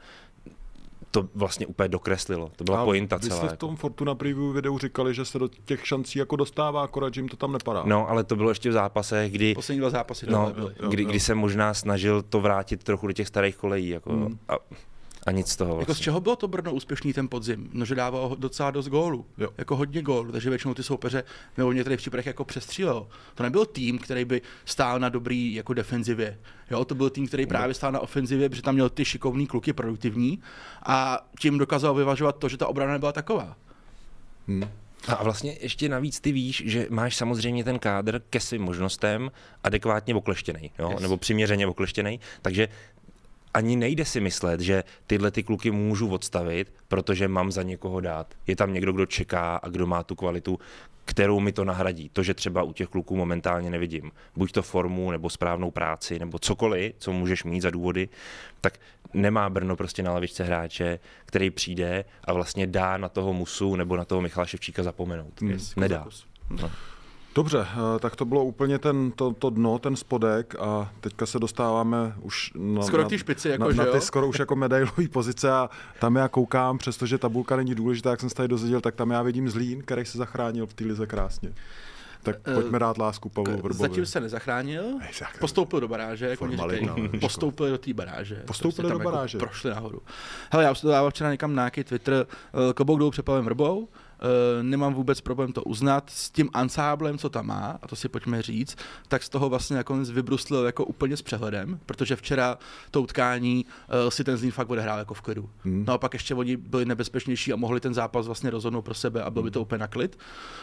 to 1.14 1.28
vlastně 1.34 1.66
úplně 1.66 1.88
dokreslilo. 1.88 2.50
To 2.56 2.64
byla 2.64 2.80
A 2.80 2.84
pointa 2.84 3.16
vy 3.16 3.22
celá. 3.22 3.36
jste 3.36 3.46
v 3.46 3.50
jako. 3.50 3.66
tom 3.66 3.76
Fortuna 3.76 4.14
Preview 4.14 4.52
videu 4.54 4.78
říkali, 4.78 5.14
že 5.14 5.24
se 5.24 5.38
do 5.38 5.48
těch 5.64 5.86
šancí 5.86 6.18
jako 6.18 6.36
dostává, 6.36 6.82
akorát, 6.84 7.14
že 7.14 7.20
jim 7.20 7.28
to 7.28 7.36
tam 7.36 7.52
nepadá. 7.52 7.82
No, 7.86 8.08
ale 8.10 8.24
to 8.24 8.36
bylo 8.36 8.48
ještě 8.48 8.70
v 8.70 8.72
zápasech, 8.72 9.32
kdy 9.32 9.54
Poslední 9.54 9.80
dva 9.80 9.90
zápasy 9.90 10.26
No, 10.30 10.52
byly. 10.54 10.74
jo, 10.82 10.88
kdy, 10.88 11.02
jo. 11.02 11.08
kdy 11.08 11.20
se 11.20 11.34
možná 11.34 11.74
snažil 11.74 12.22
to 12.22 12.40
vrátit 12.40 12.84
trochu 12.84 13.06
do 13.06 13.12
těch 13.12 13.28
starých 13.28 13.56
kolejí. 13.56 13.88
Jako, 13.88 14.12
Mm. 14.12 14.38
a, 14.48 14.54
a 15.26 15.30
nic 15.30 15.48
z 15.48 15.56
toho. 15.56 15.72
Jako 15.72 15.84
z 15.84 15.86
Vlastně. 15.86 16.04
čeho 16.04 16.20
bylo 16.20 16.36
to 16.36 16.48
Brno 16.48 16.72
úspěšný 16.72 17.12
ten 17.12 17.28
podzim? 17.28 17.70
No, 17.72 17.84
že 17.84 17.94
dávalo 17.94 18.36
docela 18.38 18.70
dost 18.70 18.88
gólů. 18.88 19.26
Jo. 19.38 19.48
Jako 19.58 19.76
hodně 19.76 20.02
gólů, 20.02 20.32
takže 20.32 20.50
většinou 20.50 20.74
ty 20.74 20.82
soupeře 20.82 21.24
nebo 21.56 21.70
v 21.70 21.74
některých 21.74 21.98
případech 21.98 22.26
jako 22.26 22.44
přestřílelo. 22.44 23.08
To 23.34 23.42
nebyl 23.42 23.66
tým, 23.66 23.98
který 23.98 24.24
by 24.24 24.42
stál 24.64 25.00
na 25.00 25.08
dobrý 25.08 25.54
jako 25.54 25.74
defenzivě. 25.74 26.38
Jo, 26.70 26.84
to 26.84 26.94
byl 26.94 27.10
tým, 27.10 27.26
který 27.26 27.46
právě 27.46 27.74
stál 27.74 27.92
na 27.92 28.00
ofenzivě, 28.00 28.48
protože 28.48 28.62
tam 28.62 28.74
měl 28.74 28.88
ty 28.88 29.04
šikovní 29.04 29.46
kluky 29.46 29.72
produktivní 29.72 30.42
a 30.86 31.26
tím 31.40 31.58
dokázal 31.58 31.94
vyvažovat 31.94 32.36
to, 32.38 32.48
že 32.48 32.56
ta 32.56 32.66
obrana 32.66 32.92
nebyla 32.92 33.12
taková. 33.12 33.56
Hmm. 34.48 34.64
A 35.08 35.24
vlastně 35.24 35.56
ještě 35.60 35.88
navíc 35.88 36.20
ty 36.20 36.32
víš, 36.32 36.62
že 36.66 36.86
máš 36.90 37.16
samozřejmě 37.16 37.64
ten 37.64 37.78
kádr 37.78 38.22
ke 38.30 38.40
svým 38.40 38.62
možnostem 38.62 39.30
adekvátně 39.64 40.14
okleštěný, 40.14 40.70
jo? 40.78 40.90
Yes. 40.90 41.00
nebo 41.00 41.16
přiměřeně 41.16 41.66
okleštěný, 41.66 42.20
takže 42.42 42.68
ani 43.54 43.76
nejde 43.76 44.04
si 44.04 44.20
myslet, 44.20 44.60
že 44.60 44.84
tyhle 45.06 45.30
ty 45.30 45.42
kluky 45.42 45.70
můžu 45.70 46.08
odstavit, 46.08 46.72
protože 46.88 47.28
mám 47.28 47.52
za 47.52 47.62
někoho 47.62 48.00
dát. 48.00 48.34
Je 48.46 48.56
tam 48.56 48.74
někdo, 48.74 48.92
kdo 48.92 49.06
čeká 49.06 49.56
a 49.56 49.68
kdo 49.68 49.86
má 49.86 50.02
tu 50.02 50.14
kvalitu, 50.14 50.58
kterou 51.04 51.40
mi 51.40 51.52
to 51.52 51.64
nahradí. 51.64 52.08
To, 52.08 52.22
že 52.22 52.34
třeba 52.34 52.62
u 52.62 52.72
těch 52.72 52.88
kluků 52.88 53.16
momentálně 53.16 53.70
nevidím. 53.70 54.10
Buď 54.36 54.52
to 54.52 54.62
formu, 54.62 55.10
nebo 55.10 55.30
správnou 55.30 55.70
práci, 55.70 56.18
nebo 56.18 56.38
cokoliv, 56.38 56.94
co 56.98 57.12
můžeš 57.12 57.44
mít 57.44 57.60
za 57.60 57.70
důvody, 57.70 58.08
tak 58.60 58.78
nemá 59.14 59.50
Brno 59.50 59.76
prostě 59.76 60.02
na 60.02 60.12
lavičce 60.12 60.44
hráče, 60.44 60.98
který 61.26 61.50
přijde 61.50 62.04
a 62.24 62.32
vlastně 62.32 62.66
dá 62.66 62.96
na 62.96 63.08
toho 63.08 63.32
Musu 63.32 63.76
nebo 63.76 63.96
na 63.96 64.04
toho 64.04 64.20
Michala 64.20 64.46
Ševčíka 64.46 64.82
zapomenout. 64.82 65.42
Yes, 65.42 65.76
Nedá. 65.76 66.06
No. 66.50 66.70
Dobře, 67.34 67.66
eh, 67.72 67.98
tak 67.98 68.16
to 68.16 68.24
bylo 68.24 68.44
úplně 68.44 68.78
ten, 68.78 69.10
to, 69.12 69.32
to 69.32 69.50
dno, 69.50 69.78
ten 69.78 69.96
spodek 69.96 70.54
a 70.60 70.92
teďka 71.00 71.26
se 71.26 71.38
dostáváme 71.38 72.14
už 72.22 72.52
na, 72.54 72.82
Skoro 72.82 73.02
na, 73.02 73.18
špici, 73.18 73.48
jako, 73.48 73.64
na, 73.64 73.70
že 73.70 73.76
na 73.76 73.84
ty 73.84 73.96
jo? 73.96 74.00
skoro 74.00 74.28
už 74.28 74.38
jako 74.38 74.56
medailové 74.56 75.08
pozice 75.12 75.50
a 75.52 75.70
tam 76.00 76.16
já 76.16 76.28
koukám, 76.28 76.78
přestože 76.78 77.18
tabulka 77.18 77.56
není 77.56 77.74
důležitá, 77.74 78.10
jak 78.10 78.20
jsem 78.20 78.28
se 78.28 78.34
tady 78.34 78.48
dozvěděl, 78.48 78.80
tak 78.80 78.94
tam 78.94 79.10
já 79.10 79.22
vidím 79.22 79.48
Zlín, 79.48 79.82
který 79.82 80.04
se 80.04 80.18
zachránil 80.18 80.66
v 80.66 80.74
té 80.74 80.84
lize 80.84 81.06
krásně. 81.06 81.52
Tak 82.22 82.36
Eh, 82.44 82.54
pojďme 82.54 82.78
dát 82.78 82.98
lásku 82.98 83.28
Pavlu 83.28 83.56
Vrbovi. 83.56 83.74
Zatím 83.74 84.06
se 84.06 84.20
nezachránil, 84.20 84.84
postoupil 85.40 85.80
do 85.80 85.88
baráže, 85.88 86.26
jak 86.26 86.42
oni 86.42 86.56
Formalita, 86.56 86.80
říkají. 86.94 87.08
ale 87.08 87.18
Postoupil 87.18 87.70
do 87.70 87.78
té 87.78 87.94
baráže. 87.94 88.42
Postoupili 88.46 88.88
tam 88.88 88.98
do 88.98 89.02
jako 89.02 89.10
baráže. 89.12 89.38
prošli 89.38 89.70
nahoru. 89.70 90.02
Hele, 90.50 90.64
já 90.64 90.70
už 90.72 90.80
to 90.80 90.88
dával 90.88 91.10
včera 91.10 91.30
někam 91.30 91.54
na 91.54 91.62
nějaký 91.62 91.84
Twitter, 91.84 92.26
eh, 92.70 92.72
klobouk 92.72 92.98
dolů 92.98 93.10
před 93.10 93.22
Pavlem 93.22 93.44
Vrbou, 93.44 93.88
nemám 94.62 94.94
vůbec 94.94 95.20
problém 95.20 95.52
to 95.52 95.62
uznat, 95.62 96.10
s 96.10 96.30
tím 96.30 96.50
ansáblem, 96.52 97.18
co 97.18 97.28
tam 97.28 97.46
má, 97.46 97.78
a 97.82 97.88
to 97.88 97.96
si 97.96 98.08
pojďme 98.08 98.42
říct, 98.42 98.76
tak 99.08 99.22
z 99.22 99.28
toho 99.28 99.48
vlastně 99.48 99.76
nakonec 99.76 100.10
vybruslil 100.10 100.64
jako 100.64 100.84
úplně 100.84 101.16
s 101.16 101.22
přehledem, 101.22 101.78
protože 101.86 102.16
včera 102.16 102.58
to 102.90 103.02
utkání 103.02 103.66
eh, 103.88 104.10
si 104.10 104.24
ten 104.24 104.36
Zlín 104.36 104.50
fakt 104.50 104.70
odehrál 104.70 104.98
jako 104.98 105.14
v 105.14 105.20
klidu. 105.20 105.50
Hmm. 105.64 105.84
No 105.86 105.92
a 105.92 105.98
pak 105.98 106.12
ještě 106.12 106.34
oni 106.34 106.56
byli 106.56 106.84
nebezpečnější 106.84 107.52
a 107.52 107.56
mohli 107.56 107.80
ten 107.80 107.94
zápas 107.94 108.26
vlastně 108.26 108.50
rozhodnout 108.50 108.82
pro 108.82 108.94
sebe 108.94 109.22
a 109.22 109.30
byl 109.30 109.42
by 109.42 109.50
to 109.50 109.62
úplně 109.62 109.78
na 109.78 109.86
klid. 109.86 110.18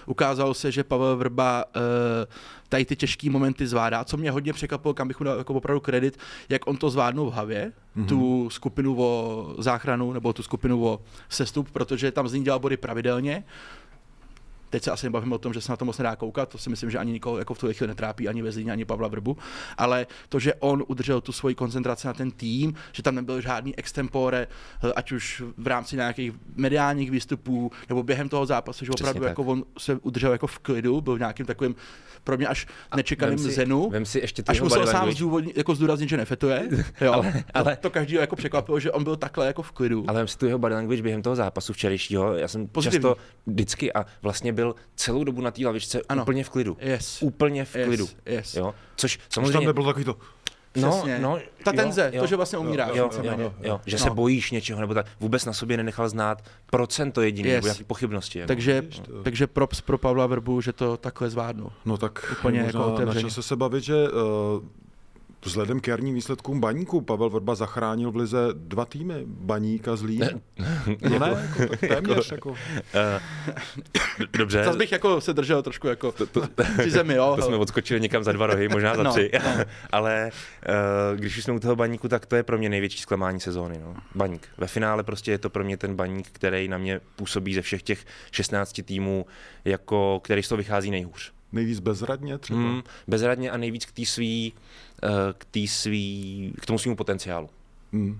Ukázalo 0.05 0.53
se, 0.53 0.71
že 0.71 0.83
Pavel 0.83 1.17
Vrba 1.17 1.65
eh, 1.75 2.27
tady 2.71 2.85
ty 2.85 2.95
těžké 2.95 3.29
momenty 3.29 3.67
zvládá, 3.67 4.03
co 4.03 4.17
mě 4.17 4.31
hodně 4.31 4.53
překvapilo, 4.53 4.93
kam 4.93 5.07
bych 5.07 5.19
mu 5.19 5.23
dal 5.23 5.37
jako 5.37 5.53
opravdu 5.53 5.79
kredit, 5.79 6.19
jak 6.49 6.67
on 6.67 6.77
to 6.77 6.89
zvládnul 6.89 7.31
v 7.31 7.33
Havě, 7.33 7.71
mm-hmm. 7.97 8.05
tu 8.05 8.49
skupinu 8.49 8.95
o 9.01 9.55
záchranu 9.57 10.13
nebo 10.13 10.33
tu 10.33 10.43
skupinu 10.43 10.85
o 10.85 11.01
sestup, 11.29 11.71
protože 11.71 12.11
tam 12.11 12.27
z 12.27 12.33
ní 12.33 12.43
dělal 12.43 12.59
body 12.59 12.77
pravidelně. 12.77 13.43
Teď 14.71 14.83
se 14.83 14.91
asi 14.91 15.05
nebavím 15.05 15.33
o 15.33 15.37
tom, 15.37 15.53
že 15.53 15.61
se 15.61 15.71
na 15.71 15.77
to 15.77 15.85
moc 15.85 15.97
nedá 15.97 16.15
koukat, 16.15 16.49
to 16.49 16.57
si 16.57 16.69
myslím, 16.69 16.89
že 16.91 16.97
ani 16.97 17.11
nikoho 17.11 17.37
jako 17.37 17.53
v 17.53 17.59
tuhle 17.59 17.73
chvíli 17.73 17.87
netrápí, 17.87 18.27
ani 18.27 18.41
Vezlíně, 18.41 18.71
ani 18.71 18.85
Pavla 18.85 19.07
Vrbu, 19.07 19.37
ale 19.77 20.07
to, 20.29 20.39
že 20.39 20.53
on 20.53 20.83
udržel 20.87 21.21
tu 21.21 21.31
svoji 21.31 21.55
koncentraci 21.55 22.07
na 22.07 22.13
ten 22.13 22.31
tým, 22.31 22.73
že 22.91 23.03
tam 23.03 23.15
nebyl 23.15 23.41
žádný 23.41 23.75
extempore, 23.79 24.47
eh, 24.83 24.93
ať 24.95 25.11
už 25.11 25.43
v 25.57 25.67
rámci 25.67 25.95
nějakých 25.95 26.33
mediálních 26.55 27.11
výstupů, 27.11 27.71
nebo 27.89 28.03
během 28.03 28.29
toho 28.29 28.45
zápasu, 28.45 28.85
že 28.85 28.91
Přesně 28.91 29.03
opravdu 29.09 29.19
tak. 29.21 29.29
jako 29.29 29.43
on 29.43 29.63
se 29.77 29.99
udržel 30.01 30.31
jako 30.31 30.47
v 30.47 30.59
klidu, 30.59 31.01
byl 31.01 31.15
v 31.15 31.19
nějakým 31.19 31.45
takovým 31.45 31.75
pro 32.23 32.37
mě 32.37 32.47
až 32.47 32.67
nečekaným 32.95 33.37
vem 33.37 33.45
si- 33.49 33.51
zenu. 33.55 33.89
vem 33.89 34.05
si 34.05 34.19
ještě 34.19 34.43
až 34.47 34.61
musel 34.61 34.87
sám 34.87 35.11
zdůvodnit, 35.11 35.57
jako 35.57 35.75
zdůraznit, 35.75 36.09
že 36.09 36.17
nefetuje. 36.17 36.69
Jo. 37.01 37.13
Ale- 37.13 37.43
ale- 37.53 37.75
to, 37.75 37.81
to 37.81 37.89
každý 37.89 38.15
jako 38.15 38.35
překvapilo, 38.35 38.79
že 38.79 38.91
on 38.91 39.03
byl 39.03 39.15
takhle 39.15 39.47
jako 39.47 39.61
v 39.61 39.71
klidu. 39.71 40.05
Ale 40.07 40.19
vem 40.19 40.27
si 40.27 40.37
tu 40.37 40.45
jeho 40.45 40.59
body 40.59 40.75
language 40.75 41.01
během 41.01 41.21
toho 41.21 41.35
zápasu 41.35 41.73
včerejšího. 41.73 42.33
Já 42.33 42.47
jsem 42.47 42.67
Pozitivní. 42.67 43.03
často 43.03 43.17
vždycky 43.47 43.93
a 43.93 44.05
vlastně 44.21 44.53
byl 44.53 44.60
celou 44.95 45.23
dobu 45.23 45.41
na 45.41 45.51
té 45.51 45.65
lavičce 45.65 46.01
Ano. 46.09 46.21
úplně 46.23 46.43
v 46.43 46.49
klidu. 46.49 46.77
Yes. 46.79 47.17
Úplně 47.21 47.65
v 47.65 47.75
Yes, 47.75 47.85
klidu. 47.87 48.07
yes. 48.25 48.55
Jo? 48.55 48.73
Což 48.95 49.17
Už 49.17 49.23
tam 49.35 49.43
samozřejmě... 49.45 49.67
nebylo 49.67 49.85
takový 49.85 50.05
to, 50.05 50.17
No, 50.75 50.91
Přesně. 50.91 51.19
no, 51.19 51.39
Ta 51.63 51.71
tenze, 51.71 52.11
to, 52.19 52.27
že 52.27 52.35
vlastně 52.35 52.57
umíráš 52.59 52.89
Jo, 52.89 52.95
jo, 52.95 53.09
víceméně. 53.09 53.43
jo, 53.43 53.53
jo, 53.61 53.81
že 53.85 53.95
No. 53.97 54.03
se 54.03 54.09
bojíš 54.09 54.51
něčeho, 54.51 54.81
nebo 54.81 54.93
tak 54.93 55.05
vůbec 55.19 55.45
na 55.45 55.53
sobě 55.53 55.77
nenechal 55.77 56.09
znát 56.09 56.41
procento 56.65 57.21
jediný, 57.21 57.49
Yes. 57.49 57.55
nebo 57.55 57.67
jaký 57.67 57.83
pochybnosti. 57.83 58.39
Jako. 58.39 58.47
Takže, 58.47 58.81
to. 59.05 59.23
takže 59.23 59.47
props 59.47 59.81
pro 59.81 59.97
Pavla 59.97 60.27
Vrbu, 60.27 60.61
že 60.61 60.73
to 60.73 60.97
takhle 60.97 61.29
zvládnu. 61.29 61.71
no 61.85 61.97
tak 61.97 62.35
Úplně 62.39 62.63
možná 62.63 62.79
jako 62.79 63.05
na 63.05 63.13
čase 63.21 63.43
se 63.43 63.55
bavit, 63.55 63.83
že 63.83 63.95
uh, 64.09 64.19
Vzhledem 65.45 65.79
k 65.79 65.87
jarním 65.87 66.15
výsledkům 66.15 66.59
baníku 66.59 67.01
Pavel 67.01 67.29
Vrba 67.29 67.55
zachránil 67.55 68.11
v 68.11 68.15
lize 68.15 68.37
dva 68.53 68.85
týmy, 68.85 69.23
Baník 69.25 69.87
a 69.87 69.95
Zlín. 69.95 70.41
No 71.09 71.19
ne, 71.19 71.47
jako, 71.59 71.67
tak 71.69 71.79
téměř. 71.79 72.31
Jako. 72.31 72.55
Dobře, 74.37 74.63
Zase 74.63 74.77
bych 74.77 74.91
jako 74.91 75.21
se 75.21 75.33
držel 75.33 75.63
trošku 75.63 75.87
jako 75.87 76.13
při 76.79 76.91
zemi, 76.91 77.13
jo. 77.13 77.33
to 77.39 77.45
jsme 77.45 77.55
odskočili 77.55 78.01
někam 78.01 78.23
za 78.23 78.31
dva 78.31 78.47
rohy, 78.47 78.69
možná 78.69 78.95
za 78.95 79.03
No, 79.03 79.11
tři. 79.11 79.31
no. 79.43 79.51
Ale 79.91 80.31
uh, 81.11 81.19
když 81.19 81.37
už 81.37 81.43
jsme 81.43 81.53
u 81.53 81.59
toho 81.59 81.75
baníku, 81.75 82.07
tak 82.07 82.25
to 82.25 82.35
je 82.35 82.43
pro 82.43 82.57
mě 82.57 82.69
největší 82.69 82.99
zklamání 82.99 83.39
sezóny. 83.39 83.79
No. 83.83 83.95
Baník. 84.15 84.47
Ve 84.57 84.67
finále 84.67 85.03
prostě 85.03 85.31
je 85.31 85.37
to 85.37 85.49
pro 85.49 85.63
mě 85.63 85.77
ten 85.77 85.95
baník, 85.95 86.27
který 86.31 86.67
na 86.67 86.77
mě 86.77 87.01
působí 87.15 87.53
ze 87.53 87.61
všech 87.61 87.83
těch 87.83 88.05
16 88.31 88.81
týmů, 88.85 89.25
jako, 89.65 90.19
který 90.23 90.43
z 90.43 90.47
toho 90.49 90.57
vychází 90.57 90.91
nejhůř. 90.91 91.31
Nejvíc 91.51 91.79
bezradně 91.79 92.37
třeba. 92.37 92.59
Hmm, 92.59 92.81
bezradně 93.07 93.51
a 93.51 93.57
nejvíc 93.57 93.85
k 93.85 93.91
té 93.91 94.05
svý, 94.05 94.53
eh, 95.03 95.07
k, 95.37 95.45
tý 95.45 95.67
svý, 95.67 96.53
k 96.61 96.65
tomu 96.65 96.79
svýmu 96.79 96.95
potenciálu. 96.95 97.49
Hmm. 97.93 98.19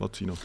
Lacino. 0.00 0.32
Uh, 0.32 0.38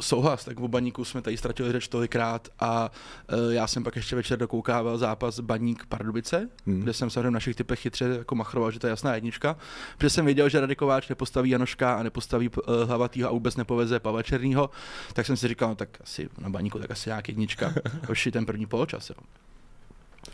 souhlas, 0.00 0.44
tak 0.44 0.60
v 0.60 0.68
baníku 0.68 1.04
jsme 1.04 1.22
tady 1.22 1.36
ztratili 1.36 1.72
řeč 1.72 1.88
tolikrát 1.88 2.48
a 2.60 2.90
uh, 3.32 3.52
já 3.52 3.66
jsem 3.66 3.84
pak 3.84 3.96
ještě 3.96 4.16
večer 4.16 4.38
dokoukával 4.38 4.98
zápas 4.98 5.40
Baník 5.40 5.86
Pardubice, 5.86 6.48
Hmm. 6.66 6.80
kde 6.80 6.92
jsem 6.92 7.10
samozřejmě 7.10 7.28
v 7.28 7.32
našich 7.32 7.56
typech 7.56 7.80
chytře 7.80 8.04
jako 8.04 8.34
machroval, 8.34 8.70
že 8.70 8.78
to 8.78 8.86
je 8.86 8.90
jasná 8.90 9.14
jednička, 9.14 9.56
protože 9.96 10.10
jsem 10.10 10.24
věděl, 10.24 10.48
že 10.48 10.60
Radikováč 10.60 11.08
nepostaví 11.08 11.50
Janoška 11.50 11.94
a 11.94 12.02
nepostaví 12.02 12.48
uh, 12.48 12.88
Hlavatýho 12.88 13.28
a 13.28 13.32
vůbec 13.32 13.56
nepoveze 13.56 14.00
Pavla 14.00 14.22
Černýho, 14.22 14.70
tak 15.12 15.26
jsem 15.26 15.36
si 15.36 15.48
říkal, 15.48 15.68
no 15.68 15.74
tak 15.74 15.88
asi 16.00 16.28
na 16.38 16.50
Baníku 16.50 16.78
tak 16.78 16.90
asi 16.90 17.10
nějak 17.10 17.28
jednička, 17.28 17.72
hoši 18.08 18.30
ten 18.30 18.46
první 18.46 18.66
poločas, 18.66 19.10
jo. 19.10 19.16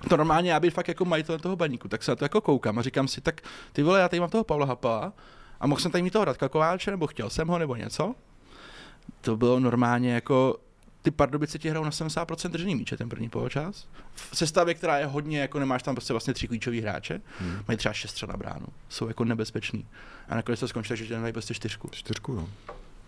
To 0.08 0.16
normálně 0.16 0.50
já 0.50 0.60
bych 0.60 0.74
fakt 0.74 0.88
jako 0.88 1.04
majitel 1.04 1.38
toho 1.38 1.56
baníku, 1.56 1.88
tak 1.88 2.02
se 2.02 2.10
na 2.10 2.16
to 2.16 2.24
jako 2.24 2.40
koukám 2.40 2.78
a 2.78 2.82
říkám 2.82 3.08
si, 3.08 3.20
tak 3.20 3.40
ty 3.72 3.82
vole, 3.82 4.00
já 4.00 4.08
tady 4.08 4.20
mám 4.20 4.30
toho 4.30 4.44
Pavla 4.44 4.66
Hapala 4.66 5.12
a 5.60 5.66
mohl 5.66 5.80
jsem 5.80 5.90
tady 5.90 6.02
mít 6.02 6.12
toho 6.12 6.24
Radka 6.24 6.48
Kováče, 6.48 6.90
nebo 6.90 7.06
chtěl 7.06 7.30
jsem 7.30 7.48
ho, 7.48 7.58
nebo 7.58 7.76
něco 7.76 8.14
to 9.20 9.36
bylo 9.36 9.60
normálně 9.60 10.14
jako 10.14 10.56
ty 11.02 11.10
Pardubice 11.10 11.58
ti 11.58 11.70
hrajou 11.70 11.84
na 11.84 11.90
70% 11.90 12.50
držený 12.50 12.74
míče 12.74 12.96
ten 12.96 13.08
první 13.08 13.28
poločas. 13.28 13.86
V 14.14 14.36
sestavě, 14.36 14.74
která 14.74 14.98
je 14.98 15.06
hodně, 15.06 15.40
jako 15.40 15.58
nemáš 15.58 15.82
tam 15.82 15.94
prostě 15.94 16.12
vlastně 16.12 16.34
tři 16.34 16.48
klíčový 16.48 16.80
hráče, 16.80 17.20
hmm. 17.38 17.58
mají 17.68 17.78
třeba 17.78 17.92
šest 17.92 18.10
střel 18.10 18.28
na 18.28 18.36
bránu, 18.36 18.66
jsou 18.88 19.08
jako 19.08 19.24
nebezpeční. 19.24 19.86
A 20.28 20.34
nakonec 20.34 20.60
to 20.60 20.68
skončí, 20.68 20.88
tak, 20.88 20.98
že 20.98 21.18
mají 21.18 21.32
prostě 21.32 21.54
čtyřku. 21.54 21.88
Čtyřku, 21.92 22.34
no. 22.34 22.48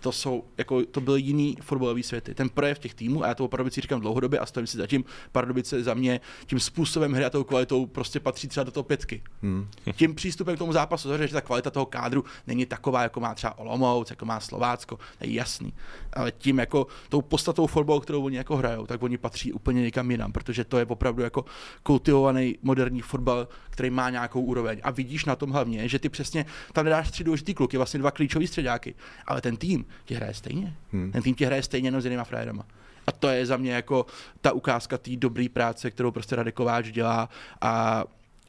To 0.00 0.12
jsou, 0.12 0.44
jako, 0.58 0.84
to 0.84 1.00
byly 1.00 1.20
jiný 1.20 1.56
fotbalový 1.60 2.02
světy. 2.02 2.34
Ten 2.34 2.48
projev 2.48 2.78
těch 2.78 2.94
týmů, 2.94 3.24
a 3.24 3.28
já 3.28 3.34
to 3.34 3.44
o 3.44 3.48
Pardubicích 3.48 3.82
říkám 3.82 4.00
dlouhodobě 4.00 4.38
a 4.38 4.46
stojím 4.46 4.66
si 4.66 4.76
zatím, 4.76 5.04
Pardubice 5.32 5.82
za 5.82 5.94
mě 5.94 6.20
tím 6.46 6.60
způsobem 6.60 7.12
hry 7.12 7.24
a 7.24 7.30
tou 7.30 7.44
kvalitou 7.44 7.86
prostě 7.86 8.20
patří 8.20 8.48
třeba 8.48 8.64
do 8.64 8.70
toho 8.70 8.84
pětky. 8.84 9.22
Hmm. 9.42 9.68
Tím 9.92 10.14
přístupem 10.14 10.56
k 10.56 10.58
tomu 10.58 10.72
zápasu, 10.72 11.08
že 11.18 11.28
ta 11.28 11.40
kvalita 11.40 11.70
toho 11.70 11.86
kádru 11.86 12.24
není 12.46 12.66
taková, 12.66 13.02
jako 13.02 13.20
má 13.20 13.34
třeba 13.34 13.58
Olomouc, 13.58 14.10
jako 14.10 14.24
má 14.24 14.40
Slovácko, 14.40 14.96
to 14.96 15.24
je 15.24 15.32
jasný. 15.32 15.74
Ale 16.12 16.32
tím 16.32 16.58
jako 16.58 16.86
tou 17.08 17.22
podstatou 17.22 17.66
fotbalu, 17.66 18.00
kterou 18.00 18.24
oni 18.24 18.36
jako 18.36 18.56
hrajou, 18.56 18.86
tak 18.86 19.02
oni 19.02 19.18
patří 19.18 19.52
úplně 19.52 19.82
někam 19.82 20.10
jinam, 20.10 20.32
protože 20.32 20.64
to 20.64 20.78
je 20.78 20.86
opravdu 20.86 21.22
jako 21.22 21.44
kultivovaný 21.82 22.58
moderní 22.62 23.00
fotbal, 23.00 23.48
který 23.70 23.90
má 23.90 24.10
nějakou 24.10 24.40
úroveň. 24.40 24.80
A 24.82 24.90
vidíš 24.90 25.24
na 25.24 25.36
tom 25.36 25.50
hlavně, 25.50 25.88
že 25.88 25.98
ty 25.98 26.08
přesně 26.08 26.46
tam 26.72 26.84
nedáš 26.84 27.10
tři 27.10 27.24
důležitý 27.24 27.54
kluky, 27.54 27.76
vlastně 27.76 28.00
dva 28.00 28.10
klíčový 28.10 28.46
středáky, 28.46 28.94
ale 29.26 29.40
ten 29.40 29.56
tým 29.56 29.84
ti 30.04 30.14
hraje 30.14 30.34
stejně. 30.34 30.76
Hmm. 30.92 31.12
Ten 31.12 31.22
tým 31.22 31.34
ti 31.34 31.44
hraje 31.44 31.62
stejně 31.62 31.88
jenom 31.88 32.00
s 32.00 32.04
jinýma 32.04 32.24
frajerama. 32.24 32.66
A 33.06 33.12
to 33.12 33.28
je 33.28 33.46
za 33.46 33.56
mě 33.56 33.72
jako 33.72 34.06
ta 34.40 34.52
ukázka 34.52 34.98
té 34.98 35.16
dobré 35.16 35.46
práce, 35.52 35.90
kterou 35.90 36.10
prostě 36.10 36.36
Radek 36.36 36.54
Kováč 36.54 36.90
dělá 36.90 37.28
a 37.60 38.04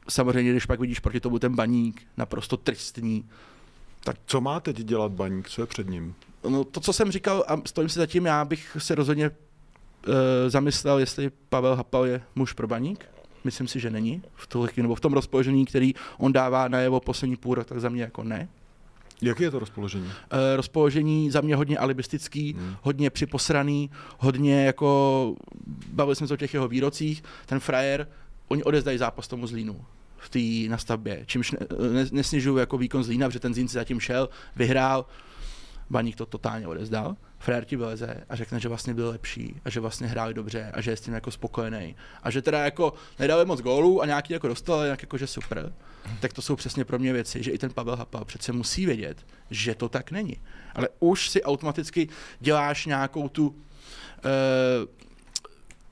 samozřejmě, 0.08 0.50
když 0.50 0.66
pak 0.66 0.80
vidíš 0.80 1.00
proti 1.00 1.20
tomu 1.20 1.38
ten 1.38 1.54
baník, 1.54 2.02
naprosto 2.16 2.56
tristní, 2.56 3.28
Co 4.26 4.40
má 4.40 4.60
teď 4.60 4.76
dělat 4.76 5.12
Baník? 5.12 5.48
Co 5.48 5.62
je 5.62 5.66
před 5.66 5.88
ním? 5.88 6.14
No 6.48 6.64
to, 6.64 6.80
co 6.80 6.92
jsem 6.92 7.12
říkal, 7.12 7.44
a 7.48 7.60
stojím 7.66 7.88
si 7.88 7.98
zatím, 7.98 8.26
já 8.26 8.44
bych 8.44 8.76
se 8.80 8.94
rozhodně 8.94 9.30
uh, 9.30 10.14
zamyslel, 10.48 10.98
jestli 10.98 11.30
Pavel 11.48 11.76
Hapal 11.76 12.06
je 12.06 12.22
muž 12.34 12.52
pro 12.52 12.68
baník. 12.68 13.06
Myslím 13.44 13.68
si, 13.68 13.80
že 13.80 13.90
není 13.90 14.22
v, 14.34 14.46
tuhle 14.46 14.68
chvíli, 14.68 14.82
nebo 14.82 14.94
v 14.94 15.00
tom 15.00 15.12
rozpoložení, 15.12 15.64
který 15.64 15.94
on 16.18 16.32
dává 16.32 16.68
na 16.68 16.78
jeho 16.78 17.00
poslední 17.00 17.36
půl 17.36 17.54
rok, 17.54 17.66
tak 17.66 17.80
za 17.80 17.88
mě 17.88 18.02
jako 18.02 18.24
ne. 18.24 18.48
Jaký 19.22 19.42
je 19.42 19.50
to 19.50 19.58
rozpoložení? 19.58 20.04
Uh, 20.04 20.12
rozpoložení 20.56 21.30
za 21.30 21.40
mě 21.40 21.56
hodně 21.56 21.78
alibistický, 21.78 22.52
Hmm. 22.52 22.66
hmm. 22.66 22.76
hodně 22.82 23.10
připosraný, 23.10 23.90
hodně 24.18 24.64
jako, 24.64 25.34
bavili 25.92 26.16
jsme 26.16 26.26
se 26.26 26.34
o 26.34 26.36
těch 26.36 26.54
jeho 26.54 26.68
výrocích, 26.68 27.22
ten 27.46 27.60
frajer, 27.60 28.08
oni 28.48 28.62
odezdají 28.62 28.98
zápas 28.98 29.28
tomu 29.28 29.46
Zlínu 29.46 29.84
v 30.16 30.28
té 30.28 30.70
nastavbě, 30.70 31.22
čímž 31.26 31.50
ne, 31.52 31.58
ne, 31.92 32.06
nesnižuju 32.12 32.56
jako 32.56 32.78
výkon 32.78 33.04
Zlína, 33.04 33.28
protože 33.28 33.40
ten 33.40 33.54
Zlín 33.54 33.68
si 33.68 33.74
zatím 33.74 34.00
šel, 34.00 34.28
vyhrál, 34.56 35.06
Baník 35.90 36.16
to 36.16 36.26
totálně 36.26 36.68
odezdal, 36.68 37.16
Frér 37.38 37.64
ti 37.64 37.76
vyleze 37.76 38.24
a 38.28 38.36
řekne, 38.36 38.60
že 38.60 38.68
vlastně 38.68 38.94
byl 38.94 39.08
lepší 39.08 39.60
a 39.64 39.70
že 39.70 39.80
vlastně 39.80 40.06
hráli 40.06 40.34
dobře 40.34 40.70
a 40.74 40.80
že 40.80 40.90
je 40.90 40.96
s 40.96 41.00
tím 41.00 41.14
jako 41.14 41.30
spokojený. 41.30 41.96
A 42.22 42.30
že 42.30 42.42
teda 42.42 42.64
jako 42.64 42.92
nedali 43.18 43.44
moc 43.44 43.60
gólů 43.60 44.02
a 44.02 44.06
nějaký 44.06 44.32
jako 44.32 44.48
dostal, 44.48 44.82
jak 44.82 45.02
jako 45.02 45.18
že 45.18 45.26
super. 45.26 45.72
Tak 46.20 46.32
to 46.32 46.42
jsou 46.42 46.56
přesně 46.56 46.84
pro 46.84 46.98
mě 46.98 47.12
věci, 47.12 47.42
že 47.42 47.50
i 47.50 47.58
ten 47.58 47.72
Pavel 47.72 47.96
Hapal 47.96 48.24
přece 48.24 48.52
musí 48.52 48.86
vědět, 48.86 49.26
že 49.50 49.74
to 49.74 49.88
tak 49.88 50.10
není. 50.10 50.36
Ale 50.74 50.88
už 50.98 51.30
si 51.30 51.42
automaticky 51.42 52.08
děláš 52.40 52.86
nějakou 52.86 53.28
tu 53.28 53.48
uh, 53.48 53.54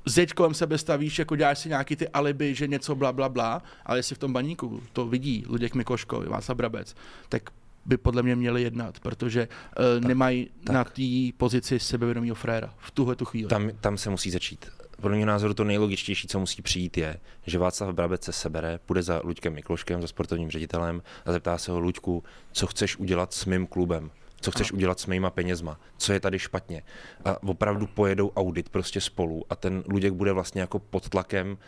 zeď 0.06 0.32
kolem 0.32 0.54
sebe 0.54 0.78
stavíš, 0.78 1.18
jako 1.18 1.36
děláš 1.36 1.58
si 1.58 1.68
nějaký 1.68 1.96
ty 1.96 2.08
alibi, 2.08 2.54
že 2.54 2.66
něco 2.66 2.94
bla, 2.94 3.12
bla, 3.12 3.28
bla, 3.28 3.62
ale 3.86 3.98
jestli 3.98 4.14
v 4.14 4.18
tom 4.18 4.32
baníku 4.32 4.82
to 4.92 5.06
vidí 5.06 5.44
Luděk 5.48 5.74
Mikoško, 5.74 6.20
Václav 6.20 6.56
Brabec, 6.56 6.96
tak 7.28 7.50
by 7.88 7.96
podle 7.96 8.22
mě 8.22 8.36
měli 8.36 8.62
jednat, 8.62 9.00
protože 9.00 9.48
uh, 9.78 10.08
nemají 10.08 10.50
tak. 10.64 10.74
na 10.74 10.84
té 10.84 11.02
pozici 11.36 11.78
sebevědomího 11.78 12.34
fréra 12.34 12.74
v 12.78 12.90
tuhle 12.90 13.16
tu 13.16 13.24
chvíli. 13.24 13.48
Tam, 13.48 13.70
tam 13.80 13.98
se 13.98 14.10
musí 14.10 14.30
začít. 14.30 14.66
Podle 15.00 15.16
mě 15.16 15.26
názoru 15.26 15.54
to 15.54 15.64
nejlogičtější, 15.64 16.28
co 16.28 16.40
musí 16.40 16.62
přijít, 16.62 16.98
je, 16.98 17.20
že 17.46 17.58
Václav 17.58 17.94
Brabec 17.94 18.24
se 18.24 18.32
sebere, 18.32 18.78
půjde 18.86 19.02
za 19.02 19.20
Luďkem 19.24 19.54
Mikloškem, 19.54 20.02
za 20.02 20.08
sportovním 20.08 20.50
ředitelem 20.50 21.02
a 21.26 21.32
zeptá 21.32 21.58
se 21.58 21.72
ho, 21.72 21.80
Luďku, 21.80 22.24
co 22.52 22.66
chceš 22.66 22.96
udělat 22.96 23.32
s 23.32 23.44
mým 23.44 23.66
klubem? 23.66 24.10
co 24.40 24.50
chceš 24.50 24.72
udělat 24.72 25.00
s 25.00 25.06
mýma 25.06 25.30
penězma, 25.30 25.80
co 25.96 26.12
je 26.12 26.20
tady 26.20 26.38
špatně. 26.38 26.82
A 27.24 27.42
opravdu 27.42 27.86
pojedou 27.86 28.30
audit 28.30 28.68
prostě 28.68 29.00
spolu 29.00 29.44
a 29.50 29.56
ten 29.56 29.82
Luděk 29.88 30.12
bude 30.12 30.32
vlastně 30.32 30.60
jako 30.60 30.78
pod 30.78 31.08
tlakem 31.08 31.58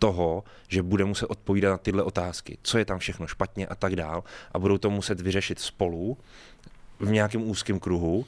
toho, 0.00 0.44
že 0.68 0.82
bude 0.82 1.04
muset 1.04 1.26
odpovídat 1.26 1.70
na 1.70 1.78
tyhle 1.78 2.02
otázky, 2.02 2.58
co 2.62 2.78
je 2.78 2.84
tam 2.84 2.98
všechno 2.98 3.26
špatně 3.26 3.66
a 3.66 3.74
tak 3.74 3.96
dál. 3.96 4.24
A 4.52 4.58
budou 4.58 4.78
to 4.78 4.90
muset 4.90 5.20
vyřešit 5.20 5.60
spolu 5.60 6.18
v 7.00 7.10
nějakém 7.10 7.42
úzkém 7.42 7.80
kruhu. 7.80 8.26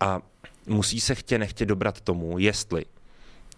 A 0.00 0.22
musí 0.66 1.00
se 1.00 1.14
chtě 1.14 1.38
nechtě 1.38 1.66
dobrat 1.66 2.00
tomu, 2.00 2.38
jestli 2.38 2.84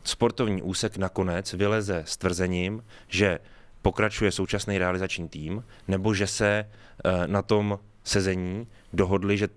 sportovní 0.05 0.63
úsek 0.63 0.97
nakonec 0.97 1.53
vyleze 1.53 2.03
s 2.07 2.17
tvrzením, 2.17 2.85
že 3.09 3.39
pokračuje 3.83 4.33
současný 4.33 4.79
realizační 4.79 5.29
tým, 5.29 5.65
nebo 5.89 6.15
že 6.15 6.27
se 6.27 6.65
eh, 7.05 7.27
na 7.27 7.43
tom 7.43 7.79
sezení 8.05 8.67
dohodli, 8.93 9.39
že 9.39 9.49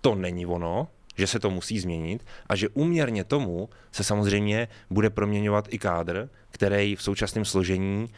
to 0.00 0.14
není 0.14 0.46
ono, 0.46 0.88
že 1.16 1.26
se 1.26 1.38
to 1.38 1.50
musí 1.50 1.80
změnit 1.80 2.26
a 2.46 2.56
že 2.56 2.68
úměrně 2.68 3.24
tomu 3.24 3.68
se 3.92 4.04
samozřejmě 4.04 4.68
bude 4.90 5.10
proměňovat 5.10 5.68
i 5.70 5.78
kádr, 5.78 6.28
který 6.50 6.96
v 6.96 7.02
současném 7.02 7.44
složení 7.44 8.08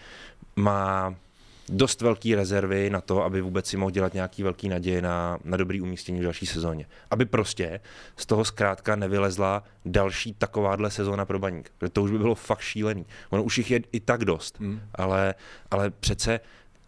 má 0.56 1.14
dost 1.68 2.00
velký 2.00 2.34
rezervy 2.34 2.90
na 2.90 3.00
to, 3.00 3.22
aby 3.22 3.40
vůbec 3.40 3.66
si 3.66 3.76
mohl 3.76 3.90
dělat 3.90 4.14
nějaký 4.14 4.42
velký 4.42 4.68
naděje 4.68 5.02
na, 5.02 5.38
na 5.44 5.56
dobrý 5.56 5.80
umístění 5.80 6.20
v 6.20 6.22
další 6.22 6.46
sezóně. 6.46 6.86
Aby 7.10 7.24
prostě 7.24 7.80
z 8.16 8.26
toho 8.26 8.44
zkrátka 8.44 8.96
nevylezla 8.96 9.62
další 9.84 10.34
takováhle 10.34 10.90
sezóna 10.90 11.24
pro 11.24 11.38
baník. 11.38 11.72
To 11.92 12.02
už 12.02 12.10
by 12.10 12.18
bylo 12.18 12.34
fakt 12.34 12.60
šílený. 12.60 13.06
Ono 13.30 13.42
už 13.42 13.58
jich 13.58 13.70
je 13.70 13.80
i 13.92 14.00
tak 14.00 14.24
dost, 14.24 14.60
hmm. 14.60 14.80
ale, 14.94 15.34
ale 15.70 15.90
přece 15.90 16.40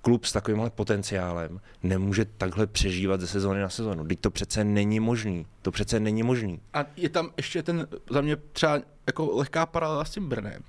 klub 0.02 0.24
s 0.24 0.32
takovýmhle 0.32 0.70
potenciálem 0.70 1.60
nemůže 1.82 2.24
takhle 2.24 2.66
přežívat 2.66 3.20
ze 3.20 3.26
sezóny 3.26 3.60
na 3.60 3.68
sezónu. 3.68 4.06
Teď 4.06 4.20
to 4.20 4.30
přece 4.30 4.64
není 4.64 5.00
možný. 5.00 5.46
To 5.62 5.70
přece 5.70 6.00
není 6.00 6.22
možný. 6.22 6.60
A 6.74 6.84
je 6.96 7.08
tam 7.08 7.30
ještě 7.36 7.62
ten, 7.62 7.86
za 8.10 8.20
mě 8.20 8.36
třeba 8.36 8.80
jako 9.06 9.30
lehká 9.36 9.66
paralela 9.66 10.04
s 10.04 10.10
tím 10.10 10.28
Brnem. 10.28 10.62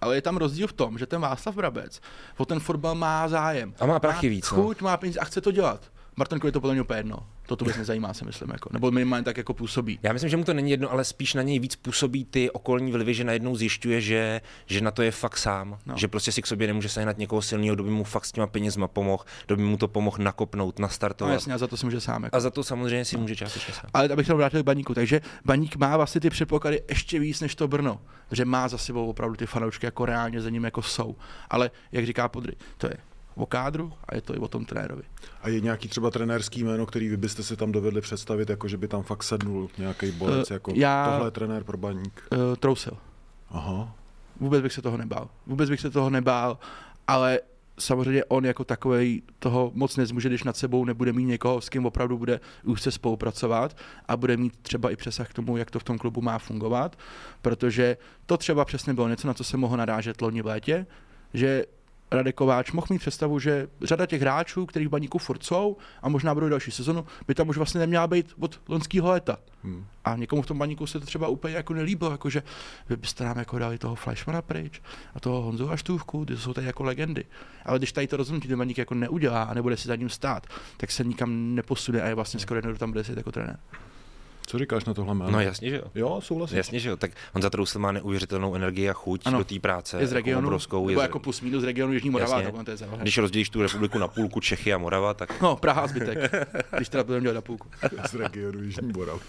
Ale 0.00 0.14
je 0.14 0.22
tam 0.22 0.36
rozdíl 0.36 0.66
v 0.66 0.72
tom, 0.72 0.98
že 0.98 1.06
ten 1.06 1.20
Václav 1.20 1.54
Brabec 1.54 2.00
o 2.36 2.44
ten 2.44 2.60
fotbal 2.60 2.94
má 2.94 3.28
zájem. 3.28 3.74
A 3.80 3.86
má 3.86 4.00
prachy 4.00 4.26
má 4.26 4.30
víc. 4.30 4.50
No. 4.50 4.62
Chuť, 4.62 4.80
no. 4.80 4.84
má 4.84 4.96
peníze 4.96 5.20
a 5.20 5.24
chce 5.24 5.40
to 5.40 5.52
dělat. 5.52 5.80
Martinkovi 6.18 6.48
je 6.48 6.52
to 6.52 6.60
podle 6.60 6.74
mě 6.74 6.82
úplně 6.82 6.98
jedno. 6.98 7.16
To 7.46 7.56
to 7.56 7.64
vůbec 7.64 7.76
nezajímá, 7.76 8.14
si 8.14 8.24
myslím. 8.24 8.50
Jako. 8.50 8.68
Nebo 8.72 8.90
minimálně 8.90 9.24
tak 9.24 9.36
jako 9.36 9.54
působí. 9.54 9.98
Já 10.02 10.12
myslím, 10.12 10.30
že 10.30 10.36
mu 10.36 10.44
to 10.44 10.54
není 10.54 10.70
jedno, 10.70 10.92
ale 10.92 11.04
spíš 11.04 11.34
na 11.34 11.42
něj 11.42 11.58
víc 11.58 11.76
působí 11.76 12.24
ty 12.24 12.50
okolní 12.50 12.92
vlivy, 12.92 13.14
že 13.14 13.24
najednou 13.24 13.56
zjišťuje, 13.56 14.00
že, 14.00 14.40
že 14.66 14.80
na 14.80 14.90
to 14.90 15.02
je 15.02 15.10
fakt 15.10 15.36
sám. 15.38 15.78
No. 15.86 15.94
Že 15.96 16.08
prostě 16.08 16.32
si 16.32 16.42
k 16.42 16.46
sobě 16.46 16.66
nemůže 16.66 16.88
sehnat 16.88 17.18
někoho 17.18 17.42
silného, 17.42 17.74
kdo 17.74 17.84
by 17.84 17.90
mu 17.90 18.04
fakt 18.04 18.24
s 18.24 18.32
těma 18.32 18.46
penězma 18.46 18.88
pomohl, 18.88 19.24
kdo 19.46 19.56
by 19.56 19.62
mu 19.62 19.76
to 19.76 19.88
pomohl 19.88 20.16
nakopnout, 20.20 20.78
nastartovat. 20.78 21.28
No 21.28 21.34
jasně, 21.34 21.54
a 21.54 21.58
za 21.58 21.66
to 21.66 21.76
si 21.76 21.86
může 21.86 22.00
sám. 22.00 22.24
Jako. 22.24 22.36
A 22.36 22.40
za 22.40 22.50
to 22.50 22.64
samozřejmě 22.64 23.04
si 23.04 23.16
může 23.16 23.36
částečně 23.36 23.74
sám. 23.74 23.90
Ale 23.94 24.08
abych 24.08 24.26
to 24.26 24.36
vrátil 24.36 24.62
k 24.62 24.66
baníku, 24.66 24.94
takže 24.94 25.20
baník 25.44 25.76
má 25.76 25.96
vlastně 25.96 26.20
ty 26.20 26.30
předpoklady 26.30 26.82
ještě 26.88 27.18
víc 27.18 27.40
než 27.40 27.54
to 27.54 27.68
Brno, 27.68 28.00
že 28.32 28.44
má 28.44 28.68
za 28.68 28.78
sebou 28.78 29.10
opravdu 29.10 29.36
ty 29.36 29.46
fanoušky 29.46 29.86
jako 29.86 30.06
reálně 30.06 30.40
za 30.40 30.50
ním 30.50 30.64
jako 30.64 30.82
jsou. 30.82 31.16
Ale 31.50 31.70
jak 31.92 32.06
říká 32.06 32.28
Podry, 32.28 32.56
to 32.78 32.86
je 32.86 32.96
o 33.36 33.46
kádru 33.46 33.92
a 34.08 34.14
je 34.14 34.20
to 34.20 34.34
i 34.34 34.38
o 34.38 34.48
tom 34.48 34.64
trenérovi. 34.64 35.02
A 35.42 35.48
je 35.48 35.60
nějaký 35.60 35.88
třeba 35.88 36.10
trenérský 36.10 36.64
jméno, 36.64 36.86
který 36.86 37.08
vy 37.08 37.16
byste 37.16 37.42
si 37.42 37.56
tam 37.56 37.72
dovedli 37.72 38.00
představit, 38.00 38.50
jako 38.50 38.68
že 38.68 38.76
by 38.76 38.88
tam 38.88 39.02
fakt 39.02 39.22
sednul 39.22 39.68
nějaký 39.78 40.10
bolec, 40.10 40.50
uh, 40.50 40.54
jako 40.54 40.72
já, 40.74 41.10
tohle 41.10 41.26
je 41.26 41.30
trenér 41.30 41.64
pro 41.64 41.76
baník? 41.76 42.22
Uh, 42.32 42.56
trousil. 42.56 42.96
Aha. 43.50 43.94
Vůbec 44.40 44.62
bych 44.62 44.72
se 44.72 44.82
toho 44.82 44.96
nebál. 44.96 45.28
Vůbec 45.46 45.70
bych 45.70 45.80
se 45.80 45.90
toho 45.90 46.10
nebál, 46.10 46.58
ale 47.08 47.40
samozřejmě 47.78 48.24
on 48.24 48.44
jako 48.44 48.64
takový 48.64 49.22
toho 49.38 49.70
moc 49.74 49.96
nezmůže, 49.96 50.28
když 50.28 50.44
nad 50.44 50.56
sebou 50.56 50.84
nebude 50.84 51.12
mít 51.12 51.24
někoho, 51.24 51.60
s 51.60 51.68
kým 51.68 51.86
opravdu 51.86 52.18
bude 52.18 52.40
už 52.64 52.82
se 52.82 52.90
spolupracovat 52.90 53.76
a 54.08 54.16
bude 54.16 54.36
mít 54.36 54.56
třeba 54.62 54.90
i 54.90 54.96
přesah 54.96 55.28
k 55.28 55.34
tomu, 55.34 55.56
jak 55.56 55.70
to 55.70 55.78
v 55.78 55.84
tom 55.84 55.98
klubu 55.98 56.20
má 56.20 56.38
fungovat, 56.38 56.98
protože 57.42 57.96
to 58.26 58.36
třeba 58.36 58.64
přesně 58.64 58.94
bylo 58.94 59.08
něco, 59.08 59.28
na 59.28 59.34
co 59.34 59.44
se 59.44 59.56
mohl 59.56 59.76
narážet 59.76 60.22
loni 60.22 60.42
v 60.42 60.46
létě, 60.46 60.86
že 61.34 61.64
Radek 62.16 62.34
Kováč 62.34 62.72
mohl 62.72 62.86
mít 62.90 62.98
představu, 62.98 63.38
že 63.38 63.68
řada 63.82 64.06
těch 64.06 64.20
hráčů, 64.20 64.66
kteří 64.66 64.86
v 64.86 64.90
baníku 64.90 65.18
furt 65.18 65.44
jsou 65.44 65.76
a 66.02 66.08
možná 66.08 66.34
budou 66.34 66.48
další 66.48 66.70
sezonu, 66.70 67.06
by 67.26 67.34
tam 67.34 67.48
už 67.48 67.56
vlastně 67.56 67.80
neměla 67.80 68.06
být 68.06 68.34
od 68.40 68.60
loňského 68.68 69.08
léta. 69.08 69.38
Hmm. 69.64 69.86
A 70.04 70.16
někomu 70.16 70.42
v 70.42 70.46
tom 70.46 70.58
baníku 70.58 70.86
se 70.86 71.00
to 71.00 71.06
třeba 71.06 71.28
úplně 71.28 71.54
jako 71.54 71.74
nelíbilo, 71.74 72.10
jakože 72.10 72.42
vy 72.88 72.96
byste 72.96 73.24
nám 73.24 73.38
jako 73.38 73.58
dali 73.58 73.78
toho 73.78 73.94
Fleischmana 73.94 74.42
pryč 74.42 74.80
a 75.14 75.20
toho 75.20 75.42
Honzu 75.42 75.70
Aštůvku, 75.70 76.24
ty 76.24 76.36
jsou 76.36 76.52
tady 76.52 76.66
jako 76.66 76.82
legendy. 76.82 77.24
Ale 77.64 77.78
když 77.78 77.92
tady 77.92 78.06
to 78.06 78.16
rozhodnutí 78.16 78.48
ten 78.48 78.58
baník 78.58 78.78
jako 78.78 78.94
neudělá 78.94 79.42
a 79.42 79.54
nebude 79.54 79.76
si 79.76 79.88
za 79.88 79.96
ním 79.96 80.08
stát, 80.08 80.46
tak 80.76 80.90
se 80.90 81.04
nikam 81.04 81.54
neposune 81.54 82.02
a 82.02 82.06
je 82.06 82.14
vlastně 82.14 82.40
skoro 82.40 82.58
jedno, 82.58 82.70
kdo 82.70 82.78
tam 82.78 82.92
bude 82.92 83.04
sedět 83.04 83.16
jako 83.16 83.32
trenér. 83.32 83.58
Co 84.46 84.58
říkáš 84.58 84.84
na 84.84 84.94
tohle 84.94 85.14
jméno? 85.14 85.30
No 85.30 85.40
jasně, 85.40 85.70
že 85.70 85.76
jo. 85.76 85.82
Jo, 85.94 86.20
souhlasím. 86.20 86.56
Jasně, 86.56 86.78
že 86.78 86.88
jo. 86.88 86.96
Tak 86.96 87.10
on 87.34 87.42
za 87.42 87.50
Trousel 87.50 87.80
má 87.80 87.92
neuvěřitelnou 87.92 88.54
energii 88.54 88.90
a 88.90 88.92
chuť 88.92 89.22
ano. 89.24 89.38
do 89.38 89.44
té 89.44 89.58
práce. 89.58 90.00
Je 90.00 90.06
z 90.06 90.12
regionu, 90.12 90.38
jako 90.38 90.46
obrovskou, 90.46 90.88
je 90.88 90.96
z... 90.96 91.00
jako 91.00 91.18
plus 91.18 91.40
minus 91.40 91.62
z 91.62 91.64
regionu 91.64 91.92
Jižní 91.92 92.10
Morava. 92.10 92.40
Jasně. 92.40 92.64
To 92.64 92.70
je 92.70 92.76
Když 93.02 93.18
rozdělíš 93.18 93.50
tu 93.50 93.62
republiku 93.62 93.98
na 93.98 94.08
půlku 94.08 94.40
Čechy 94.40 94.72
a 94.72 94.78
Morava, 94.78 95.14
tak... 95.14 95.40
No, 95.40 95.56
Praha 95.56 95.82
a 95.82 95.86
zbytek, 95.86 96.32
když 96.76 96.88
teda 96.88 97.04
budeme 97.04 97.22
dělat 97.22 97.34
na 97.34 97.40
půlku. 97.40 97.68
z 98.10 98.14
regionu 98.14 98.62
Jižní 98.62 98.92
Morava. 98.96 99.20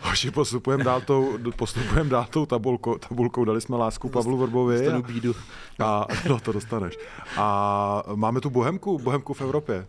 Hoši, 0.00 0.30
postupujeme 0.30 0.84
dál 0.84 1.00
tou, 1.00 1.38
postupujeme 1.56 2.10
dál 2.10 2.26
tou 2.30 2.46
tabulkou, 2.46 2.98
tabulkou, 2.98 3.44
dali 3.44 3.60
jsme 3.60 3.76
lásku 3.76 4.08
Pavlu 4.08 4.36
Vrbovi. 4.36 4.78
Dostanu 4.78 5.02
bídu. 5.02 5.34
A, 5.78 6.06
no, 6.28 6.40
to 6.40 6.52
dostaneš. 6.52 6.98
A 7.36 8.02
máme 8.14 8.40
tu 8.40 8.50
Bohemku, 8.50 8.98
Bohemku 8.98 9.34
v 9.34 9.40
Evropě. 9.40 9.86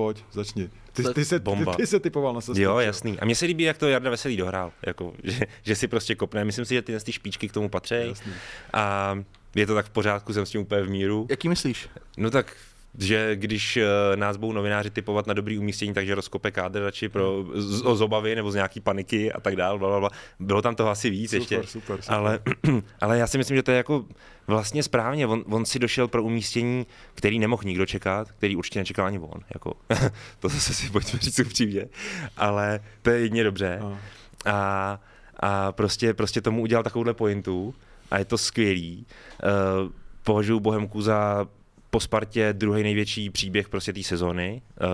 Pojď, 0.00 0.24
začni. 0.32 0.70
Ty, 0.92 1.04
ty, 1.14 1.24
se, 1.24 1.38
Bomba. 1.38 1.72
Ty, 1.72 1.76
ty 1.76 1.86
se 1.86 2.00
typoval 2.00 2.34
na 2.34 2.40
sestup. 2.40 2.62
Jo, 2.62 2.78
jasný. 2.78 3.20
A 3.20 3.24
mně 3.24 3.34
se 3.34 3.46
líbí, 3.46 3.64
jak 3.64 3.78
to 3.78 3.88
Jarda 3.88 4.10
Veselý 4.10 4.36
dohrál. 4.36 4.72
Jako, 4.86 5.12
že, 5.24 5.46
že, 5.62 5.76
si 5.76 5.88
prostě 5.88 6.14
kopne. 6.14 6.44
Myslím 6.44 6.64
si, 6.64 6.74
že 6.74 6.82
ty, 6.82 7.00
ty 7.00 7.12
špičky 7.12 7.48
k 7.48 7.52
tomu 7.52 7.68
patří. 7.68 8.14
A 8.72 9.18
je 9.54 9.66
to 9.66 9.74
tak 9.74 9.86
v 9.86 9.90
pořádku, 9.90 10.32
jsem 10.32 10.46
s 10.46 10.50
tím 10.50 10.60
úplně 10.60 10.82
v 10.82 10.90
míru. 10.90 11.26
Jaký 11.30 11.48
myslíš? 11.48 11.88
No 12.16 12.30
tak 12.30 12.56
že 12.98 13.36
když 13.36 13.76
uh, 13.76 14.16
nás 14.16 14.36
budou 14.36 14.52
novináři 14.52 14.90
typovat 14.90 15.26
na 15.26 15.34
dobrý 15.34 15.58
umístění, 15.58 15.94
takže 15.94 16.14
rozkope 16.14 16.50
kádr 16.50 16.82
radši 16.82 17.08
pro, 17.08 17.44
z, 17.54 17.96
z 17.96 18.00
obavy 18.00 18.34
nebo 18.34 18.50
z 18.50 18.54
nějaký 18.54 18.80
paniky 18.80 19.32
a 19.32 19.40
tak 19.40 19.56
dále, 19.56 19.78
bla, 19.78 19.88
bla, 19.88 20.00
bla. 20.00 20.10
bylo 20.38 20.62
tam 20.62 20.74
toho 20.74 20.90
asi 20.90 21.10
víc 21.10 21.30
super, 21.30 21.40
ještě. 21.40 21.62
Super, 21.68 22.02
super. 22.02 22.14
Ale, 22.14 22.38
ale 23.00 23.18
já 23.18 23.26
si 23.26 23.38
myslím, 23.38 23.56
že 23.56 23.62
to 23.62 23.70
je 23.70 23.76
jako 23.76 24.04
vlastně 24.46 24.82
správně. 24.82 25.26
On, 25.26 25.44
on 25.50 25.64
si 25.64 25.78
došel 25.78 26.08
pro 26.08 26.22
umístění, 26.22 26.86
který 27.14 27.38
nemohl 27.38 27.62
nikdo 27.64 27.86
čekat, 27.86 28.32
který 28.32 28.56
určitě 28.56 28.78
nečekal 28.78 29.06
ani 29.06 29.18
on. 29.18 29.40
Jako, 29.54 29.74
to 30.40 30.48
zase 30.48 30.74
si 30.74 30.90
pojďme 30.90 31.18
říct 31.18 31.38
upřímně. 31.38 31.86
Ale 32.36 32.80
to 33.02 33.10
je 33.10 33.20
jedině 33.20 33.44
dobře. 33.44 33.78
No. 33.80 33.98
A, 34.46 35.00
a 35.40 35.72
prostě, 35.72 36.14
prostě 36.14 36.40
tomu 36.40 36.62
udělal 36.62 36.84
takovouhle 36.84 37.14
pointu 37.14 37.74
a 38.10 38.18
je 38.18 38.24
to 38.24 38.38
skvělý. 38.38 39.06
Uh, 39.84 39.92
považuji 40.22 40.60
Bohemku 40.60 41.02
za 41.02 41.46
po 41.90 42.00
Spartě 42.00 42.52
druhý 42.52 42.82
největší 42.82 43.30
příběh 43.30 43.68
prostě 43.68 43.92
té 43.92 44.02
sezóny, 44.02 44.62
uh, 44.80 44.88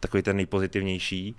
takový 0.00 0.22
ten 0.22 0.36
nejpozitivnější. 0.36 1.36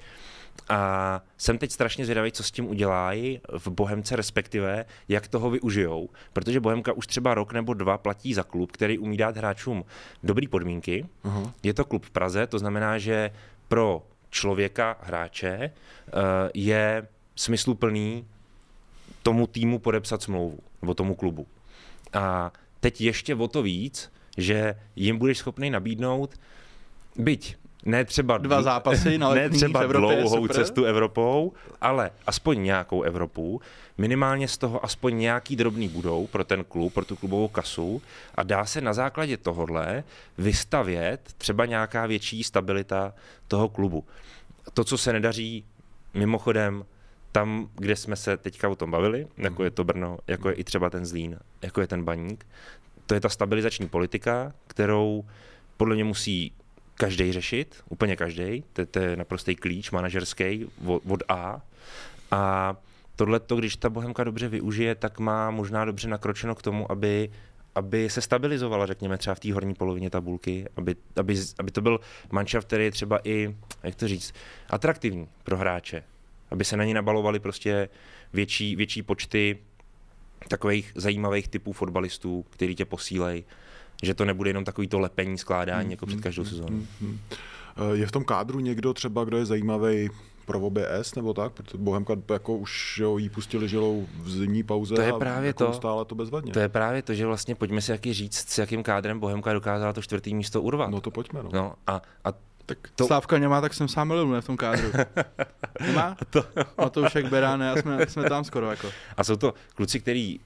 A 0.70 1.22
jsem 1.38 1.58
teď 1.58 1.72
strašně 1.72 2.06
zvědavý, 2.06 2.32
co 2.32 2.44
s 2.44 2.52
tím 2.52 2.68
udělají 2.68 3.42
v 3.58 3.68
Bohemce, 3.68 4.16
respektive 4.16 4.86
jak 5.08 5.28
toho 5.28 5.50
využijou. 5.50 6.10
Protože 6.34 6.60
Bohemka 6.60 6.94
už 6.94 7.08
třeba 7.08 7.34
rok 7.34 7.54
nebo 7.54 7.74
dva 7.74 7.98
platí 7.98 8.34
za 8.34 8.44
klub, 8.44 8.72
který 8.72 8.98
umí 8.98 9.18
dát 9.18 9.38
hráčům 9.38 9.86
dobré 10.24 10.48
podmínky. 10.48 11.06
Uh-huh. 11.26 11.52
Je 11.64 11.74
to 11.74 11.86
klub 11.86 12.06
v 12.06 12.12
Praze, 12.12 12.48
to 12.48 12.60
znamená, 12.60 12.98
že 12.98 13.32
pro 13.68 14.08
člověka, 14.30 14.98
hráče, 15.02 15.72
uh, 16.14 16.22
je 16.54 17.08
smysluplný 17.36 18.28
tomu 19.24 19.48
týmu 19.48 19.80
podepsat 19.80 20.22
smlouvu, 20.22 20.60
nebo 20.82 20.94
tomu 20.94 21.16
klubu. 21.16 21.48
A 22.14 22.52
teď 22.80 23.02
ještě 23.02 23.36
o 23.36 23.48
to 23.48 23.62
víc, 23.62 24.12
že 24.38 24.76
jim 24.96 25.18
budeš 25.18 25.38
schopný 25.38 25.70
nabídnout, 25.70 26.40
byť 27.16 27.56
ne 27.86 28.06
třeba, 28.06 28.38
Dva 28.38 28.62
zápasy 28.62 29.18
na 29.18 29.30
ne 29.34 29.50
třeba 29.50 29.80
v 29.80 29.84
Evropě, 29.84 30.18
dlouhou 30.18 30.42
super. 30.42 30.56
cestu 30.56 30.86
Evropou, 30.86 31.54
ale 31.82 32.12
aspoň 32.28 32.64
nějakou 32.64 33.02
Evropu, 33.02 33.62
minimálně 33.98 34.48
z 34.48 34.58
toho 34.58 34.86
aspoň 34.86 35.18
nějaký 35.18 35.56
drobný 35.56 35.90
budou 35.90 36.28
pro 36.28 36.44
ten 36.44 36.64
klub, 36.64 36.94
pro 36.94 37.06
tu 37.06 37.16
klubovou 37.16 37.48
kasu 37.48 38.02
a 38.36 38.44
dá 38.44 38.66
se 38.66 38.82
na 38.82 38.94
základě 38.94 39.38
tohohle 39.38 40.04
vystavět 40.38 41.20
třeba 41.38 41.66
nějaká 41.66 42.06
větší 42.06 42.44
stabilita 42.44 43.14
toho 43.48 43.70
klubu. 43.70 44.04
To, 44.74 44.84
co 44.84 44.98
se 44.98 45.14
nedaří, 45.14 45.66
mimochodem, 46.14 46.86
tam, 47.32 47.70
kde 47.76 47.96
jsme 47.96 48.16
se 48.16 48.38
teďka 48.38 48.70
o 48.70 48.76
tom 48.76 48.92
bavili, 48.92 49.28
jako 49.38 49.64
je 49.64 49.72
to 49.72 49.84
Brno, 49.84 50.18
jako 50.28 50.50
je 50.50 50.56
i 50.56 50.64
třeba 50.64 50.90
ten 50.90 51.06
Zlín, 51.06 51.40
jako 51.62 51.82
je 51.82 51.88
ten 51.88 52.04
Baník, 52.04 52.46
to 53.06 53.14
je 53.14 53.20
ta 53.20 53.30
stabilizační 53.30 53.88
politika, 53.88 54.54
kterou 54.68 55.26
podle 55.78 55.96
mě 55.96 56.04
musí 56.04 56.52
každý 56.96 57.32
řešit, 57.32 57.84
úplně 57.90 58.16
každý. 58.16 58.64
To, 58.74 58.86
to 58.86 59.00
je 59.00 59.16
naprostý 59.16 59.56
klíč 59.56 59.92
manažerský 59.92 60.66
od, 60.86 61.04
od 61.08 61.24
A. 61.28 61.62
A 62.32 62.76
tohle, 63.16 63.40
když 63.58 63.76
ta 63.76 63.90
Bohemka 63.90 64.24
dobře 64.24 64.48
využije, 64.48 64.96
tak 64.96 65.20
má 65.20 65.52
možná 65.52 65.86
dobře 65.86 66.08
nakročeno 66.08 66.56
k 66.56 66.62
tomu, 66.62 66.92
aby 66.92 67.30
aby 67.76 68.10
se 68.10 68.22
stabilizovala, 68.22 68.86
řekněme, 68.86 69.18
třeba 69.18 69.36
v 69.36 69.40
té 69.40 69.54
horní 69.54 69.74
polovině 69.74 70.10
tabulky, 70.10 70.66
aby, 70.76 70.96
aby, 71.16 71.36
aby 71.60 71.72
to 71.72 71.82
byl 71.82 72.00
manšaft, 72.32 72.68
který 72.68 72.84
je 72.84 72.92
třeba 72.92 73.20
i, 73.24 73.56
jak 73.84 73.96
to 73.96 74.08
říct, 74.08 74.34
atraktivní 74.70 75.28
pro 75.44 75.58
hráče. 75.58 76.04
Aby 76.52 76.66
se 76.66 76.78
na 76.78 76.84
ní 76.84 76.94
nabalovali 76.94 77.40
prostě 77.40 77.90
větší, 78.34 78.76
větší 78.76 79.04
počty 79.04 79.58
takových 80.48 80.92
zajímavých 80.96 81.48
typů 81.48 81.72
fotbalistů, 81.72 82.46
který 82.50 82.76
tě 82.76 82.86
posílej, 82.86 83.44
že 84.04 84.14
to 84.14 84.26
nebude 84.26 84.50
jenom 84.50 84.66
takový 84.66 84.88
to 84.88 85.00
lepení, 85.00 85.38
skládání 85.38 85.92
jako 85.92 86.06
před 86.06 86.22
každou 86.22 86.46
sezónou. 86.46 86.82
Je 87.94 88.08
v 88.08 88.12
tom 88.12 88.24
kádru 88.24 88.60
někdo 88.60 88.94
třeba, 88.94 89.24
kdo 89.24 89.38
je 89.38 89.46
zajímavý 89.46 90.10
pro 90.46 90.60
OBS 90.60 91.16
nebo 91.16 91.34
tak, 91.34 91.54
protože 91.54 91.78
Bohemka 91.78 92.14
jako 92.34 92.58
už 92.58 92.98
jo, 92.98 93.18
jí 93.18 93.30
pustili 93.30 93.70
žilou 93.70 94.08
v 94.20 94.30
zimní 94.30 94.64
pauze 94.64 94.96
to 94.96 95.02
je 95.02 95.12
a 95.12 95.20
právě 95.20 95.48
jako 95.48 95.66
to, 95.66 95.74
stále 95.74 96.06
to 96.06 96.16
bezvadně. 96.16 96.54
To 96.54 96.60
je 96.60 96.70
právě 96.70 97.02
to, 97.02 97.14
že 97.14 97.26
vlastně 97.26 97.56
pojďme 97.56 97.82
si 97.82 97.92
jaký 97.92 98.14
říct, 98.14 98.50
s 98.50 98.58
jakým 98.58 98.84
kádrem 98.84 99.20
Bohemka 99.20 99.54
dokázala 99.54 99.94
to 99.94 100.02
čtvrtý 100.02 100.36
místo 100.36 100.62
urvat. 100.62 100.92
No 100.92 101.02
to 101.02 101.12
pojďme. 101.12 101.44
No. 101.44 101.50
no 101.54 101.74
a, 101.88 102.02
a 102.26 102.34
tak 102.66 102.78
to-. 102.96 103.08
Slávka 103.08 103.38
nemá, 103.38 103.62
tak 103.62 103.74
jsem 103.74 103.88
sám 103.88 104.08
milil, 104.08 104.42
v 104.42 104.46
tom 104.46 104.58
kádru. 104.58 104.92
Nemá? 105.82 106.18
to... 106.30 106.46
No 106.78 106.90
to 106.90 107.02
už 107.02 107.16
jak 107.16 107.30
Beráne 107.30 107.72
a 107.72 107.82
jsme, 107.82 108.08
jsme 108.08 108.30
tam 108.30 108.44
skoro 108.44 108.70
jako. 108.70 108.92
A 109.18 109.24
jsou 109.24 109.36
to 109.36 109.54
kluci, 109.76 110.00
kteří 110.00 110.40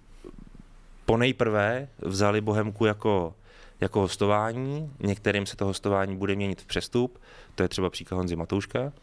po 1.06 1.18
nejprve 1.18 1.88
vzali 2.00 2.42
Bohemku 2.42 2.86
jako, 2.86 3.36
jako 3.82 4.00
hostování, 4.00 4.92
některým 5.00 5.46
se 5.46 5.56
to 5.56 5.66
hostování 5.66 6.18
bude 6.18 6.36
měnit 6.36 6.62
v 6.62 6.66
přestup, 6.66 7.22
to 7.56 7.64
je 7.64 7.70
třeba 7.70 7.90
příklad 7.90 8.18
Honzy 8.18 8.36
Matouška 8.36 8.94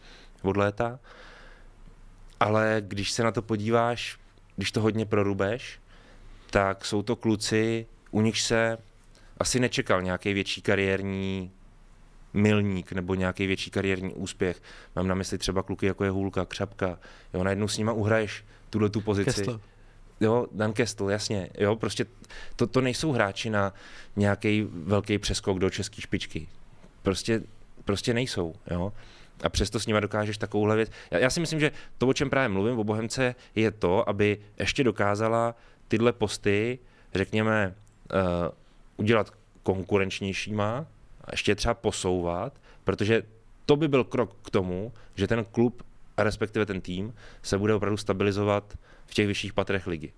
od 0.42 0.56
léta, 0.56 0.98
ale 2.40 2.76
když 2.80 3.12
se 3.12 3.22
na 3.22 3.32
to 3.32 3.42
podíváš, 3.42 4.18
když 4.56 4.72
to 4.72 4.80
hodně 4.80 5.06
prorubeš, 5.06 5.80
tak 6.50 6.84
jsou 6.84 7.02
to 7.02 7.16
kluci, 7.16 7.86
u 8.10 8.20
nich 8.20 8.40
se 8.40 8.78
asi 9.38 9.60
nečekal 9.60 10.02
nějaký 10.02 10.32
větší 10.32 10.62
kariérní 10.62 11.50
milník 12.34 12.92
nebo 12.92 13.14
nějaký 13.14 13.46
větší 13.46 13.70
kariérní 13.70 14.14
úspěch. 14.14 14.62
Mám 14.96 15.08
na 15.08 15.14
mysli 15.14 15.38
třeba 15.38 15.62
kluky 15.62 15.86
jako 15.86 16.04
je 16.04 16.10
Hůlka, 16.10 16.44
Křapka. 16.44 16.98
Jo, 17.34 17.44
najednou 17.44 17.68
s 17.68 17.78
nima 17.78 17.92
uhraješ 17.92 18.44
tuhle 18.70 18.88
tu 18.88 19.00
pozici. 19.00 19.24
Kessler. 19.24 19.60
Jo, 20.20 20.46
Dan 20.52 20.72
Kestel, 20.72 21.10
jasně. 21.10 21.50
Jo, 21.58 21.76
prostě 21.76 22.06
to, 22.56 22.66
to 22.66 22.80
nejsou 22.80 23.12
hráči 23.12 23.50
na 23.50 23.72
nějaký 24.16 24.66
velký 24.70 25.18
přeskok 25.18 25.58
do 25.58 25.70
české 25.70 26.00
špičky. 26.00 26.48
Prostě, 27.02 27.42
prostě 27.84 28.14
nejsou. 28.14 28.54
Jo. 28.70 28.92
A 29.42 29.48
přesto 29.48 29.80
s 29.80 29.86
nima 29.86 30.00
dokážeš 30.00 30.38
takovouhle 30.38 30.76
věc. 30.76 30.90
Já, 31.10 31.18
já 31.18 31.30
si 31.30 31.40
myslím, 31.40 31.60
že 31.60 31.72
to, 31.98 32.08
o 32.08 32.12
čem 32.12 32.30
právě 32.30 32.48
mluvím, 32.48 32.78
o 32.78 32.84
Bohemce, 32.84 33.34
je 33.54 33.70
to, 33.70 34.08
aby 34.08 34.38
ještě 34.58 34.84
dokázala 34.84 35.54
tyhle 35.88 36.12
posty, 36.12 36.78
řekněme, 37.14 37.74
uh, 38.14 38.20
udělat 38.96 39.30
konkurenčnějšíma 39.62 40.86
a 41.24 41.28
ještě 41.32 41.54
třeba 41.54 41.74
posouvat, 41.74 42.60
protože 42.84 43.22
to 43.66 43.76
by 43.76 43.88
byl 43.88 44.04
krok 44.04 44.36
k 44.42 44.50
tomu, 44.50 44.92
že 45.14 45.26
ten 45.26 45.44
klub 45.44 45.82
respektive 46.18 46.66
ten 46.66 46.80
tým 46.80 47.14
se 47.42 47.58
bude 47.58 47.74
opravdu 47.74 47.96
stabilizovat 47.96 48.78
v 49.06 49.14
těch 49.14 49.26
vyšších 49.26 49.52
patrech 49.52 49.86
ligy. 49.86 50.12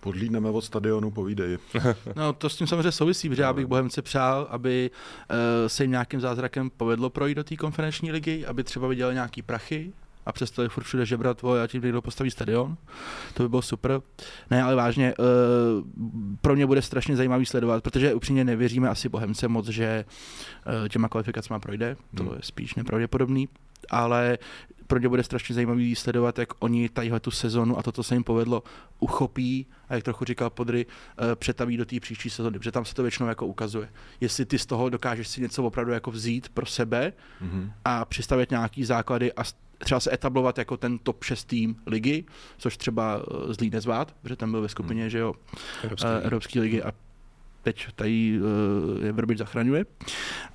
Podlídneme 0.00 0.50
od 0.50 0.62
stadionu, 0.62 1.10
povídej. 1.10 1.58
No 2.16 2.32
to 2.32 2.48
s 2.48 2.56
tím 2.56 2.66
samozřejmě 2.66 2.92
souvisí, 2.92 3.28
protože 3.28 3.42
já 3.42 3.52
bych 3.52 3.66
Bohemce 3.66 4.02
přál, 4.02 4.46
aby 4.50 4.90
uh, 5.30 5.36
se 5.66 5.84
jim 5.84 5.90
nějakým 5.90 6.20
zázrakem 6.20 6.70
povedlo 6.70 7.10
projít 7.10 7.34
do 7.34 7.44
té 7.44 7.56
konferenční 7.56 8.12
ligy, 8.12 8.46
aby 8.46 8.64
třeba 8.64 8.88
vydělali 8.88 9.14
nějaký 9.14 9.42
prachy 9.42 9.92
a 10.28 10.32
přestali 10.32 10.68
furt 10.68 10.84
všude 10.84 11.06
žebrat, 11.06 11.44
a 11.62 11.66
tím 11.66 11.82
někdo 11.82 12.02
postaví 12.02 12.30
stadion. 12.30 12.76
To 13.34 13.42
by 13.42 13.48
bylo 13.48 13.62
super. 13.62 14.00
Ne, 14.50 14.62
ale 14.62 14.74
vážně, 14.74 15.14
uh, 15.18 15.24
pro 16.40 16.54
mě 16.54 16.66
bude 16.66 16.82
strašně 16.82 17.16
zajímavý 17.16 17.46
sledovat, 17.46 17.82
protože 17.82 18.14
upřímně 18.14 18.44
nevěříme 18.44 18.88
asi 18.88 19.08
Bohemce 19.08 19.48
moc, 19.48 19.68
že 19.68 20.04
uh, 20.82 20.88
těma 20.88 21.08
kvalifikacemi 21.08 21.60
projde, 21.60 21.96
to 22.16 22.22
Hmm. 22.22 22.32
je 22.32 22.38
spíš 22.42 22.74
nepravděpodobný, 22.74 23.48
ale 23.90 24.38
pro 24.86 24.98
ně 24.98 25.08
bude 25.08 25.22
strašně 25.22 25.54
zajímavý 25.54 25.94
sledovat, 25.94 26.38
jak 26.38 26.48
oni 26.58 26.88
tadyhle 26.88 27.20
tu 27.20 27.30
sezonu 27.30 27.78
a 27.78 27.82
to, 27.82 27.92
co 27.92 28.02
se 28.02 28.14
jim 28.14 28.24
povedlo, 28.24 28.62
uchopí 29.00 29.66
a 29.88 29.94
jak 29.94 30.04
trochu 30.04 30.24
říkal 30.24 30.50
Podry, 30.50 30.86
eh, 30.86 31.36
přetaví 31.36 31.76
do 31.76 31.84
té 31.84 32.00
příští 32.00 32.30
sezony, 32.30 32.58
protože 32.58 32.72
tam 32.72 32.84
se 32.84 32.94
to 32.94 33.02
většinou 33.02 33.28
jako 33.28 33.46
ukazuje. 33.46 33.88
Jestli 34.20 34.44
ty 34.44 34.58
z 34.58 34.66
toho 34.66 34.88
dokážeš 34.88 35.28
si 35.28 35.40
něco 35.40 35.64
opravdu 35.64 35.92
jako 35.92 36.10
vzít 36.10 36.48
pro 36.48 36.66
sebe 36.66 37.12
Mhm. 37.40 37.72
a 37.84 38.04
přistavět 38.04 38.50
nějaký 38.50 38.84
základy 38.84 39.32
a 39.32 39.42
třeba 39.78 40.00
se 40.00 40.14
etablovat 40.14 40.58
jako 40.58 40.76
ten 40.76 40.98
top 40.98 41.24
6 41.24 41.44
tým 41.44 41.76
ligy, 41.86 42.24
což 42.58 42.76
třeba 42.76 43.20
eh, 43.20 43.54
Zlín 43.54 43.72
nezvát, 43.72 44.14
protože 44.22 44.36
tam 44.36 44.50
byl 44.50 44.62
ve 44.62 44.68
skupině, 44.68 45.10
že 45.10 45.18
jo, 45.18 45.34
Evropské 45.82 46.08
eh, 46.08 46.20
Evropské 46.22 46.60
ligy 46.60 46.82
a 46.82 46.92
teď 47.62 47.86
tady 47.94 48.40
uh, 48.40 49.04
je 49.04 49.12
Vrbič 49.12 49.38
zachraňuje. 49.38 49.84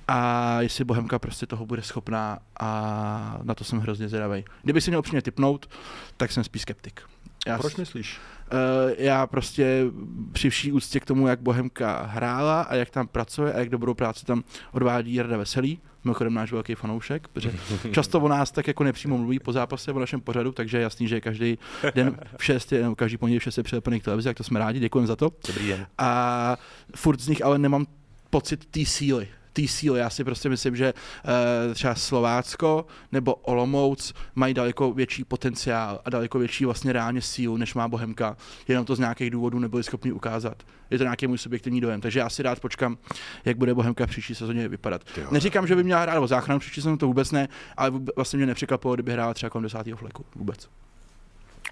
A 0.08 0.60
jestli 0.60 0.84
Bohemka 0.84 1.18
prostě 1.18 1.46
toho 1.46 1.66
bude 1.66 1.82
schopná 1.82 2.38
a 2.60 3.40
na 3.42 3.54
to 3.54 3.64
jsem 3.64 3.78
hrozně 3.78 4.08
zvědavý. 4.08 4.44
Kdyby 4.62 4.80
si 4.80 4.90
měl 4.90 4.98
upřímně 4.98 5.22
typnout, 5.22 5.70
tak 6.16 6.32
jsem 6.32 6.44
spíš 6.44 6.62
skeptik. 6.62 7.00
Já, 7.46 7.58
Proč 7.58 7.76
myslíš? 7.76 8.18
Uh, 8.52 8.92
já 8.98 9.26
prostě 9.26 9.84
při 10.32 10.50
vší 10.50 10.72
úctě 10.72 11.00
k 11.00 11.04
tomu, 11.04 11.28
jak 11.28 11.40
Bohemka 11.40 12.02
hrála 12.02 12.62
a 12.62 12.74
jak 12.74 12.90
tam 12.90 13.08
pracuje 13.08 13.52
a 13.52 13.58
jak 13.58 13.68
dobrou 13.68 13.94
práci 13.94 14.26
tam 14.26 14.44
odvádí 14.72 15.14
Jarda 15.14 15.36
Veselý, 15.36 15.80
mimochodem 16.04 16.34
náš 16.34 16.52
velký 16.52 16.74
fanoušek, 16.74 17.28
protože 17.28 17.52
často 17.92 18.20
o 18.20 18.28
nás 18.28 18.50
tak 18.50 18.66
jako 18.66 18.84
nepřímo 18.84 19.18
mluví 19.18 19.38
po 19.38 19.52
zápase 19.52 19.92
o 19.92 19.98
našem 19.98 20.20
pořadu, 20.20 20.52
takže 20.52 20.78
je 20.78 20.82
jasný, 20.82 21.08
že 21.08 21.20
každý 21.20 21.58
den 21.94 22.18
v 22.36 22.44
6, 22.44 22.72
je- 22.72 22.82
nebo 22.82 22.94
každý 22.94 23.16
pondělí 23.16 23.38
v 23.38 23.42
6 23.42 23.56
je 23.56 23.62
přilepený 23.62 24.00
k 24.00 24.04
televizi, 24.04 24.28
jak 24.28 24.36
to 24.36 24.44
jsme 24.44 24.58
rádi, 24.60 24.80
děkujeme 24.80 25.06
za 25.06 25.16
to. 25.16 25.30
Dobrý 25.46 25.68
den. 25.68 25.86
A 25.98 26.56
furt 26.96 27.20
z 27.20 27.28
nich 27.28 27.44
ale 27.44 27.58
nemám 27.58 27.86
pocit 28.30 28.64
té 28.66 28.84
síly. 28.84 29.28
Té 29.56 29.68
síly. 29.68 30.00
Já 30.00 30.10
si 30.10 30.24
prostě 30.24 30.48
myslím, 30.48 30.76
že 30.76 30.94
uh, 30.94 31.74
třeba 31.74 31.94
Slovácko 31.94 32.86
nebo 33.12 33.34
Olomouc 33.34 34.14
mají 34.34 34.54
daleko 34.54 34.92
větší 34.92 35.24
potenciál 35.24 36.00
a 36.04 36.10
daleko 36.10 36.38
větší 36.38 36.64
vlastně 36.64 36.92
reálně 36.92 37.20
sílu, 37.20 37.56
než 37.56 37.74
má 37.74 37.88
Bohemka. 37.88 38.36
Jenom 38.68 38.84
to 38.84 38.96
z 38.96 38.98
nějakých 38.98 39.30
důvodů 39.30 39.58
nebyli 39.58 39.82
schopni 39.82 40.12
ukázat. 40.12 40.62
Je 40.90 40.98
to 40.98 41.04
nějaký 41.04 41.26
můj 41.26 41.38
subjektivní 41.38 41.80
dojem. 41.80 42.00
Takže 42.00 42.18
já 42.18 42.28
si 42.28 42.42
rád 42.42 42.60
počkám, 42.60 42.98
jak 43.44 43.56
bude 43.56 43.74
Bohemka 43.74 44.06
v 44.06 44.10
příští 44.10 44.34
sezóně 44.34 44.68
vypadat. 44.68 45.02
Jo. 45.16 45.28
Neříkám, 45.30 45.66
že 45.66 45.76
by 45.76 45.84
měla 45.84 46.00
hrát 46.00 46.18
o 46.18 46.26
záchranu 46.26 46.60
příští 46.60 46.80
sezónu, 46.80 46.96
to 46.96 47.06
vůbec 47.06 47.30
ne, 47.30 47.48
ale 47.76 47.92
vlastně 48.16 48.36
mě 48.36 48.46
nepřekvapilo, 48.46 48.94
kdyby 48.94 49.12
hrála 49.12 49.34
třeba 49.34 49.50
kolem 49.50 49.62
desátého 49.62 49.96
fleku. 49.96 50.24
Vůbec. 50.34 50.68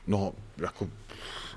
No, 0.06 0.32
jako 0.56 0.88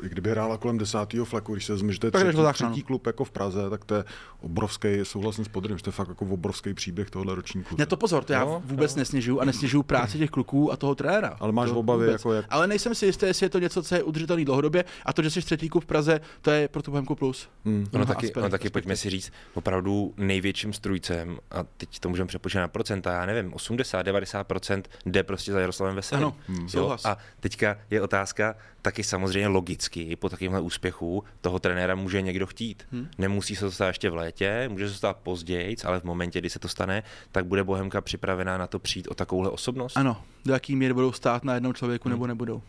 i 0.04 0.10
kdyby 0.10 0.30
hrála 0.32 0.58
kolem 0.58 0.78
desátého 0.78 1.26
fleku, 1.26 1.54
když 1.54 1.66
se 1.66 1.74
vezme, 1.74 1.94
že 1.94 2.00
to 2.00 2.08
je 2.08 2.12
třetí, 2.12 2.38
třetí 2.54 2.84
klub 2.84 3.08
jako 3.08 3.24
v 3.24 3.32
Praze, 3.32 3.70
tak 3.70 3.86
to 3.86 3.96
je 3.96 4.04
obrovský, 4.42 4.88
souhlasím 5.04 5.46
s 5.46 5.48
Podrym, 5.48 5.78
že 5.78 5.84
to 5.84 5.88
je 5.88 5.92
fakt 5.92 6.08
jako 6.10 6.26
obrovský 6.26 6.74
příběh 6.74 7.10
tohohle 7.10 7.36
ročníku. 7.36 7.76
Ne, 7.78 7.86
to 7.86 7.98
pozor, 7.98 8.24
to 8.24 8.34
já 8.34 8.42
Jo, 8.42 8.62
vůbec 8.66 8.96
nesnižuju 8.96 9.40
a 9.40 9.46
nesnižuju 9.46 9.84
práci 9.84 10.18
těch 10.18 10.30
kluků 10.30 10.72
a 10.72 10.78
toho 10.78 10.96
trenéra. 10.96 11.38
Ale 11.40 11.52
máš 11.52 11.70
to 11.70 11.80
obavy, 11.80 12.12
jako 12.12 12.34
jak- 12.34 12.46
Ale 12.50 12.68
nejsem 12.68 12.96
si 12.96 13.06
jistý, 13.06 13.26
jestli 13.26 13.46
je 13.46 13.50
to 13.50 13.60
něco, 13.60 13.84
co 13.84 13.96
je 13.96 14.04
udržitelný 14.04 14.46
dlouhodobě 14.46 14.86
a 15.06 15.14
to, 15.14 15.22
že 15.22 15.32
jsi 15.32 15.42
třetí 15.42 15.70
klub 15.70 15.84
v 15.84 15.88
Praze, 15.88 16.22
to 16.42 16.52
je 16.52 16.68
pro 16.68 16.82
tu 16.82 16.92
Bohemku 16.92 17.16
plus. 17.16 17.50
Hmm. 17.66 17.76
Ono 17.76 17.88
Mnoha 17.94 18.06
taky, 18.14 18.28
aspekt- 18.28 18.38
ono 18.42 18.50
taky 18.50 18.70
pojďme 18.70 18.96
si 18.96 19.10
říct, 19.10 19.32
opravdu 19.54 20.14
největším 20.18 20.74
strujcem, 20.74 21.38
a 21.52 21.64
teď 21.78 22.00
to 22.00 22.10
můžeme 22.10 22.28
přepočítat 22.28 22.62
na 22.62 22.68
procenta, 22.68 23.14
já 23.14 23.26
nevím, 23.26 23.54
80-90% 23.54 24.82
jde 25.06 25.24
prostě 25.24 25.52
za 25.52 25.60
Jaroslavem 25.60 25.96
Veselým. 25.96 26.26
Ano, 26.26 26.36
Jo, 26.50 26.68
souhlas. 26.70 27.06
A 27.06 27.18
teďka 27.40 27.78
je 27.90 28.02
otázka, 28.02 28.35
otázka, 28.36 28.60
taky 28.82 29.04
samozřejmě 29.04 29.48
logicky 29.48 30.16
po 30.16 30.30
takovémhle 30.30 30.62
úspěchu 30.62 31.24
toho 31.42 31.60
trenéra 31.60 31.96
může 31.96 32.22
někdo 32.22 32.46
chtít. 32.46 32.84
Hmm. 32.92 33.08
Nemusí 33.18 33.56
se 33.56 33.66
to 33.66 33.72
stát 33.72 33.88
ještě 33.88 34.10
v 34.10 34.16
létě, 34.16 34.70
může 34.70 34.88
se 34.88 34.94
to 34.94 34.98
stát 34.98 35.18
později, 35.18 35.76
ale 35.86 36.00
v 36.00 36.04
momentě, 36.04 36.40
kdy 36.40 36.50
se 36.50 36.60
to 36.60 36.68
stane, 36.68 37.04
tak 37.32 37.46
bude 37.46 37.64
Bohemka 37.64 38.02
připravená 38.02 38.58
na 38.58 38.68
to 38.68 38.80
přijít 38.80 39.08
o 39.08 39.14
takovouhle 39.14 39.50
osobnost? 39.50 39.98
Ano, 39.98 40.22
do 40.46 40.54
jaký 40.54 40.76
míry 40.76 40.94
budou 40.94 41.12
stát 41.12 41.44
na 41.44 41.54
jednom 41.54 41.74
člověku 41.74 42.10
hmm. 42.10 42.14
nebo 42.14 42.28
nebudou. 42.28 42.62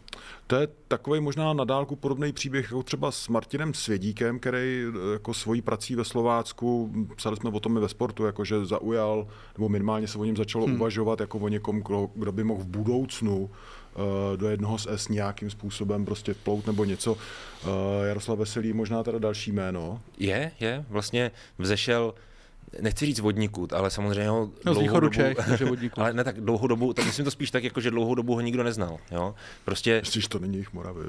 To 0.46 0.57
je 0.57 0.68
takový 0.88 1.20
možná 1.20 1.52
nadálku 1.52 1.96
podobný 1.96 2.33
příběh 2.33 2.64
jako 2.64 2.83
třeba 2.83 3.11
s 3.11 3.29
Martinem 3.29 3.74
Svědíkem, 3.74 4.38
který 4.38 4.85
eh, 4.88 5.12
jako 5.12 5.35
svojí 5.35 5.62
prací 5.62 5.94
ve 5.94 6.05
Slovácku, 6.05 6.92
psali 7.16 7.37
jsme 7.37 7.50
o 7.50 7.61
tom 7.61 7.76
i 7.76 7.81
ve 7.81 7.88
sportu, 7.88 8.24
jakože 8.24 8.64
zaujal, 8.64 9.26
nebo 9.59 9.68
minimálně 9.68 10.09
se 10.09 10.18
o 10.18 10.24
něm 10.24 10.37
začalo 10.37 10.66
hmm. 10.66 10.74
uvažovat 10.74 11.20
jako 11.20 11.38
o 11.38 11.48
někom, 11.48 11.81
kdo, 11.81 12.11
kdo 12.14 12.33
by 12.33 12.44
mohl 12.44 12.62
v 12.62 12.66
budoucnu 12.66 13.50
do 14.37 14.48
jednoho 14.48 14.78
z 14.78 14.87
S 14.87 15.09
nějakým 15.09 15.50
způsobem 15.50 16.04
prostě 16.04 16.35
vplout 16.35 16.66
nebo 16.66 16.85
něco. 16.85 17.16
Eh, 17.64 17.68
Jaroslav 18.09 18.38
Veselý 18.38 18.72
možná 18.72 19.02
teda 19.02 19.18
další 19.18 19.52
jméno. 19.52 20.00
Je, 20.18 20.52
je, 20.61 20.85
vlastně 20.88 21.30
vzešel 21.59 22.14
nechci 22.80 23.06
říct 23.06 23.20
vodníků, 23.20 23.68
ale 23.72 23.90
samozřejmě 23.90 24.28
ho 24.28 24.50
no, 24.66 24.74
dlouhou 24.74 25.00
dobu, 25.00 25.14
Čech, 25.14 25.37
ale 25.98 26.12
ne 26.12 26.24
tak 26.24 26.40
dlouhou 26.40 26.66
dobu, 26.66 26.92
tak 26.92 27.06
myslím 27.06 27.24
to 27.24 27.30
spíš 27.30 27.50
tak, 27.50 27.64
jako 27.64 27.80
že 27.80 27.90
dlouhou 27.90 28.14
dobu 28.14 28.35
ho 28.35 28.40
nikdo 28.40 28.62
neznal. 28.62 28.98
Jo? 29.11 29.35
Prostě... 29.64 30.00
Myslíš, 30.00 30.28
to 30.28 30.38
není 30.38 30.56
jich 30.56 30.72
Moravy. 30.72 31.00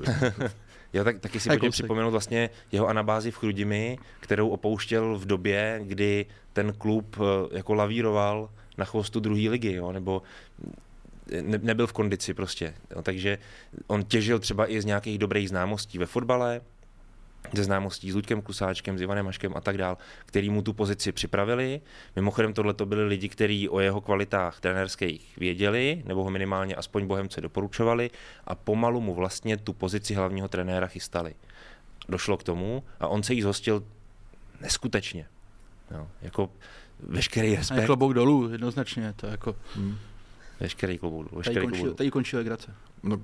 jo, 0.94 1.04
tak, 1.04 1.20
taky 1.20 1.40
si 1.40 1.50
pojďme 1.50 1.70
připomenout 1.70 2.12
vlastně 2.12 2.50
jeho 2.72 2.88
anabázi 2.88 3.32
v 3.32 3.38
Chrudimi, 3.38 3.98
kterou 4.20 4.50
opouštěl 4.50 5.18
v 5.18 5.26
době, 5.26 5.82
kdy 5.84 6.26
ten 6.54 6.74
klub 6.74 7.18
eh, 7.20 7.58
jako 7.58 7.74
lavíroval 7.74 8.50
na 8.78 8.86
chvostu 8.86 9.20
druhé 9.20 9.50
ligy, 9.50 9.74
jo? 9.74 9.92
nebo 9.92 10.22
ne, 11.42 11.58
nebyl 11.62 11.88
v 11.88 11.94
kondici 11.94 12.34
prostě. 12.34 12.74
Jo, 12.96 13.02
takže 13.02 13.38
on 13.88 14.04
těžil 14.04 14.40
třeba 14.40 14.72
i 14.72 14.82
z 14.82 14.86
nějakých 14.86 15.18
dobrých 15.18 15.50
známostí 15.50 15.98
ve 15.98 16.06
fotbale, 16.06 16.62
ze 17.54 17.64
známostí 17.64 18.12
s 18.12 18.16
Luďkem 18.16 18.42
Kusáčkem, 18.42 18.98
s 18.98 19.02
Ivanem 19.02 19.26
Maškem 19.26 19.54
a 19.56 19.62
tak 19.62 19.78
dál, 19.78 19.98
který 20.26 20.50
mu 20.50 20.62
tu 20.62 20.74
pozici 20.74 21.12
připravili. 21.12 21.82
Mimochodem 22.16 22.54
tohle 22.54 22.74
to 22.74 22.86
byli 22.86 23.06
lidi, 23.06 23.30
kteří 23.30 23.70
o 23.70 23.80
jeho 23.80 24.02
kvalitách 24.02 24.60
trenerských 24.60 25.38
věděli, 25.38 26.04
nebo 26.06 26.24
ho 26.24 26.30
minimálně 26.30 26.76
aspoň 26.76 27.08
Bohemce 27.08 27.42
doporučovali 27.42 28.10
a 28.46 28.56
pomalu 28.56 29.02
mu 29.02 29.14
vlastně 29.14 29.58
tu 29.58 29.74
pozici 29.74 30.14
hlavního 30.14 30.48
trenéra 30.48 30.88
chystali. 30.88 31.36
Došlo 32.10 32.38
k 32.38 32.44
tomu 32.44 32.84
a 33.00 33.08
on 33.08 33.24
se 33.24 33.34
jí 33.34 33.42
zhostil 33.42 33.84
neskutečně. 34.62 35.26
Jo, 35.92 36.08
jako 36.22 36.50
veškerý 37.00 37.56
respekt. 37.56 37.84
A 37.84 37.86
klobouk 37.86 38.14
dolů, 38.14 38.52
jednoznačně. 38.52 39.14
To 39.16 39.28
jako... 39.28 39.56
Hmm. 39.76 39.98
Veškerý 40.60 40.98
klobouk. 40.98 41.32
Veškerý 41.32 41.56
tady, 41.56 41.68
končí, 41.68 41.96
tady 41.96 42.12
končí 42.12 42.36
legrace. 42.36 42.74
No, 43.04 43.18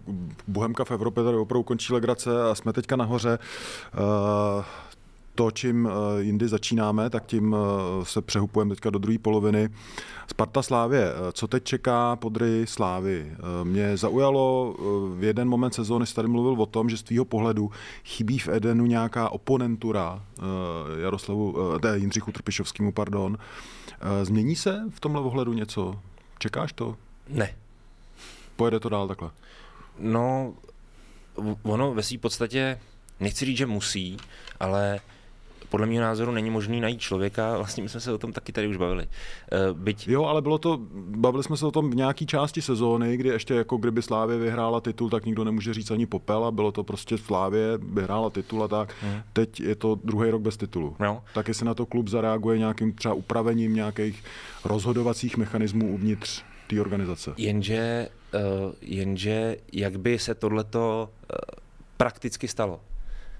Bohemka 0.47 0.83
v 0.83 0.91
Evropě 0.91 1.23
tady 1.23 1.37
opravdu 1.37 1.63
končí 1.63 1.93
legrace 1.93 2.43
a 2.51 2.55
jsme 2.55 2.73
teďka 2.73 2.95
nahoře. 2.95 3.39
Uh, 3.93 4.63
to, 5.35 5.51
čím 5.51 5.87
eh, 5.87 6.23
jindy 6.23 6.47
začínáme, 6.47 7.09
tak 7.09 7.25
tím 7.25 7.55
eh, 7.55 8.05
se 8.05 8.21
přehupujeme 8.21 8.75
teďka 8.75 8.89
do 8.89 8.99
druhé 8.99 9.19
poloviny. 9.19 9.69
Sparta 10.27 10.61
Slávě, 10.61 11.13
co 11.33 11.47
teď 11.47 11.63
čeká 11.63 12.15
podry 12.15 12.65
Slávy? 12.67 13.31
Mě 13.63 13.97
zaujalo, 13.97 14.75
v 15.15 15.23
jeden 15.23 15.49
moment 15.49 15.73
sezóny 15.73 16.05
jsi 16.05 16.15
tady 16.15 16.27
mluvil 16.27 16.61
o 16.61 16.65
tom, 16.65 16.89
že 16.89 16.97
z 16.97 17.03
tvýho 17.03 17.25
pohledu 17.25 17.71
chybí 18.05 18.39
v 18.39 18.47
Edenu 18.47 18.85
nějaká 18.85 19.29
oponentura 19.29 20.23
Jaroslavu, 21.01 21.55
ne, 21.83 21.97
Jindřichu 21.97 22.31
Trpišovskému, 22.31 22.91
pardon. 22.91 23.37
Změní 24.23 24.55
se 24.55 24.81
v 24.89 24.99
tomhle 24.99 25.21
ohledu 25.21 25.53
něco? 25.53 25.99
Čekáš 26.39 26.73
to? 26.73 26.95
Ne. 27.29 27.55
Pojede 28.55 28.79
to 28.79 28.89
dál 28.89 29.07
takhle? 29.07 29.31
No, 29.99 30.53
ono 31.63 31.93
ve 31.93 32.03
své 32.03 32.17
podstatě, 32.17 32.79
nechci 33.19 33.45
říct, 33.45 33.57
že 33.57 33.65
musí, 33.65 34.17
ale 34.59 34.99
podle 35.69 35.87
mého 35.87 36.01
názoru 36.01 36.31
není 36.31 36.49
možný 36.49 36.81
najít 36.81 37.01
člověka, 37.01 37.57
vlastně 37.57 37.83
my 37.83 37.89
jsme 37.89 37.99
se 37.99 38.13
o 38.13 38.17
tom 38.17 38.33
taky 38.33 38.51
tady 38.51 38.67
už 38.67 38.77
bavili. 38.77 39.07
Eh, 39.51 39.57
byť... 39.73 40.07
Jo, 40.07 40.23
ale 40.23 40.41
bylo 40.41 40.57
to, 40.57 40.79
bavili 40.95 41.43
jsme 41.43 41.57
se 41.57 41.65
o 41.65 41.71
tom 41.71 41.91
v 41.91 41.95
nějaký 41.95 42.25
části 42.25 42.61
sezóny, 42.61 43.17
kdy 43.17 43.29
ještě 43.29 43.53
jako 43.53 43.77
kdyby 43.77 44.01
Slávě 44.01 44.37
vyhrála 44.37 44.81
titul, 44.81 45.09
tak 45.09 45.25
nikdo 45.25 45.43
nemůže 45.43 45.73
říct 45.73 45.91
ani 45.91 46.05
popel 46.05 46.45
a 46.45 46.51
bylo 46.51 46.71
to 46.71 46.83
prostě 46.83 47.17
Slávě 47.17 47.77
vyhrála 47.77 48.29
titul 48.29 48.63
a 48.63 48.67
tak. 48.67 48.93
Hmm. 49.01 49.21
Teď 49.33 49.59
je 49.59 49.75
to 49.75 49.99
druhý 50.03 50.29
rok 50.29 50.41
bez 50.41 50.57
titulu. 50.57 50.95
No. 50.99 51.23
Tak 51.33 51.47
jestli 51.47 51.65
na 51.65 51.73
to 51.73 51.85
klub 51.85 52.07
zareaguje 52.07 52.57
nějakým 52.57 52.93
třeba 52.93 53.13
upravením 53.13 53.75
nějakých 53.75 54.23
rozhodovacích 54.65 55.37
mechanismů 55.37 55.93
uvnitř 55.93 56.43
té 56.67 56.81
organizace. 56.81 57.33
Jenže, 57.37 58.09
uh, 58.33 58.73
jenže 58.81 59.57
jak 59.73 59.99
by 59.99 60.19
se 60.19 60.35
tohleto 60.35 61.09
uh, 61.11 61.37
prakticky 61.97 62.47
stalo? 62.47 62.81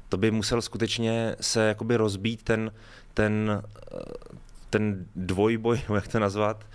To 0.10 0.18
by 0.18 0.32
musel 0.32 0.62
skutečně 0.62 1.36
se 1.42 1.68
jakoby 1.68 1.96
rozbít 1.96 2.44
ten, 2.44 2.72
ten, 3.14 3.62
uh, 3.94 4.00
ten 4.70 5.06
dvojboj, 5.16 5.82
jak 5.96 6.08
to 6.08 6.20
nazvat, 6.20 6.66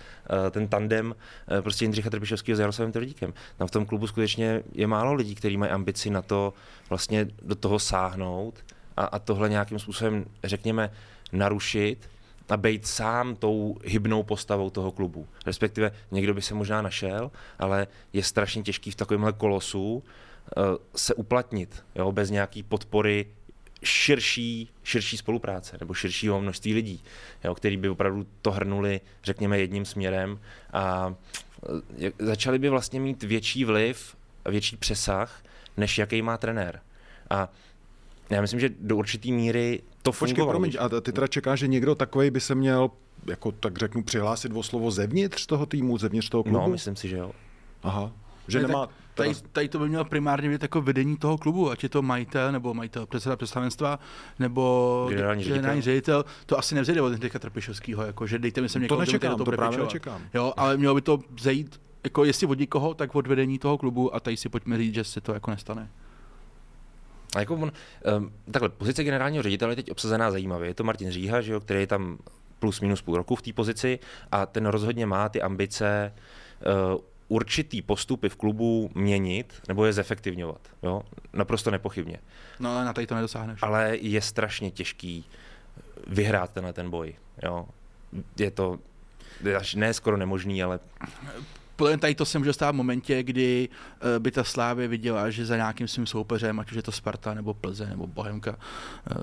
ten 0.51 0.67
tandem 0.67 1.15
prostě 1.61 1.85
Jindřicha 1.85 2.09
Trpišovského 2.09 2.55
s 2.55 2.59
Jaroslavem 2.59 2.91
Tvrdíkem. 2.91 3.33
Tam 3.57 3.67
v 3.67 3.71
tom 3.71 3.85
klubu 3.85 4.07
skutečně 4.07 4.63
je 4.73 4.87
málo 4.87 5.13
lidí, 5.13 5.35
kteří 5.35 5.57
mají 5.57 5.71
ambici 5.71 6.09
na 6.09 6.21
to 6.21 6.53
vlastně 6.89 7.27
do 7.41 7.55
toho 7.55 7.79
sáhnout 7.79 8.65
a, 8.97 9.05
a 9.05 9.19
tohle 9.19 9.49
nějakým 9.49 9.79
způsobem, 9.79 10.25
řekněme, 10.43 10.91
narušit 11.31 12.09
a 12.51 12.57
být 12.57 12.87
sám 12.87 13.35
tou 13.35 13.77
hybnou 13.85 14.23
postavou 14.23 14.69
toho 14.69 14.91
klubu. 14.91 15.27
Respektive 15.45 15.91
někdo 16.11 16.33
by 16.33 16.41
se 16.41 16.53
možná 16.53 16.81
našel, 16.81 17.31
ale 17.59 17.87
je 18.13 18.23
strašně 18.23 18.63
těžký 18.63 18.91
v 18.91 18.95
takovémhle 18.95 19.33
kolosu 19.33 19.93
uh, 19.93 20.03
se 20.95 21.13
uplatnit, 21.13 21.83
jo, 21.95 22.11
bez 22.11 22.29
nějaký 22.29 22.63
podpory 22.63 23.25
širší, 23.83 24.69
širší 24.83 25.17
spolupráce 25.17 25.77
nebo 25.79 25.93
širšího 25.93 26.41
množství 26.41 26.73
lidí, 26.73 27.03
jo, 27.43 27.55
který 27.55 27.77
by 27.77 27.89
opravdu 27.89 28.27
to 28.41 28.51
hrnuli, 28.51 29.01
řekněme, 29.23 29.59
jedním 29.59 29.85
směrem 29.85 30.39
a 30.73 31.07
uh, 31.07 31.13
začali 32.19 32.59
by 32.59 32.69
vlastně 32.69 32.99
mít 32.99 33.23
větší 33.23 33.65
vliv 33.65 34.15
větší 34.45 34.77
přesah, 34.77 35.43
než 35.77 35.97
jaký 35.97 36.21
má 36.21 36.37
trenér. 36.37 36.81
A 37.29 37.49
já 38.29 38.41
myslím, 38.41 38.59
že 38.59 38.69
do 38.79 38.97
určité 38.97 39.31
míry 39.31 39.81
to 40.01 40.11
Počkej, 40.11 40.27
fungovalo. 40.27 40.51
promiň, 40.51 40.77
a 40.79 40.89
ty 41.01 41.11
teda 41.11 41.27
čekáš, 41.27 41.59
že 41.59 41.67
někdo 41.67 41.95
takový 41.95 42.31
by 42.31 42.41
se 42.41 42.55
měl, 42.55 42.91
jako 43.25 43.51
tak 43.51 43.77
řeknu, 43.77 44.03
přihlásit 44.03 44.51
o 44.55 44.63
slovo 44.63 44.91
zevnitř 44.91 45.45
toho 45.45 45.65
týmu, 45.65 45.97
zevnitř 45.97 46.29
toho 46.29 46.43
klubu? 46.43 46.57
No, 46.57 46.67
myslím 46.67 46.95
si, 46.95 47.07
že 47.07 47.17
jo. 47.17 47.31
Aha. 47.83 48.11
Že 48.47 48.61
ne, 48.61 48.67
nemá... 48.67 48.87
Tady, 49.13 49.31
tady, 49.51 49.69
to 49.69 49.79
by 49.79 49.89
mělo 49.89 50.05
primárně 50.05 50.49
být 50.49 50.61
jako 50.61 50.81
vedení 50.81 51.17
toho 51.17 51.37
klubu, 51.37 51.71
ať 51.71 51.83
je 51.83 51.89
to 51.89 52.01
majitel, 52.01 52.51
nebo 52.51 52.73
majitel 52.73 53.05
předseda 53.05 53.35
představenstva, 53.35 53.99
nebo 54.39 55.05
generální 55.09 55.43
ředitel. 55.43 55.81
ředitel. 55.81 56.25
To 56.45 56.59
asi 56.59 56.75
nevzejde 56.75 57.01
od 57.01 57.11
Hendrika 57.11 57.39
Trpišovského, 57.39 58.03
jako, 58.03 58.27
že 58.27 58.39
dejte 58.39 58.61
mi 58.61 58.69
sem 58.69 58.81
někoho, 58.81 58.97
to 58.97 59.01
nečekám, 59.01 59.37
to, 59.37 59.45
to 59.45 59.51
právě 59.51 59.79
nečekám. 59.79 60.21
Jo, 60.33 60.53
ale 60.57 60.77
mělo 60.77 60.95
by 60.95 61.01
to 61.01 61.19
zejít, 61.39 61.81
jako 62.03 62.25
jestli 62.25 62.47
od 62.47 62.59
někoho, 62.59 62.93
tak 62.93 63.15
od 63.15 63.27
vedení 63.27 63.59
toho 63.59 63.77
klubu 63.77 64.15
a 64.15 64.19
tady 64.19 64.37
si 64.37 64.49
pojďme 64.49 64.77
říct, 64.77 64.93
že 64.93 65.03
se 65.03 65.21
to 65.21 65.33
jako 65.33 65.51
nestane. 65.51 65.89
A 67.35 67.39
jako 67.39 67.55
on, 67.55 67.71
um, 68.17 68.33
takhle, 68.51 68.69
pozice 68.69 69.03
generálního 69.03 69.43
ředitele 69.43 69.71
je 69.71 69.75
teď 69.75 69.91
obsazená 69.91 70.31
zajímavě. 70.31 70.69
Je 70.69 70.73
to 70.73 70.83
Martin 70.83 71.11
Říha, 71.11 71.41
že 71.41 71.53
jo, 71.53 71.59
který 71.59 71.79
je 71.79 71.87
tam 71.87 72.17
plus 72.59 72.81
minus 72.81 73.01
půl 73.01 73.17
roku 73.17 73.35
v 73.35 73.41
té 73.41 73.53
pozici 73.53 73.99
a 74.31 74.45
ten 74.45 74.65
rozhodně 74.65 75.05
má 75.05 75.29
ty 75.29 75.41
ambice 75.41 76.13
uh, 76.93 77.01
určitý 77.27 77.81
postupy 77.81 78.29
v 78.29 78.35
klubu 78.35 78.91
měnit 78.95 79.61
nebo 79.67 79.85
je 79.85 79.93
zefektivňovat. 79.93 80.61
Jo? 80.83 81.01
Naprosto 81.33 81.71
nepochybně. 81.71 82.17
No 82.59 82.75
ale 82.75 82.85
na 82.85 82.93
tady 82.93 83.07
to 83.07 83.15
nedosáhneš. 83.15 83.59
Ale 83.63 83.97
je 84.01 84.21
strašně 84.21 84.71
těžký 84.71 85.25
vyhrát 86.07 86.53
tenhle 86.53 86.73
ten 86.73 86.89
boj. 86.89 87.15
Jo? 87.43 87.65
Je 88.37 88.51
to 88.51 88.79
až 89.57 89.75
ne 89.75 89.93
skoro 89.93 90.17
nemožný, 90.17 90.63
ale 90.63 90.79
podle 91.79 91.97
tady 91.97 92.15
to 92.15 92.25
se 92.25 92.39
může 92.39 92.53
stát 92.53 92.71
v 92.71 92.75
momentě, 92.75 93.23
kdy 93.23 93.69
uh, 93.69 94.19
by 94.19 94.31
ta 94.31 94.43
Slávě 94.43 94.87
viděla, 94.87 95.29
že 95.29 95.45
za 95.45 95.55
nějakým 95.55 95.87
svým 95.87 96.05
soupeřem, 96.05 96.59
ať 96.59 96.71
už 96.71 96.75
je 96.75 96.83
to 96.83 96.91
Sparta 96.91 97.33
nebo 97.33 97.53
Plze 97.53 97.85
nebo 97.85 98.07
Bohemka, 98.07 98.51
uh, 98.51 98.57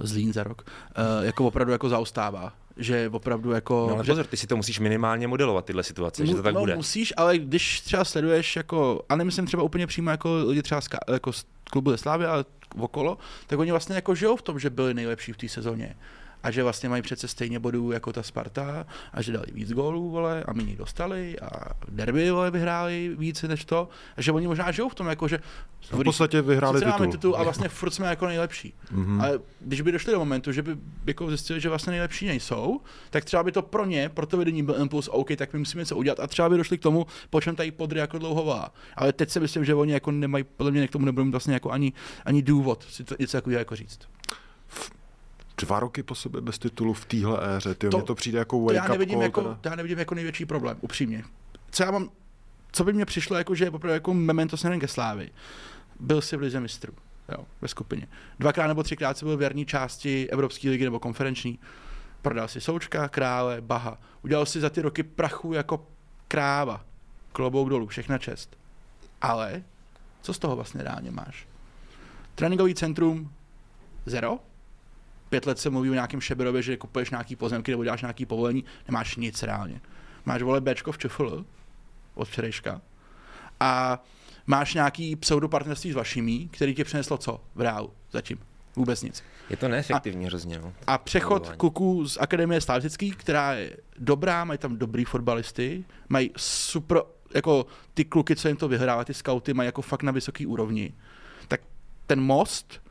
Zlín 0.01 0.33
za 0.33 0.43
rok, 0.43 0.63
uh, 0.67 1.25
jako 1.25 1.47
opravdu 1.47 1.73
jako 1.73 1.89
zaostává 1.89 2.53
že 2.79 3.11
opravdu 3.13 3.51
jako... 3.51 3.87
No 3.89 3.95
ale 3.95 4.05
pozor, 4.05 4.27
ty 4.27 4.37
si 4.37 4.47
to 4.47 4.57
musíš 4.57 4.81
minimálně 4.81 5.29
modelovat, 5.29 5.65
tyhle 5.65 5.83
situace, 5.83 6.23
mu, 6.23 6.29
že 6.29 6.35
to 6.35 6.43
tak 6.43 6.55
no, 6.55 6.61
bude. 6.61 6.77
musíš, 6.77 7.13
ale 7.17 7.39
když 7.39 7.81
třeba 7.81 8.05
sleduješ 8.05 8.57
jako, 8.57 9.03
a 9.09 9.17
nemyslím 9.17 9.47
třeba 9.47 9.63
úplně 9.63 9.87
přímo 9.87 10.11
jako 10.11 10.35
lidi 10.47 10.63
třeba 10.63 10.81
z, 10.81 10.89
jako 11.13 11.33
z 11.33 11.47
klubu 11.71 11.91
ze 11.91 11.99
Slávy, 11.99 12.27
ale 12.27 12.45
okolo, 12.79 13.19
tak 13.47 13.59
oni 13.59 13.71
vlastně 13.71 13.95
jako 13.95 14.15
žijou 14.15 14.37
v 14.37 14.43
tom, 14.43 14.59
že 14.59 14.71
byli 14.71 14.95
nejlepší 14.95 15.33
v 15.33 15.37
té 15.37 15.49
sezóně. 15.49 15.97
A 16.47 16.51
že 16.51 16.63
vlastně 16.63 16.89
mají 16.89 17.03
přece 17.03 17.29
stejně 17.29 17.59
bodů 17.59 17.93
jako 17.93 18.13
ta 18.13 18.23
Sparta 18.23 18.87
a 19.13 19.23
že 19.23 19.33
dali 19.33 19.47
víc 19.53 19.73
gólů, 19.73 20.11
vole, 20.11 20.45
a 20.45 20.53
méně 20.53 20.77
dostali 20.77 21.39
a 21.41 21.75
derby, 21.89 22.31
vole, 22.31 22.51
vyhráli 22.51 23.15
víc 23.19 23.43
než 23.43 23.65
to 23.65 23.89
a 24.17 24.23
že 24.23 24.33
oni 24.33 24.47
možná 24.47 24.71
žijou 24.71 24.89
v 24.89 24.95
tom, 24.95 25.07
jako 25.07 25.29
že 25.29 25.39
v 25.91 26.05
podstatě 26.05 26.43
vyhráli 26.43 26.81
titul. 26.81 27.07
titul 27.07 27.37
a 27.37 27.43
vlastně 27.43 27.69
furt 27.69 27.91
jsme 27.91 28.07
jako 28.07 28.27
nejlepší. 28.27 28.75
Mhm. 28.91 29.21
Ale 29.21 29.41
když 29.61 29.81
by 29.81 29.93
došli 29.93 30.13
do 30.13 30.19
momentu, 30.19 30.53
že 30.53 30.63
by 30.63 30.77
jako 31.07 31.29
zjistili, 31.29 31.61
že 31.61 31.69
vlastně 31.69 31.91
nejlepší 31.91 32.27
nejsou, 32.27 32.81
tak 33.11 33.25
třeba 33.25 33.43
by 33.43 33.53
to 33.53 33.63
pro 33.63 33.87
ně, 33.87 34.09
pro 34.09 34.27
to 34.27 34.37
vedení 34.37 34.63
byl 34.63 34.77
impuls, 34.81 35.09
OK, 35.13 35.29
tak 35.37 35.53
my 35.53 35.59
musíme 35.59 35.81
něco 35.81 35.97
udělat 35.97 36.21
a 36.21 36.27
třeba 36.27 36.49
by 36.49 36.57
došli 36.57 36.79
k 36.79 36.83
tomu, 36.83 37.07
po 37.31 37.41
čem 37.41 37.57
tady 37.57 37.71
podry 37.71 38.01
jako 38.01 38.19
dlouho 38.19 38.45
volá. 38.45 38.73
Ale 38.97 39.13
teď 39.13 39.31
si 39.31 39.41
myslím, 39.41 39.65
že 39.65 39.75
oni 39.75 39.93
jako 39.93 40.11
nemají, 40.11 40.45
podle 40.45 40.73
mě 40.73 40.89
k 40.89 40.91
tomu 40.91 41.07
nebudou 41.07 41.25
mít 41.25 41.31
vlastně 41.31 41.55
jako 41.55 41.71
ani, 41.71 41.93
ani 42.25 42.43
důvod 42.43 42.87
si 42.91 43.05
to 43.05 43.15
něco 43.19 43.37
takového 43.37 43.59
jako 43.59 43.77
říct. 43.77 43.99
Dva 45.59 45.81
roky 45.81 46.03
po 46.03 46.15
sobě 46.15 46.41
bez 46.41 46.59
titulu 46.59 46.93
v 46.93 47.05
téhle 47.05 47.57
éře, 47.57 47.75
ty 47.75 47.89
To- 47.89 48.03
to 48.03 48.15
přijde 48.15 48.39
jako 48.39 48.57
To 48.59 48.65
wake 48.65 48.77
já 48.77 48.83
up 48.85 48.89
nevidím 48.91 49.15
call, 49.15 49.23
jako, 49.23 49.41
teda. 49.43 49.59
já 49.65 49.77
nevidím 49.77 49.99
jako 49.99 50.15
největší 50.15 50.47
problém, 50.47 50.77
upřímně. 50.81 51.25
Co 51.71 51.83
já 51.83 51.91
mám, 51.91 52.11
co 52.73 52.85
by 52.85 52.93
mě 52.93 53.05
přišlo, 53.05 53.37
jako, 53.37 53.55
že 53.55 53.65
je 53.65 53.71
opravdu 53.71 53.95
jako 53.95 54.15
memento 54.15 54.57
směrem 54.57 54.81
ke 54.81 54.89
slávy, 54.89 55.31
byl 56.01 56.21
si 56.21 56.37
v 56.37 56.41
lize 56.41 56.61
mistrů, 56.61 56.93
jo, 57.39 57.45
ve 57.61 57.69
skupině. 57.69 58.09
Dvakrát 58.39 58.67
nebo 58.67 58.83
třikrát 58.83 59.19
si 59.19 59.25
byl 59.25 59.37
v 59.37 59.43
jarní 59.43 59.67
části 59.67 60.31
Evropské 60.31 60.71
ligy 60.71 60.85
nebo 60.85 60.99
konferenční. 61.01 61.59
Prodal 62.23 62.49
si 62.49 62.61
Součka, 62.61 63.09
Krále, 63.09 63.61
Baha. 63.61 63.99
Udělal 64.23 64.47
si 64.47 64.61
za 64.61 64.71
ty 64.71 64.83
roky 64.83 65.03
prachu 65.03 65.53
jako 65.53 65.87
kráva. 66.29 66.85
Klobouk 67.33 67.69
dolů, 67.69 67.87
všechna 67.87 68.19
čest. 68.19 68.57
Ale 69.23 69.63
co 70.23 70.35
z 70.35 70.39
toho 70.39 70.57
vlastně 70.57 70.83
reálně 70.83 71.11
máš? 71.11 71.47
Tréninkový 72.35 72.75
centrum 72.75 73.31
zero, 74.07 74.39
pět 75.37 75.47
let 75.47 75.59
se 75.59 75.71
mluví 75.71 75.91
o 75.91 75.95
nějakém 75.95 76.21
šeberově, 76.21 76.63
že 76.63 76.77
kupuješ 76.77 77.11
nějaký 77.11 77.37
pozemky 77.37 77.71
nebo 77.71 77.85
děláš 77.85 78.03
nějaký 78.03 78.27
povolení, 78.27 78.65
nemáš 78.89 79.17
nic 79.17 79.43
reálně. 79.43 79.81
Máš 80.25 80.43
vole 80.43 80.61
Bčko 80.61 80.93
v 80.93 80.99
ČFL 80.99 81.45
od 82.15 82.29
včerejška 82.29 82.81
a 83.61 84.03
máš 84.47 84.75
nějaký 84.75 85.17
pseudopartnerství 85.17 85.93
s 85.93 85.95
vašimi, 85.95 86.49
který 86.53 86.75
ti 86.75 86.85
přineslo 86.85 87.19
co 87.19 87.41
v 87.55 87.61
reálu 87.61 87.93
zatím? 88.13 88.39
Vůbec 88.77 89.03
nic. 89.03 89.25
Je 89.51 89.57
to 89.57 89.69
neefektivní 89.69 90.27
hrozně. 90.27 90.59
No. 90.59 90.73
A 90.87 90.99
přechod 90.99 91.49
kluků 91.57 92.09
z 92.09 92.19
Akademie 92.21 92.61
Slavický, 92.61 93.11
která 93.11 93.53
je 93.55 93.77
dobrá, 93.99 94.45
mají 94.45 94.59
tam 94.59 94.77
dobrý 94.77 95.05
fotbalisty, 95.05 95.85
mají 96.09 96.31
super, 96.37 96.99
jako 97.35 97.67
ty 97.95 98.05
kluky, 98.05 98.37
co 98.37 98.49
jim 98.49 98.57
to 98.57 98.69
vyhrává, 98.69 99.05
ty 99.05 99.15
skauty, 99.15 99.55
mají 99.55 99.67
jako 99.67 99.83
fakt 99.83 100.03
na 100.03 100.13
vysoký 100.13 100.47
úrovni. 100.47 100.95
Tak 101.49 101.61
ten 102.07 102.21
most 102.21 102.86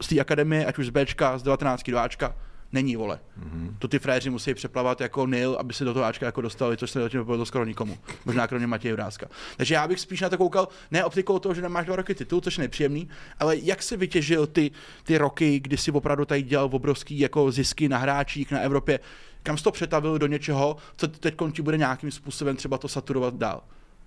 z 0.00 0.08
té 0.08 0.20
akademie, 0.20 0.66
ať 0.66 0.78
už 0.78 0.86
z 0.86 0.90
Bčka, 0.90 1.38
z 1.38 1.42
19 1.42 1.90
do 1.90 1.98
Ačka, 1.98 2.34
není 2.72 2.96
vole. 2.96 3.20
Mm-hmm. 3.40 3.74
To 3.78 3.88
ty 3.88 3.98
fréři 3.98 4.30
musí 4.30 4.54
přeplavat 4.54 5.00
jako 5.00 5.26
Nil, 5.26 5.56
aby 5.60 5.74
se 5.74 5.84
do 5.84 5.94
toho 5.94 6.04
Ačka 6.04 6.26
jako 6.26 6.40
dostali, 6.40 6.76
což 6.76 6.90
se 6.90 7.00
zatím 7.00 7.20
nepovedlo 7.20 7.46
skoro 7.46 7.64
nikomu. 7.64 7.98
Možná 8.24 8.46
kromě 8.46 8.66
Matěje 8.66 8.94
Vrázka. 8.94 9.26
Takže 9.56 9.74
já 9.74 9.88
bych 9.88 10.00
spíš 10.00 10.20
na 10.20 10.28
to 10.28 10.38
koukal, 10.38 10.68
ne 10.90 11.04
optikou 11.04 11.38
toho, 11.38 11.54
že 11.54 11.62
nemáš 11.62 11.86
dva 11.86 11.96
roky 11.96 12.14
titul, 12.14 12.40
což 12.40 12.58
je 12.58 12.62
nepříjemný, 12.62 13.08
ale 13.38 13.56
jak 13.56 13.82
se 13.82 13.96
vytěžil 13.96 14.46
ty, 14.46 14.70
ty 15.04 15.18
roky, 15.18 15.60
kdy 15.60 15.76
si 15.76 15.90
opravdu 15.90 16.24
tady 16.24 16.42
dělal 16.42 16.68
obrovský 16.72 17.18
jako 17.18 17.52
zisky 17.52 17.88
na 17.88 17.98
hráčích 17.98 18.50
na 18.50 18.60
Evropě, 18.60 19.00
kam 19.42 19.58
jsi 19.58 19.64
to 19.64 19.70
přetavil 19.70 20.18
do 20.18 20.26
něčeho, 20.26 20.76
co 20.96 21.08
teď 21.08 21.34
ti 21.52 21.62
bude 21.62 21.76
nějakým 21.76 22.10
způsobem 22.10 22.56
třeba 22.56 22.78
to 22.78 22.88
saturovat 22.88 23.34
dál. 23.34 23.62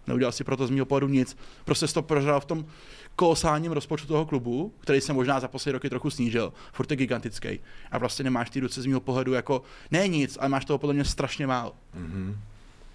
Neudělal 0.08 0.32
si 0.32 0.44
proto 0.44 0.68
z 0.68 0.70
mého 0.70 0.86
pohledu 0.86 1.08
nic. 1.08 1.38
Prostě 1.66 1.88
to 1.88 2.02
prožral 2.02 2.40
v 2.40 2.46
tom 2.46 2.66
kolosálním 3.16 3.72
rozpočtu 3.72 4.08
toho 4.08 4.26
klubu, 4.26 4.74
který 4.80 5.02
se 5.02 5.14
možná 5.14 5.40
za 5.40 5.48
poslední 5.48 5.74
roky 5.74 5.90
trochu 5.90 6.10
snížil, 6.10 6.54
furt 6.74 6.92
je 6.92 6.98
gigantický. 6.98 7.60
A 7.92 7.98
vlastně 7.98 8.24
nemáš 8.24 8.50
ty 8.50 8.60
ruce 8.60 8.82
z 8.82 8.86
mého 8.86 9.00
pohledu 9.00 9.34
jako 9.34 9.62
ne 9.92 10.08
nic, 10.08 10.38
ale 10.40 10.50
máš 10.50 10.66
toho 10.66 10.80
podle 10.80 10.94
mě 10.94 11.06
strašně 11.06 11.48
málo. 11.48 11.74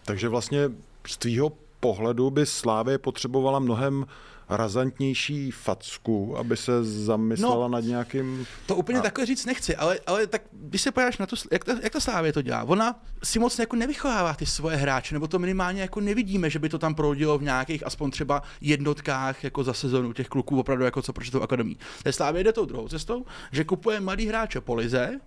Takže 0.05 0.29
vlastně 0.29 0.71
z 1.07 1.17
tvýho 1.17 1.53
pohledu 1.81 2.31
by 2.31 2.47
Slávě 2.47 2.99
potřebovala 2.99 3.59
mnohem 3.59 4.07
razantnější 4.49 5.51
facku, 5.51 6.39
aby 6.39 6.57
se 6.57 6.85
zamyslela 6.85 7.69
No. 7.69 7.69
nad 7.69 7.81
nějakým... 7.85 8.47
To 8.67 8.77
úplně 8.77 9.01
takhle 9.01 9.27
říct 9.27 9.47
nechci, 9.47 9.77
ale, 9.77 9.99
ale 10.07 10.27
tak 10.27 10.43
když 10.53 10.83
se 10.83 10.93
podíváš 10.93 11.19
na 11.19 11.27
to, 11.27 11.37
jak, 11.53 11.65
ta, 11.65 11.73
jak 11.83 11.93
ta 11.93 12.01
Slávě 12.01 12.33
to 12.33 12.43
dělá, 12.43 12.63
ona 12.65 13.01
si 13.23 13.39
moc 13.39 13.59
jako 13.59 13.77
nevychovává 13.77 14.35
ty 14.35 14.47
svoje 14.47 14.77
hráče, 14.77 15.15
nebo 15.15 15.29
to 15.29 15.39
minimálně 15.39 15.81
jako 15.83 16.01
nevidíme, 16.01 16.51
že 16.51 16.59
by 16.59 16.69
to 16.69 16.79
tam 16.79 16.95
proudilo 16.95 17.39
v 17.39 17.43
nějakých 17.43 17.87
aspoň 17.87 18.11
třeba 18.11 18.43
jednotkách 18.61 19.45
jako 19.45 19.65
za 19.65 19.73
sezonu 19.73 20.13
těch 20.13 20.29
kluků 20.29 20.61
opravdu 20.61 20.85
jako 20.85 21.03
co 21.03 21.13
proč 21.13 21.31
tou 21.31 21.43
akademí. 21.43 21.77
Té 22.03 22.13
Slávě 22.13 22.45
jde 22.45 22.53
tou 22.53 22.65
druhou 22.65 22.89
cestou, 22.89 23.25
že 23.53 23.65
kupuje 23.65 24.01
mladý 24.01 24.27
hráče 24.27 24.61
po 24.61 24.75
lize, 24.75 25.21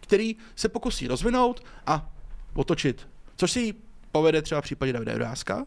který 0.00 0.36
se 0.56 0.68
pokusí 0.68 1.06
rozvinout 1.08 1.64
a 1.86 2.10
otočit, 2.54 3.08
což 3.36 3.50
si 3.52 3.60
jí 3.60 3.74
povede 4.12 4.42
třeba 4.42 4.60
v 4.60 4.64
případě 4.64 4.92
Davida 4.92 5.12
Juráska, 5.12 5.66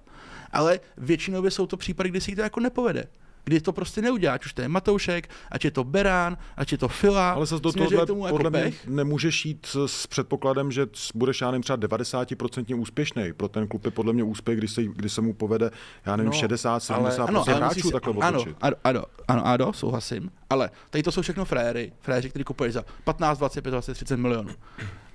ale 0.52 0.80
většinově 0.98 1.52
jsou 1.52 1.68
to 1.68 1.78
případy, 1.78 2.10
kdy 2.10 2.22
se 2.22 2.32
jí 2.32 2.36
to 2.36 2.41
jako 2.41 2.60
nepovede. 2.60 3.04
Kdy 3.43 3.62
to 3.62 3.74
prostě 3.74 4.02
neudělá, 4.02 4.34
ať 4.34 4.45
už 4.45 4.54
to 4.54 4.62
je 4.62 4.68
Matoušek, 4.68 5.30
ať 5.52 5.66
je 5.66 5.72
to 5.72 5.84
Berán, 5.84 6.38
ať 6.58 6.72
je 6.72 6.78
to 6.78 6.88
Fila. 6.88 7.32
Ale 7.32 7.48
se 7.48 7.60
do 7.60 7.72
tohohle 7.72 8.06
tomu 8.06 8.26
jako 8.26 8.38
podle 8.38 8.50
mě 8.50 8.60
pech. 8.62 8.88
nemůžeš 8.88 9.45
jít 9.45 9.68
s, 9.86 10.08
předpokladem, 10.08 10.72
že 10.72 10.88
budeš, 11.16 11.41
já 11.41 11.52
nevím, 11.52 11.64
třeba 11.64 11.78
90% 11.78 12.80
úspěšný. 12.80 13.34
Pro 13.34 13.48
ten 13.48 13.68
klub 13.68 13.86
je 13.86 13.91
podle 13.91 14.14
mě 14.14 14.24
úspěch, 14.24 14.58
když 14.58 14.72
se, 14.72 14.84
kdy 14.84 15.10
se 15.10 15.22
mu 15.22 15.34
povede, 15.34 15.72
já 16.06 16.16
nevím, 16.16 16.32
No, 16.32 16.38
60, 16.39 16.80
70 16.80 17.20
ale- 17.24 17.30
Ano, 17.30 17.43
ale 17.48 17.56
hráčů 17.58 17.91
takhle 17.91 18.14
ano, 18.22 18.39
otočit. 18.39 18.58
ano, 18.62 18.76
ano, 18.84 19.04
ano, 19.28 19.48
ano, 19.48 19.74
souhlasím. 19.74 20.32
Ale 20.50 20.70
tady 20.89 21.04
to 21.04 21.12
jsou 21.12 21.22
všechno 21.22 21.45
fréry, 21.45 21.91
fréři, 22.02 22.30
kteří 22.30 22.43
kupují 22.43 22.72
za 22.72 22.84
15, 23.04 23.38
25, 23.38 23.72
20, 23.72 23.93
30 23.93 24.18
milionů. 24.18 24.50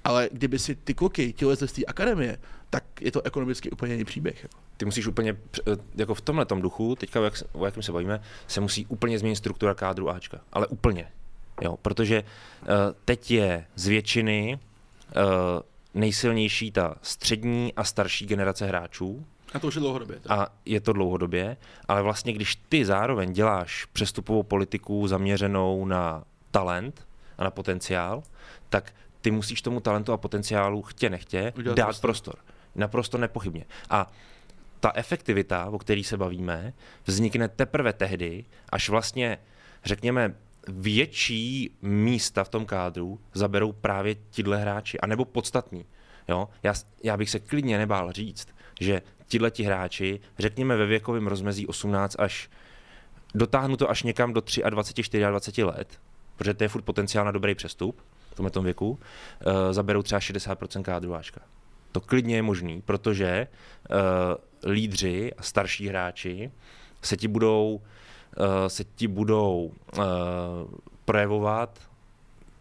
Ale 0.04 0.28
kdyby 0.32 0.58
si 0.58 0.74
ty 0.74 0.94
kluky 0.94 1.32
ti 1.32 1.44
lezli 1.46 1.68
z 1.68 1.72
té 1.72 1.84
akademie, 1.84 2.38
tak 2.70 2.84
je 3.00 3.12
to 3.12 3.22
ekonomicky 3.26 3.70
úplně 3.70 3.92
jiný 3.92 4.04
příběh. 4.04 4.42
Jako. 4.42 4.56
Ty 4.76 4.84
musíš 4.84 5.06
úplně, 5.06 5.32
př- 5.34 5.62
jako 5.94 6.14
v 6.14 6.20
tomhle 6.20 6.46
duchu, 6.60 6.94
teďka 6.96 7.20
o, 7.20 7.24
jak, 7.24 7.34
o 7.52 7.64
jakém 7.66 7.82
se 7.82 7.92
bavíme, 7.92 8.20
se 8.46 8.60
musí 8.60 8.86
úplně 8.86 9.18
změnit 9.18 9.36
struktura 9.36 9.74
kádru 9.74 10.10
Ačka. 10.10 10.40
Ale 10.52 10.66
úplně. 10.66 11.08
Jo, 11.62 11.76
protože 11.82 12.22
uh, 12.22 12.68
teď 13.04 13.30
je 13.30 13.66
z 13.74 13.86
většiny 13.86 14.58
uh, 15.16 15.20
nejsilnější 15.94 16.70
ta 16.70 16.94
střední 17.02 17.74
a 17.74 17.84
starší 17.84 18.26
generace 18.26 18.66
hráčů, 18.66 19.24
A 19.54 19.58
to 19.58 19.66
už 19.66 19.74
je 19.74 19.80
dlouhodobě. 19.80 20.16
tak. 20.22 20.38
a 20.38 20.48
je 20.64 20.80
to 20.80 20.92
dlouhodobě, 20.92 21.56
ale 21.88 22.02
vlastně 22.02 22.32
když 22.32 22.56
ty 22.68 22.84
zároveň 22.84 23.32
děláš 23.32 23.84
přestupovou 23.84 24.42
politiku 24.42 25.06
zaměřenou 25.08 25.84
na 25.84 26.24
talent 26.50 27.06
a 27.38 27.44
na 27.44 27.50
potenciál, 27.50 28.22
tak 28.68 28.92
ty 29.22 29.30
musíš 29.30 29.62
tomu 29.62 29.80
talentu 29.80 30.12
a 30.12 30.16
potenciálu 30.16 30.82
chtě 30.82 31.10
nechtě 31.10 31.52
Udělat 31.56 31.76
dát 31.76 31.84
prostor. 31.84 32.00
prostor. 32.08 32.34
Naprosto 32.74 33.18
nepochybně. 33.18 33.64
A 33.90 34.12
ta 34.80 34.92
efektivita, 34.94 35.66
o 35.70 35.78
které 35.78 36.02
se 36.04 36.16
bavíme, 36.16 36.72
vznikne 37.06 37.48
teprve 37.48 37.92
tehdy, 37.92 38.44
až 38.68 38.88
vlastně, 38.88 39.38
řekněme, 39.84 40.34
větší 40.68 41.70
místa 41.82 42.44
v 42.44 42.48
tom 42.48 42.66
kádru 42.66 43.20
zaberou 43.34 43.72
právě 43.72 44.14
tihle 44.30 44.58
hráči, 44.58 45.00
anebo 45.00 45.24
podstatní. 45.24 45.84
Jo? 46.28 46.48
Já, 46.62 46.74
já 47.04 47.16
bych 47.16 47.30
se 47.30 47.38
klidně 47.40 47.78
nebál 47.78 48.12
říct, 48.12 48.48
že 48.80 49.02
tihle 49.26 49.50
ti 49.50 49.62
hráči, 49.62 50.20
řekněme 50.38 50.76
ve 50.76 50.86
věkovém 50.86 51.26
rozmezí 51.26 51.66
18 51.66 52.16
až 52.18 52.50
dotáhnu 53.34 53.76
to 53.76 53.90
až 53.90 54.02
někam 54.02 54.32
do 54.32 54.42
23, 54.70 55.20
24 55.20 55.64
let, 55.64 56.00
protože 56.36 56.54
to 56.54 56.64
je 56.64 56.68
furt 56.68 56.82
potenciál 56.82 57.24
na 57.24 57.30
dobrý 57.30 57.54
přestup 57.54 58.02
v 58.32 58.34
tomhle 58.34 58.50
tom 58.50 58.64
věku, 58.64 58.90
uh, 58.90 58.98
zaberou 59.70 60.02
třeba 60.02 60.18
60% 60.18 60.82
kádru 60.82 61.14
Ačka. 61.14 61.40
To 61.92 62.00
klidně 62.00 62.36
je 62.36 62.42
možný, 62.42 62.82
protože 62.82 63.46
uh, 63.90 64.70
lídři 64.72 65.32
a 65.38 65.42
starší 65.42 65.88
hráči 65.88 66.50
se 67.02 67.16
ti 67.16 67.28
budou, 67.28 67.80
uh, 68.38 68.44
se 68.66 68.84
ti 68.84 69.08
budou 69.08 69.72
uh, 69.98 70.02
projevovat, 71.04 71.78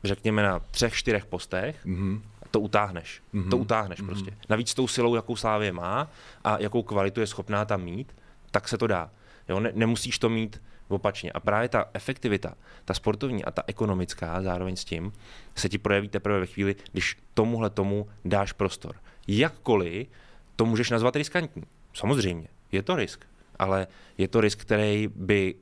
řekněme, 0.03 0.43
na 0.43 0.59
třech, 0.59 0.93
čtyřech 0.93 1.26
postech, 1.26 1.86
Mhm. 1.86 2.22
to 2.51 2.59
utáhneš. 2.59 3.22
Mm-hmm. 3.34 3.49
To 3.49 3.57
utáhneš 3.57 3.99
mm-hmm. 4.01 4.05
prostě. 4.05 4.38
Navíc 4.49 4.74
tou 4.74 4.88
silou, 4.88 5.15
jakou 5.15 5.36
Slávě 5.36 5.72
má 5.72 6.07
a 6.43 6.57
jakou 6.59 6.84
kvalitu 6.84 7.19
je 7.19 7.28
schopná 7.28 7.65
tam 7.65 7.82
mít, 7.84 8.15
tak 8.51 8.67
se 8.67 8.78
to 8.78 8.88
dá. 8.88 9.09
Jo, 9.49 9.59
ne, 9.59 9.72
nemusíš 9.76 10.19
to 10.19 10.30
mít 10.30 10.61
opačně. 10.91 11.31
A 11.31 11.39
právě 11.39 11.69
ta 11.69 11.89
efektivita, 11.93 12.53
ta 12.85 12.93
sportovní 12.93 13.45
a 13.45 13.51
ta 13.51 13.63
ekonomická 13.67 14.41
zároveň 14.41 14.75
s 14.75 14.85
tím, 14.85 15.13
se 15.55 15.69
ti 15.69 15.77
projeví 15.77 16.09
teprve 16.09 16.39
ve 16.39 16.45
chvíli, 16.45 16.75
když 16.91 17.17
tomuhle 17.33 17.69
tomu 17.69 18.07
dáš 18.25 18.51
prostor. 18.51 18.95
Jakkoliv 19.27 20.07
to 20.55 20.65
můžeš 20.65 20.89
nazvat 20.89 21.15
riskantní. 21.15 21.63
Samozřejmě, 21.93 22.47
je 22.71 22.83
to 22.83 22.95
risk. 22.95 23.25
Ale 23.59 23.87
je 24.17 24.27
to 24.27 24.41
risk, 24.41 24.61
který 24.61 25.09
by 25.15 25.55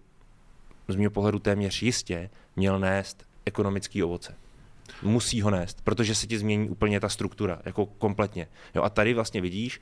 z 0.88 0.95
mého 0.95 1.11
pohledu 1.11 1.39
téměř 1.39 1.82
jistě 1.82 2.30
měl 2.55 2.80
nést 2.80 3.25
ekonomický 3.45 4.03
ovoce. 4.03 4.36
Musí 5.01 5.41
ho 5.41 5.49
nést, 5.49 5.82
protože 5.82 6.15
se 6.15 6.27
ti 6.27 6.38
změní 6.38 6.69
úplně 6.69 6.99
ta 6.99 7.09
struktura, 7.09 7.59
jako 7.65 7.86
kompletně. 7.86 8.47
Jo, 8.75 8.84
a 8.84 8.89
tady 8.89 9.13
vlastně 9.13 9.41
vidíš, 9.41 9.82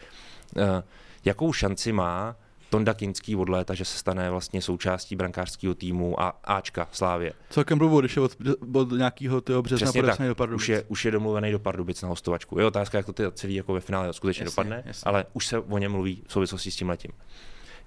eh, 0.57 0.83
jakou 1.25 1.53
šanci 1.53 1.91
má 1.91 2.35
Tonda 2.69 2.93
Kinský 2.93 3.35
od 3.35 3.49
léta, 3.49 3.73
že 3.73 3.85
se 3.85 3.97
stane 3.97 4.29
vlastně 4.29 4.61
součástí 4.61 5.15
brankářského 5.15 5.75
týmu 5.75 6.21
a 6.21 6.27
Ačka 6.43 6.87
Slávě. 6.91 7.33
Celkem 7.49 7.77
blbou, 7.77 7.99
když 7.99 8.15
je 8.15 8.21
od, 8.21 8.37
od 8.73 8.91
nějakého 8.91 9.41
toho 9.41 9.61
března 9.61 9.91
podepsaný 9.91 10.29
do 10.29 10.35
Pardubic. 10.35 10.61
Už 10.61 10.69
je, 10.69 10.83
už 10.87 11.05
je 11.05 11.11
domluvený 11.11 11.51
do 11.51 11.59
Pardubic 11.59 12.01
na 12.01 12.09
hostovačku. 12.09 12.59
Je 12.59 12.65
otázka, 12.65 12.97
jak 12.97 13.05
to 13.05 13.13
ty 13.13 13.23
celý 13.31 13.55
jako 13.55 13.73
ve 13.73 13.79
finále 13.79 14.13
skutečně 14.13 14.43
jasně, 14.43 14.51
dopadne, 14.51 14.83
jasně. 14.85 15.03
ale 15.05 15.25
už 15.33 15.47
se 15.47 15.59
o 15.59 15.77
něm 15.77 15.91
mluví 15.91 16.23
v 16.27 16.33
souvislosti 16.33 16.71
s 16.71 16.75
tím 16.75 16.89
letím. 16.89 17.11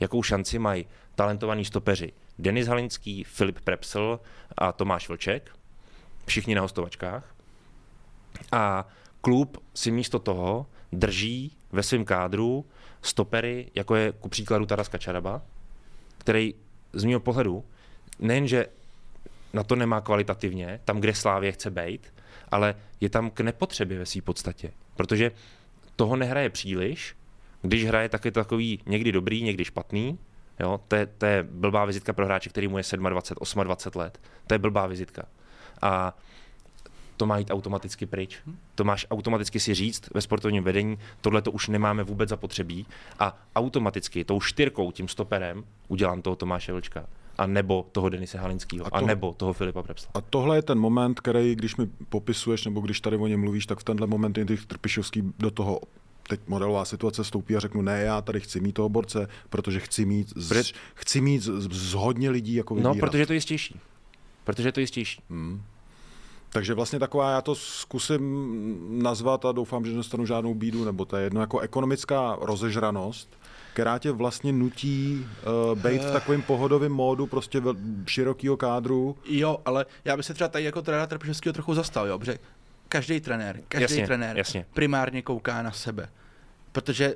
Jakou 0.01 0.22
šanci 0.22 0.59
mají 0.59 0.87
talentovaní 1.14 1.64
stopeři 1.64 2.12
Denis 2.39 2.66
Halinský, 2.66 3.24
Filip 3.24 3.61
Prepsl 3.61 4.20
a 4.59 4.72
Tomáš 4.72 5.09
Vlček, 5.09 5.51
všichni 6.26 6.55
na 6.55 6.62
hostovačkách. 6.62 7.35
A 8.53 8.89
klub 9.20 9.59
si 9.74 9.91
místo 9.91 10.18
toho 10.18 10.66
drží 10.93 11.57
ve 11.72 11.82
svém 11.82 12.05
kádru 12.05 12.66
stopery, 13.03 13.70
jako 13.74 13.97
je 13.97 14.12
ku 14.12 14.28
příkladu 14.28 14.66
Taras 14.66 14.88
Kačaraba, 14.88 15.43
který 16.18 16.55
z 16.93 17.05
mého 17.05 17.20
pohledu 17.20 17.64
nejenže 18.18 18.66
na 19.53 19.62
to 19.62 19.76
nemá 19.76 20.01
kvalitativně, 20.01 20.80
tam, 20.84 21.01
kde 21.01 21.14
Slávě 21.14 21.53
chce 21.53 21.70
být, 21.70 22.14
ale 22.51 22.74
je 23.01 23.09
tam 23.09 23.30
k 23.30 23.41
nepotřebě 23.41 23.99
ve 23.99 24.07
své 24.07 24.22
podstatě. 24.22 24.72
Protože 24.97 25.32
toho 25.97 26.16
nehraje 26.16 26.51
příliš, 26.51 27.16
když 27.62 27.86
hraje, 27.86 28.09
tak 28.09 28.24
je 28.24 28.30
takový 28.30 28.80
někdy 28.86 29.12
dobrý, 29.12 29.43
někdy 29.43 29.64
špatný. 29.64 30.18
Jo? 30.61 30.80
To, 30.88 30.97
je, 30.97 31.07
to 31.07 31.26
je 31.26 31.43
blbá 31.43 31.84
vizitka 31.84 32.12
pro 32.12 32.24
hráče, 32.24 32.51
který 32.51 32.68
mu 32.68 32.78
je 32.78 32.84
27, 33.09 33.64
28 33.64 34.01
let. 34.01 34.20
To 34.47 34.55
je 34.55 34.59
blbá 34.59 34.86
vizitka. 34.86 35.22
A 35.82 36.16
to 37.21 37.27
má 37.27 37.39
jít 37.39 37.51
automaticky 37.51 38.07
pryč. 38.07 38.39
To 38.75 38.85
máš 38.85 39.07
automaticky 39.11 39.61
si 39.61 39.75
říct 39.75 40.14
ve 40.14 40.21
sportovním 40.21 40.64
vedení, 40.64 40.99
tohle 41.21 41.43
to 41.43 41.53
už 41.53 41.68
nemáme 41.68 42.03
vůbec 42.03 42.29
zapotřebí 42.29 42.87
a 43.18 43.39
automaticky 43.57 44.25
tou 44.25 44.41
čtyřkou, 44.41 44.93
tím 44.93 45.09
stoperem, 45.09 45.64
udělám 45.89 46.23
toho 46.23 46.37
Tomáše 46.37 46.73
Vlčka 46.73 47.07
a 47.39 47.47
nebo 47.47 47.87
toho 47.93 48.09
Denise 48.09 48.39
Halinského, 48.39 48.87
a, 48.87 48.91
to, 48.91 48.97
a 48.97 49.01
nebo 49.01 49.35
toho 49.37 49.53
Filipa 49.53 49.83
Prepsla. 49.83 50.11
A 50.14 50.21
tohle 50.21 50.57
je 50.57 50.62
ten 50.62 50.79
moment, 50.79 51.21
který, 51.21 51.55
když 51.55 51.77
mi 51.77 51.87
popisuješ, 52.09 52.64
nebo 52.64 52.81
když 52.81 53.01
tady 53.01 53.16
o 53.16 53.27
něm 53.27 53.41
mluvíš, 53.41 53.66
tak 53.66 53.79
v 53.81 53.85
tenhle 53.85 54.07
moment 54.07 54.39
Jindřich 54.39 54.66
Trpišovský 54.66 55.23
do 55.39 55.51
toho 55.51 55.81
teď 56.29 56.41
modelová 56.47 56.85
situace 56.85 57.25
stoupí 57.25 57.57
a 57.57 57.61
řeknu, 57.61 57.83
ne, 57.83 58.01
já 58.01 58.21
tady 58.21 58.41
chci 58.41 58.61
mít 58.61 58.73
toho 58.73 58.89
borce, 58.89 59.29
protože 59.51 59.81
chci 59.81 60.05
mít, 60.05 60.33
z, 60.37 60.73
chci 60.95 61.21
mít 61.21 61.43
z, 61.43 61.68
z 61.73 61.93
hodně 61.95 62.31
lidí 62.31 62.55
jako 62.55 62.75
vybírat. 62.75 62.95
No, 62.95 63.01
protože 63.01 63.23
je 63.23 63.27
to 63.27 63.33
jistější. 63.33 63.81
Protože 64.45 64.68
je 64.68 64.73
to 64.73 64.81
jistější. 64.81 65.23
Hmm. 65.31 65.62
Takže 66.53 66.74
vlastně 66.74 66.98
taková, 66.98 67.30
já 67.30 67.40
to 67.40 67.55
zkusím 67.55 69.03
nazvat 69.03 69.44
a 69.44 69.53
doufám, 69.53 69.84
že 69.84 69.90
nedostanu 69.90 70.26
žádnou 70.26 70.55
bídu, 70.55 70.84
nebo 70.84 71.05
to 71.05 71.16
je 71.16 71.24
jedno 71.24 71.40
jako 71.40 71.61
ekonomická 71.61 72.38
rozežranost, 72.40 73.38
která 73.72 73.98
tě 73.98 74.12
vlastně 74.12 74.53
nutí 74.53 75.26
uh, 75.72 75.78
být 75.78 76.03
v 76.05 76.12
takovém 76.12 76.42
pohodovém 76.42 76.92
módu 76.92 77.26
prostě 77.26 77.62
širokého 78.07 78.57
kádru. 78.57 79.16
Jo, 79.24 79.59
ale 79.64 79.86
já 80.05 80.16
bych 80.16 80.26
se 80.26 80.34
třeba 80.34 80.48
tady 80.48 80.64
jako 80.64 80.82
trenér 80.82 81.09
Trpšovského 81.09 81.53
trochu 81.53 81.74
zastal, 81.74 82.07
jo, 82.07 82.18
protože 82.18 82.38
každý 82.88 83.20
trenér, 83.20 83.61
každý 83.68 83.82
jasně, 83.82 84.07
trenér 84.07 84.36
jasně. 84.36 84.66
primárně 84.74 85.22
kouká 85.22 85.62
na 85.62 85.72
sebe. 85.72 86.09
Protože 86.72 87.14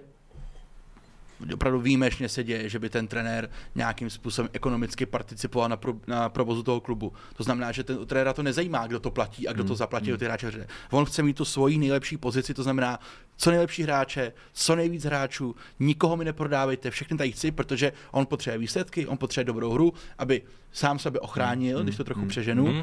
opravdu 1.54 1.80
výjimečně 1.80 2.28
se 2.28 2.44
děje, 2.44 2.68
že 2.68 2.78
by 2.78 2.90
ten 2.90 3.06
trenér 3.06 3.50
nějakým 3.74 4.10
způsobem 4.10 4.50
ekonomicky 4.52 5.06
participoval 5.06 5.68
na, 5.68 5.76
pro, 5.76 5.94
na 6.06 6.28
provozu 6.28 6.62
toho 6.62 6.80
klubu. 6.80 7.12
To 7.36 7.42
znamená, 7.42 7.72
že 7.72 7.84
ten 7.84 8.06
trenéra 8.06 8.32
to 8.32 8.42
nezajímá, 8.42 8.86
kdo 8.86 9.00
to 9.00 9.10
platí 9.10 9.48
a 9.48 9.52
kdo 9.52 9.64
to 9.64 9.68
hmm, 9.68 9.76
zaplatí 9.76 10.10
do 10.10 10.18
ty 10.18 10.24
hráče. 10.24 10.66
On 10.90 11.04
chce 11.04 11.22
mít 11.22 11.36
tu 11.36 11.44
svoji 11.44 11.78
nejlepší 11.78 12.16
pozici, 12.16 12.54
to 12.54 12.62
znamená 12.62 13.00
co 13.36 13.50
nejlepší 13.50 13.82
hráče, 13.82 14.32
co 14.52 14.76
nejvíc 14.76 15.04
hráčů, 15.04 15.56
nikoho 15.80 16.16
mi 16.16 16.24
neprodávejte, 16.24 16.90
všechny 16.90 17.16
tady 17.16 17.32
chci, 17.32 17.50
protože 17.50 17.92
on 18.10 18.26
potřebuje 18.26 18.58
výsledky, 18.58 19.06
on 19.06 19.18
potřebuje 19.18 19.44
dobrou 19.44 19.70
hru, 19.72 19.92
aby 20.18 20.42
sám 20.72 20.98
sebe 20.98 21.20
ochránil, 21.20 21.76
hmm. 21.76 21.86
když 21.86 21.96
to 21.96 22.04
trochu 22.04 22.20
hmm. 22.20 22.28
přeženu. 22.28 22.66
Hmm. 22.66 22.82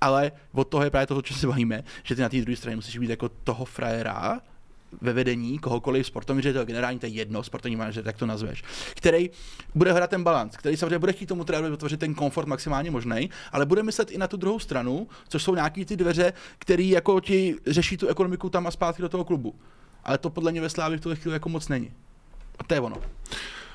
Ale 0.00 0.32
od 0.52 0.68
toho 0.68 0.84
je 0.84 0.90
právě 0.90 1.06
to, 1.06 1.16
o 1.16 1.22
čem 1.22 1.36
se 1.36 1.46
bavíme, 1.46 1.84
že 2.02 2.14
ty 2.14 2.22
na 2.22 2.28
té 2.28 2.40
druhé 2.40 2.56
straně 2.56 2.76
musíš 2.76 2.98
být 2.98 3.10
jako 3.10 3.28
toho 3.28 3.64
frajera, 3.64 4.40
ve 5.00 5.12
vedení 5.12 5.58
kohokoliv, 5.58 6.06
sportovní 6.06 6.42
ředitel, 6.42 6.64
generální, 6.64 6.98
to 6.98 7.06
je 7.06 7.12
jedno, 7.12 7.42
sportovní 7.42 7.76
manažer, 7.76 8.04
tak 8.04 8.16
to 8.16 8.26
nazveš, 8.26 8.62
který 8.94 9.30
bude 9.74 9.92
hrát 9.92 10.10
ten 10.10 10.24
balans, 10.24 10.56
který 10.56 10.76
samozřejmě 10.76 10.98
bude 10.98 11.12
chtít 11.12 11.26
tomu 11.26 11.44
trénovi 11.44 11.70
vytvořit 11.70 12.00
ten 12.00 12.14
komfort 12.14 12.48
maximálně 12.48 12.90
možný, 12.90 13.30
ale 13.52 13.66
bude 13.66 13.82
myslet 13.82 14.10
i 14.10 14.18
na 14.18 14.28
tu 14.28 14.36
druhou 14.36 14.58
stranu, 14.58 15.08
což 15.28 15.42
jsou 15.42 15.54
nějaký 15.54 15.84
ty 15.84 15.96
dveře, 15.96 16.32
který 16.58 16.90
jako 16.90 17.20
ti 17.20 17.56
řeší 17.66 17.96
tu 17.96 18.08
ekonomiku 18.08 18.50
tam 18.50 18.66
a 18.66 18.70
zpátky 18.70 19.02
do 19.02 19.08
toho 19.08 19.24
klubu. 19.24 19.54
Ale 20.04 20.18
to 20.18 20.30
podle 20.30 20.52
mě 20.52 20.60
ve 20.60 20.68
Slávě 20.68 20.98
v 20.98 21.00
tuhle 21.00 21.16
chvíli 21.16 21.34
jako 21.34 21.48
moc 21.48 21.68
není. 21.68 21.92
A 22.58 22.64
to 22.64 22.74
je 22.74 22.80
ono. 22.80 22.96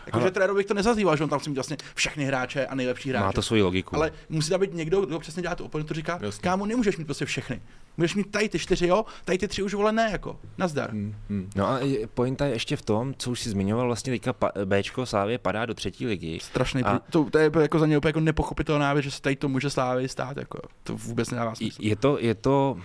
Jakože 0.06 0.54
bych 0.56 0.66
to 0.66 0.74
nezazýval, 0.74 1.18
že 1.18 1.24
on 1.24 1.30
tam 1.30 1.40
musí 1.40 1.50
mít 1.50 1.56
vlastně 1.56 1.78
všechny 1.96 2.26
hráče 2.26 2.68
a 2.68 2.76
nejlepší 2.76 3.10
hráče. 3.10 3.26
Má 3.26 3.32
to 3.32 3.42
svoji 3.42 3.62
logiku. 3.62 3.96
Ale 3.96 4.12
musí 4.30 4.50
tam 4.50 4.60
být 4.60 4.74
někdo, 4.74 5.02
kdo 5.02 5.20
přesně 5.20 5.42
dělá 5.42 5.56
tu 5.56 5.66
oponentu, 5.66 5.94
říká, 5.94 6.20
Jasně. 6.22 6.42
kámo, 6.42 6.66
nemůžeš 6.66 6.98
mít 6.98 7.06
prostě 7.06 7.26
všechny. 7.26 7.62
Můžeš 7.98 8.16
mít 8.16 8.32
tady 8.32 8.50
ty 8.50 8.60
čtyři, 8.60 8.88
jo, 8.88 9.06
tady 9.26 9.38
ty 9.38 9.48
tři 9.48 9.64
už 9.64 9.74
vole 9.74 9.92
ne, 9.92 10.10
jako, 10.12 10.40
nazdar. 10.58 10.92
Hmm, 10.92 11.16
hmm. 11.30 11.50
No 11.56 11.68
a 11.68 11.80
pointa 12.14 12.46
je 12.46 12.54
ještě 12.54 12.76
v 12.76 12.82
tom, 12.82 13.14
co 13.18 13.32
už 13.32 13.40
si 13.40 13.50
zmiňoval, 13.50 13.88
vlastně 13.88 14.14
teďka 14.14 14.34
Bčko 14.66 15.06
Slávě 15.06 15.38
padá 15.38 15.66
do 15.66 15.74
třetí 15.74 16.08
ligy. 16.08 16.40
Strašný, 16.42 16.84
a... 16.84 17.00
to, 17.10 17.24
to, 17.24 17.38
je 17.38 17.52
jako 17.62 17.80
za 17.80 17.86
ně 17.86 17.98
úplně 17.98 18.10
jako 18.10 18.20
nepochopitelná 18.20 18.94
věc, 18.94 19.04
že 19.04 19.12
se 19.12 19.22
tady 19.22 19.36
to 19.36 19.50
může 19.50 19.70
Slávě 19.70 20.10
stát, 20.10 20.38
jako, 20.38 20.60
to 20.84 20.98
vůbec 20.98 21.30
nedává 21.30 21.56
smysl. 21.56 21.82
Je 21.82 21.96
to, 21.96 22.18
je 22.20 22.36
to, 22.36 22.78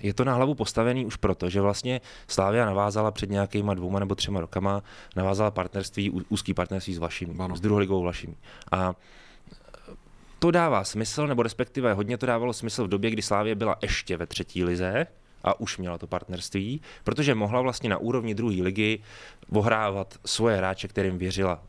je 0.00 0.14
to 0.14 0.24
na 0.24 0.34
hlavu 0.34 0.54
postavený 0.54 1.06
už 1.06 1.16
proto, 1.16 1.50
že 1.50 1.60
vlastně 1.60 2.00
Slávia 2.28 2.66
navázala 2.66 3.10
před 3.10 3.30
nějakýma 3.30 3.74
dvouma 3.74 3.98
nebo 3.98 4.14
třema 4.14 4.40
rokama, 4.40 4.82
navázala 5.16 5.50
partnerství, 5.50 6.10
úzký 6.10 6.54
partnerství 6.54 6.94
s 6.94 6.98
Vlašimi, 6.98 7.34
ano. 7.38 7.56
s 7.56 7.60
druhou 7.60 8.00
Vlašimi. 8.00 8.34
A 8.72 8.94
to 10.38 10.50
dává 10.50 10.84
smysl, 10.84 11.26
nebo 11.26 11.42
respektive 11.42 11.92
hodně 11.92 12.18
to 12.18 12.26
dávalo 12.26 12.52
smysl 12.52 12.84
v 12.84 12.88
době, 12.88 13.10
kdy 13.10 13.22
Slávě 13.22 13.54
byla 13.54 13.76
ještě 13.82 14.16
ve 14.16 14.26
třetí 14.26 14.64
lize, 14.64 15.06
a 15.44 15.60
už 15.60 15.78
měla 15.78 15.98
to 15.98 16.06
partnerství, 16.06 16.80
protože 17.04 17.34
mohla 17.34 17.60
vlastně 17.60 17.88
na 17.88 17.98
úrovni 17.98 18.34
druhé 18.34 18.62
ligy 18.62 18.98
ohrávat 19.52 20.18
svoje 20.26 20.56
hráče, 20.56 20.88
kterým 20.88 21.18
věřila 21.18 21.62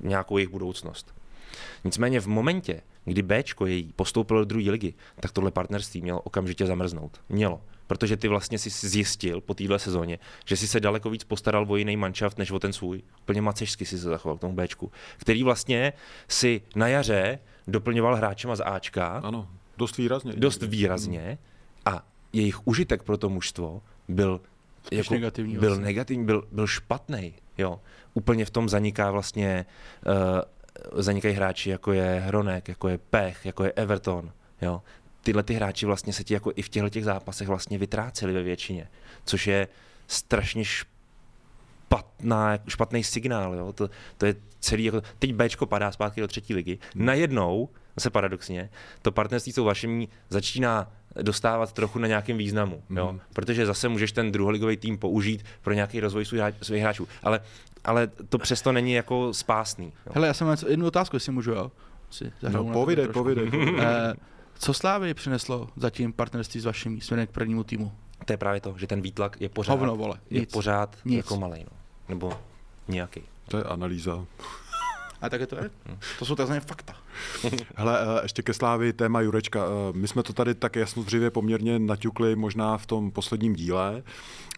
nějakou 0.00 0.38
jejich 0.38 0.50
budoucnost. 0.50 1.14
Nicméně 1.84 2.20
v 2.20 2.26
momentě, 2.26 2.80
kdy 3.04 3.22
Bčko 3.22 3.66
její 3.66 3.92
postoupilo 3.96 4.40
do 4.40 4.44
druhé 4.44 4.70
ligy, 4.70 4.94
tak 5.20 5.32
tohle 5.32 5.50
partnerství 5.50 6.02
mělo 6.02 6.20
okamžitě 6.20 6.66
zamrznout. 6.66 7.20
Mělo. 7.28 7.60
Protože 7.86 8.16
ty 8.16 8.28
vlastně 8.28 8.58
si 8.58 8.88
zjistil 8.88 9.40
po 9.40 9.54
téhle 9.54 9.78
sezóně, 9.78 10.18
že 10.44 10.56
si 10.56 10.68
se 10.68 10.80
daleko 10.80 11.10
víc 11.10 11.24
postaral 11.24 11.66
o 11.68 11.76
jiný 11.76 11.96
manšaft 11.96 12.38
než 12.38 12.50
o 12.50 12.58
ten 12.58 12.72
svůj. 12.72 13.02
Úplně 13.22 13.42
macešsky 13.42 13.86
si 13.86 13.98
se 13.98 14.08
zachoval 14.08 14.38
k 14.38 14.40
tomu 14.40 14.54
Bčku, 14.54 14.92
který 15.16 15.42
vlastně 15.42 15.92
si 16.28 16.62
na 16.76 16.88
jaře 16.88 17.38
doplňoval 17.66 18.16
hráčema 18.16 18.56
z 18.56 18.62
Ačka. 18.64 19.06
Ano, 19.06 19.48
dost 19.76 19.96
výrazně. 19.96 20.32
Dost 20.36 20.62
výrazně. 20.62 21.38
A 21.84 22.06
jejich 22.32 22.66
užitek 22.66 23.02
pro 23.02 23.16
to 23.16 23.28
mužstvo 23.28 23.82
byl 24.08 24.40
jako, 24.92 25.14
negativní, 25.14 25.52
byl 25.52 25.68
vlastně. 25.68 25.84
negativní, 25.84 26.24
byl, 26.24 26.48
byl 26.52 26.66
špatný. 26.66 27.34
Jo. 27.58 27.80
Úplně 28.14 28.44
v 28.44 28.50
tom 28.50 28.68
zaniká 28.68 29.10
vlastně 29.10 29.66
uh, 30.06 30.12
zanikají 30.92 31.34
hráči, 31.34 31.70
jako 31.70 31.92
je 31.92 32.22
Hronek, 32.26 32.68
jako 32.68 32.88
je 32.88 32.98
Pech, 32.98 33.46
jako 33.46 33.64
je 33.64 33.72
Everton. 33.72 34.32
Jo. 34.62 34.82
Tyhle 35.22 35.42
ty 35.42 35.54
hráči 35.54 35.86
vlastně 35.86 36.12
se 36.12 36.24
ti 36.24 36.34
jako 36.34 36.52
i 36.56 36.62
v 36.62 36.68
těchto 36.68 36.88
těch 36.88 37.04
zápasech 37.04 37.48
vlastně 37.48 37.78
vytráceli 37.78 38.32
ve 38.32 38.42
většině, 38.42 38.88
což 39.24 39.46
je 39.46 39.68
strašně 40.06 40.64
špatná, 40.64 42.58
špatný 42.68 43.04
signál. 43.04 43.54
Jo. 43.54 43.72
To, 43.72 43.90
to 44.18 44.26
je 44.26 44.34
celý, 44.60 44.84
jako, 44.84 45.02
teď 45.18 45.34
Bčko 45.34 45.66
padá 45.66 45.92
zpátky 45.92 46.20
do 46.20 46.28
třetí 46.28 46.54
ligy, 46.54 46.78
najednou, 46.94 47.68
zase 47.96 48.10
paradoxně, 48.10 48.70
to 49.02 49.12
partnerství 49.12 49.52
s 49.52 49.56
vašimi 49.56 50.08
začíná 50.28 50.92
dostávat 51.22 51.72
trochu 51.72 51.98
na 51.98 52.06
nějakém 52.06 52.38
významu, 52.38 52.82
mm. 52.88 52.96
jo? 52.96 53.06
Mhm. 53.12 53.20
protože 53.32 53.66
zase 53.66 53.88
můžeš 53.88 54.12
ten 54.12 54.32
druholigový 54.32 54.76
tým 54.76 54.98
použít 54.98 55.44
pro 55.62 55.74
nějaký 55.74 56.00
rozvoj 56.00 56.24
svých 56.62 56.82
hráčů, 56.82 57.08
ale, 57.22 57.40
ale 57.84 58.06
to 58.28 58.38
přesto 58.38 58.72
není 58.72 58.92
jako 58.92 59.34
spásný. 59.34 59.92
Jo? 60.06 60.12
Hele, 60.14 60.26
já 60.26 60.34
jsem 60.34 60.46
měl 60.46 60.56
jednu 60.70 60.86
otázku, 60.86 61.16
jestli 61.16 61.32
můžu, 61.32 61.50
jo? 61.50 61.72
Si 62.10 62.32
no, 62.48 62.64
povidej, 62.64 63.08
povidej. 63.08 63.50
eh, 63.80 64.14
co 64.58 64.74
Slávy 64.74 65.14
přineslo 65.14 65.68
zatím 65.76 66.12
partnerství 66.12 66.60
s 66.60 66.64
vašimi 66.64 67.00
směrem 67.00 67.26
k 67.26 67.30
prvnímu 67.30 67.64
týmu? 67.64 67.92
To 68.24 68.32
je 68.32 68.36
právě 68.36 68.60
to, 68.60 68.74
že 68.78 68.86
ten 68.86 69.00
výtlak 69.00 69.40
je 69.40 69.48
pořád, 69.48 69.72
Hovno, 69.72 69.96
vole. 69.96 70.18
je 70.30 70.40
Nic. 70.40 70.52
pořád 70.52 70.96
Nic. 71.04 71.16
jako 71.16 71.36
malej, 71.36 71.64
no. 71.70 71.76
nebo 72.08 72.32
nějaký. 72.88 73.22
To 73.48 73.56
je 73.56 73.64
analýza. 73.64 74.24
A 75.24 75.28
také 75.28 75.46
to 75.46 75.56
je. 75.56 75.70
To 76.18 76.24
jsou 76.24 76.34
takzvané 76.34 76.60
fakta. 76.60 76.96
Hele, 77.76 77.98
eh, 78.00 78.20
ještě 78.22 78.42
ke 78.42 78.54
Slávi 78.54 78.92
téma 78.92 79.20
Jurečka. 79.20 79.64
Eh, 79.64 79.92
my 79.92 80.08
jsme 80.08 80.22
to 80.22 80.32
tady 80.32 80.54
tak 80.54 80.76
jasnodřivě 80.76 81.30
poměrně 81.30 81.78
naťukli 81.78 82.36
možná 82.36 82.78
v 82.78 82.86
tom 82.86 83.10
posledním 83.10 83.54
díle. 83.54 84.02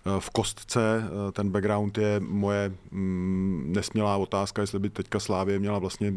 Eh, 0.07 0.11
v 0.19 0.31
kostce 0.31 1.03
ten 1.33 1.51
background 1.51 1.99
je 1.99 2.21
moje 2.21 2.73
mm, 2.91 3.73
nesmělá 3.77 4.17
otázka, 4.17 4.63
jestli 4.63 4.79
by 4.79 4.91
teďka 4.91 5.21
Slávě 5.21 5.59
měla 5.59 5.79
vlastně 5.79 6.15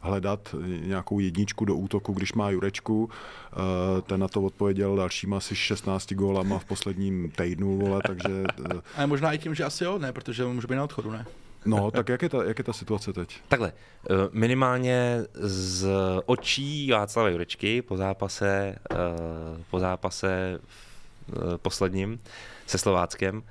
hledat 0.00 0.54
nějakou 0.80 1.18
jedničku 1.18 1.64
do 1.64 1.74
útoku, 1.74 2.12
když 2.12 2.32
má 2.32 2.50
Jurečku. 2.50 3.10
Ten 4.06 4.20
na 4.20 4.28
to 4.28 4.42
odpověděl 4.42 4.96
dalšíma 4.96 5.36
asi 5.36 5.56
16 5.56 6.12
gólama 6.12 6.58
v 6.58 6.64
posledním 6.64 7.30
týdnu, 7.30 7.78
vole, 7.78 8.00
takže... 8.06 8.44
Ale 8.96 9.06
možná 9.06 9.32
i 9.32 9.38
tím, 9.38 9.54
že 9.54 9.64
asi 9.64 9.84
jo, 9.84 9.98
ne, 9.98 10.12
protože 10.12 10.44
může 10.44 10.66
být 10.66 10.76
na 10.76 10.84
odchodu, 10.84 11.10
ne? 11.10 11.26
No, 11.64 11.90
tak 11.90 12.08
jak 12.08 12.22
je 12.22 12.28
ta, 12.28 12.44
jak 12.44 12.58
je 12.58 12.64
ta 12.64 12.72
situace 12.72 13.12
teď? 13.12 13.40
Takhle, 13.48 13.72
eh, 13.72 14.12
minimálně 14.32 15.24
z 15.34 15.88
očí 16.26 16.90
Václava 16.90 17.28
Jurečky 17.28 17.82
po 17.82 17.96
zápase, 17.96 18.78
eh, 18.92 18.96
po 19.70 19.78
zápase 19.78 20.60
eh, 21.32 21.34
posledním 21.56 22.20
se 22.66 22.78
Slováckem, 22.78 23.42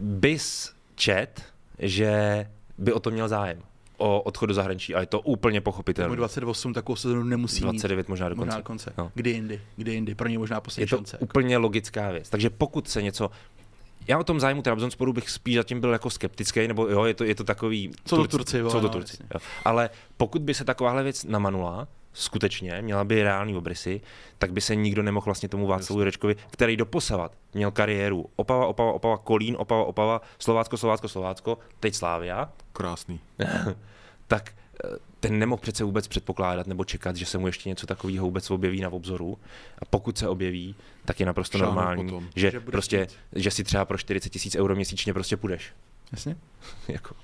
bys 0.00 0.72
čet, 0.94 1.42
že 1.78 2.46
by 2.78 2.92
o 2.92 3.00
to 3.00 3.10
měl 3.10 3.28
zájem 3.28 3.62
o 3.98 4.20
odchod 4.20 4.46
do 4.46 4.54
zahraničí 4.54 4.94
a 4.94 5.00
je 5.00 5.06
to 5.06 5.20
úplně 5.20 5.60
pochopitelné. 5.60 6.16
28 6.16 6.74
takovou 6.74 6.96
sezonu 6.96 7.22
nemusí 7.22 7.60
29 7.60 8.06
mít. 8.06 8.08
možná 8.08 8.28
dokonce. 8.28 8.46
Možná 8.46 8.58
dokonce. 8.58 8.92
No. 8.98 9.12
Kdy 9.14 9.30
jindy, 9.30 9.60
kdy 9.76 9.92
jindy, 9.92 10.14
pro 10.14 10.28
ně 10.28 10.38
možná 10.38 10.60
poslední 10.60 10.82
Je 10.82 10.86
to 10.86 10.96
šance. 10.96 11.18
úplně 11.18 11.56
logická 11.56 12.10
věc. 12.10 12.28
Takže 12.28 12.50
pokud 12.50 12.88
se 12.88 13.02
něco 13.02 13.30
já 14.08 14.18
o 14.18 14.24
tom 14.24 14.40
zájmu 14.40 14.62
Trabzonsporu 14.62 15.12
bych 15.12 15.30
spíš 15.30 15.56
zatím 15.56 15.80
byl 15.80 15.92
jako 15.92 16.10
skeptický, 16.10 16.68
nebo 16.68 16.88
jo, 16.88 17.04
je 17.04 17.14
to, 17.14 17.24
je 17.24 17.34
to 17.34 17.44
takový... 17.44 17.90
Co 18.04 18.16
to 18.16 18.28
Turci, 18.28 18.62
Co 18.62 18.70
to 18.70 18.80
no, 18.80 18.88
Turci, 18.88 19.12
jasně. 19.12 19.26
jo. 19.34 19.40
Ale 19.64 19.90
pokud 20.16 20.42
by 20.42 20.54
se 20.54 20.64
takováhle 20.64 21.02
věc 21.02 21.24
namanula, 21.24 21.88
skutečně, 22.12 22.82
měla 22.82 23.04
by 23.04 23.22
reální 23.22 23.56
obrysy, 23.56 24.00
tak 24.38 24.52
by 24.52 24.60
se 24.60 24.74
nikdo 24.74 25.02
nemohl 25.02 25.24
vlastně 25.24 25.48
tomu 25.48 25.66
Václavu 25.66 26.00
Jurečkovi, 26.00 26.36
který 26.50 26.76
doposavat 26.76 27.32
měl 27.54 27.70
kariéru 27.70 28.26
Opava, 28.36 28.66
Opava, 28.66 28.92
Opava, 28.92 29.18
Kolín, 29.18 29.56
Opava, 29.58 29.84
Opava, 29.84 30.20
Slovácko, 30.38 30.76
Slovácko, 30.76 31.08
Slovácko, 31.08 31.58
teď 31.80 31.94
Slávia, 31.94 32.52
Krásný. 32.72 33.20
tak 34.26 34.52
eh, 34.84 34.88
ten 35.20 35.38
nemohl 35.38 35.60
přece 35.62 35.84
vůbec 35.84 36.08
předpokládat 36.08 36.66
nebo 36.66 36.84
čekat, 36.84 37.16
že 37.16 37.26
se 37.26 37.38
mu 37.38 37.46
ještě 37.46 37.68
něco 37.68 37.86
takového 37.86 38.26
vůbec 38.26 38.50
objeví 38.50 38.80
na 38.80 38.90
obzoru. 38.90 39.38
A 39.78 39.84
pokud 39.84 40.18
se 40.18 40.28
objeví, 40.28 40.74
tak 41.04 41.20
je 41.20 41.26
naprosto 41.26 41.58
Šáhnout 41.58 41.74
normální, 41.74 42.04
potom. 42.04 42.28
že, 42.36 42.50
Že 42.50 42.60
prostě, 42.60 43.06
že 43.32 43.50
si 43.50 43.64
třeba 43.64 43.84
pro 43.84 43.98
40 43.98 44.28
tisíc 44.30 44.56
euro 44.56 44.74
měsíčně 44.74 45.12
prostě 45.12 45.36
půjdeš. 45.36 45.72
Jasně? 46.12 46.36
jako. 46.88 47.14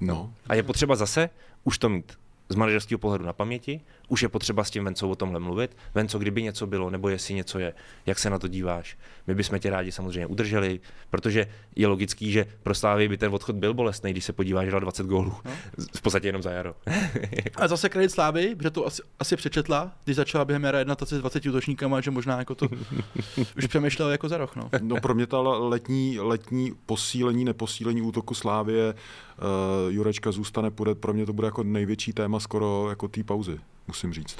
No. 0.00 0.32
A 0.46 0.54
je 0.54 0.62
potřeba 0.62 0.96
zase 0.96 1.30
už 1.64 1.78
to 1.78 1.88
mít 1.88 2.12
z 2.48 2.54
manažerského 2.54 2.98
pohledu 2.98 3.24
na 3.24 3.32
paměti, 3.32 3.80
už 4.08 4.22
je 4.22 4.28
potřeba 4.28 4.64
s 4.64 4.70
tím 4.70 4.84
Vencou 4.84 5.10
o 5.10 5.14
tomhle 5.14 5.40
mluvit. 5.40 5.76
Venco, 5.94 6.18
kdyby 6.18 6.42
něco 6.42 6.66
bylo, 6.66 6.90
nebo 6.90 7.08
jestli 7.08 7.34
něco 7.34 7.58
je, 7.58 7.74
jak 8.06 8.18
se 8.18 8.30
na 8.30 8.38
to 8.38 8.48
díváš. 8.48 8.98
My 9.26 9.34
bychom 9.34 9.58
tě 9.58 9.70
rádi 9.70 9.92
samozřejmě 9.92 10.26
udrželi, 10.26 10.80
protože 11.10 11.46
je 11.76 11.86
logický, 11.86 12.32
že 12.32 12.46
pro 12.62 12.74
Slávy 12.74 13.08
by 13.08 13.16
ten 13.16 13.34
odchod 13.34 13.56
byl 13.56 13.74
bolestný, 13.74 14.10
když 14.10 14.24
se 14.24 14.32
podíváš, 14.32 14.64
že 14.64 14.70
dal 14.70 14.80
20 14.80 15.06
gólů. 15.06 15.32
No. 15.44 15.50
V 15.94 16.02
podstatě 16.02 16.28
jenom 16.28 16.42
za 16.42 16.50
jaro. 16.50 16.74
A 17.56 17.68
zase 17.68 17.88
kredit 17.88 18.10
Slávy, 18.10 18.56
že 18.62 18.70
to 18.70 18.86
asi, 18.86 19.02
asi 19.18 19.36
přečetla, 19.36 19.92
když 20.04 20.16
začala 20.16 20.44
během 20.44 20.64
jara 20.64 20.78
jednat 20.78 21.02
asi 21.02 21.16
s 21.16 21.18
20 21.18 21.46
útočníkama, 21.46 22.00
že 22.00 22.10
možná 22.10 22.38
jako 22.38 22.54
to 22.54 22.68
už 23.56 23.66
přemýšlel 23.66 24.10
jako 24.10 24.28
za 24.28 24.38
roh. 24.38 24.56
No. 24.56 24.70
No 24.80 25.00
pro 25.00 25.14
mě 25.14 25.26
ta 25.26 25.40
letní, 25.40 26.20
letní 26.20 26.72
posílení, 26.86 27.44
neposílení 27.44 28.02
útoku 28.02 28.34
Slávie 28.34 28.94
uh, 28.94 29.92
Jurečka 29.92 30.32
zůstane, 30.32 30.70
půjde, 30.70 30.94
pro 30.94 31.12
mě 31.12 31.26
to 31.26 31.32
bude 31.32 31.46
jako 31.46 31.62
největší 31.62 32.12
téma 32.12 32.40
skoro 32.42 32.86
jako 32.90 33.08
té 33.08 33.24
pauzy, 33.24 33.60
musím 33.88 34.12
říct. 34.12 34.36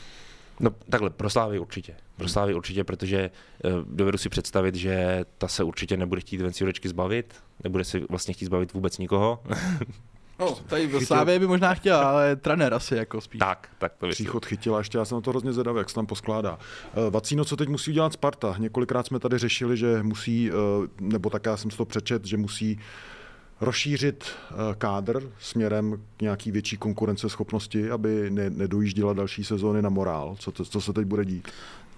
No 0.60 0.70
takhle, 0.90 1.10
pro 1.10 1.30
Slávy 1.30 1.58
určitě. 1.58 1.94
Pro 2.16 2.28
Slávy 2.28 2.54
určitě, 2.54 2.84
protože 2.84 3.30
uh, 3.64 3.72
dovedu 3.86 4.18
si 4.18 4.28
představit, 4.28 4.74
že 4.74 5.24
ta 5.38 5.48
se 5.48 5.64
určitě 5.64 5.96
nebude 5.96 6.20
chtít 6.20 6.40
Venci 6.40 6.64
Jurečky 6.64 6.88
zbavit, 6.88 7.34
nebude 7.64 7.84
si 7.84 8.06
vlastně 8.10 8.34
chtít 8.34 8.44
zbavit 8.44 8.72
vůbec 8.72 8.98
nikoho. 8.98 9.42
no 10.38 10.54
tady 10.54 10.86
v 10.86 11.04
Slávě 11.04 11.38
by 11.38 11.46
možná 11.46 11.74
chtěla, 11.74 12.10
ale 12.10 12.36
trenér 12.36 12.74
asi 12.74 12.96
jako 12.96 13.20
spíš. 13.20 13.38
tak, 13.38 13.68
tak 13.78 13.92
to 13.98 14.06
myslím. 14.06 14.24
Příchod 14.24 14.46
chytila, 14.46 14.78
ještě 14.78 14.98
já 14.98 15.04
jsem 15.04 15.16
na 15.16 15.20
to 15.20 15.30
hrozně 15.30 15.52
zvědavý, 15.52 15.78
jak 15.78 15.88
se 15.88 15.94
tam 15.94 16.06
poskládá. 16.06 16.58
Uh, 16.96 17.10
Vacíno, 17.10 17.44
co 17.44 17.56
teď 17.56 17.68
musí 17.68 17.90
udělat 17.90 18.12
Sparta? 18.12 18.54
Několikrát 18.58 19.06
jsme 19.06 19.18
tady 19.18 19.38
řešili, 19.38 19.76
že 19.76 20.02
musí, 20.02 20.50
uh, 20.50 20.56
nebo 21.00 21.30
tak 21.30 21.46
já 21.46 21.56
jsem 21.56 21.70
si 21.70 21.76
to 21.76 21.84
přečet, 21.84 22.24
že 22.24 22.36
musí 22.36 22.78
rozšířit 23.62 24.24
uh, 24.50 24.56
kádr 24.78 25.32
směrem 25.40 26.02
k 26.16 26.22
nějaký 26.22 26.50
větší 26.50 26.76
konkurenceschopnosti, 26.76 27.90
aby 27.90 28.30
ne, 28.30 28.50
nedojížděla 28.50 29.12
další 29.12 29.44
sezóny 29.44 29.82
na 29.82 29.88
morál. 29.88 30.36
Co, 30.38 30.52
to, 30.52 30.64
co 30.64 30.80
se 30.80 30.92
teď 30.92 31.06
bude 31.06 31.24
dít? 31.24 31.48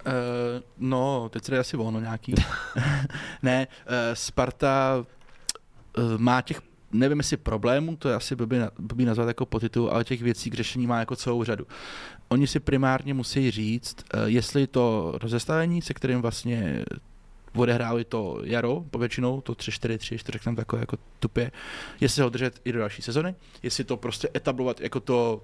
Uh, 0.07 0.13
no, 0.79 1.29
teď 1.33 1.45
se 1.45 1.51
jde 1.51 1.59
asi 1.59 1.77
volno 1.77 2.01
nějaký. 2.01 2.35
ne, 3.43 3.67
uh, 3.67 3.93
Sparta 4.15 5.05
uh, 5.99 6.19
má 6.19 6.43
těch, 6.43 6.61
nevím 6.93 7.19
jestli 7.19 7.37
problémů, 7.37 7.97
to 7.97 8.09
je 8.09 8.15
asi 8.15 8.37
blbý, 8.37 8.57
blbý 8.79 9.05
nazvat 9.05 9.29
jako 9.29 9.47
potitul, 9.47 9.91
ale 9.91 10.05
těch 10.05 10.23
věcí 10.23 10.51
k 10.51 10.55
řešení 10.55 10.87
má 10.87 10.99
jako 10.99 11.17
celou 11.17 11.45
řadu. 11.45 11.67
Oni 12.29 12.47
si 12.47 12.61
primárně 12.61 13.15
musí 13.15 13.51
říct, 13.51 13.97
jestli 14.25 14.67
to 14.67 15.13
rozestavení, 15.23 15.83
se 15.83 15.95
kterým 15.95 16.23
vlastně 16.23 16.85
odehráli 17.57 18.05
to 18.05 18.41
jaro, 18.45 18.85
povětšinou 18.91 19.41
to 19.41 19.53
3-4-3, 19.53 20.09
když 20.09 20.23
to 20.23 20.33
řekneme 20.33 20.57
takové 20.57 20.83
jako 20.83 20.97
tupě, 21.19 21.53
jestli 22.01 22.23
ho 22.23 22.29
držet 22.29 22.61
i 22.65 22.73
do 22.73 22.79
další 22.79 23.03
sezony, 23.03 23.35
jestli 23.63 23.85
to 23.85 23.97
prostě 23.97 24.29
etablovat 24.37 24.81
jako 24.81 25.01
to 25.01 25.43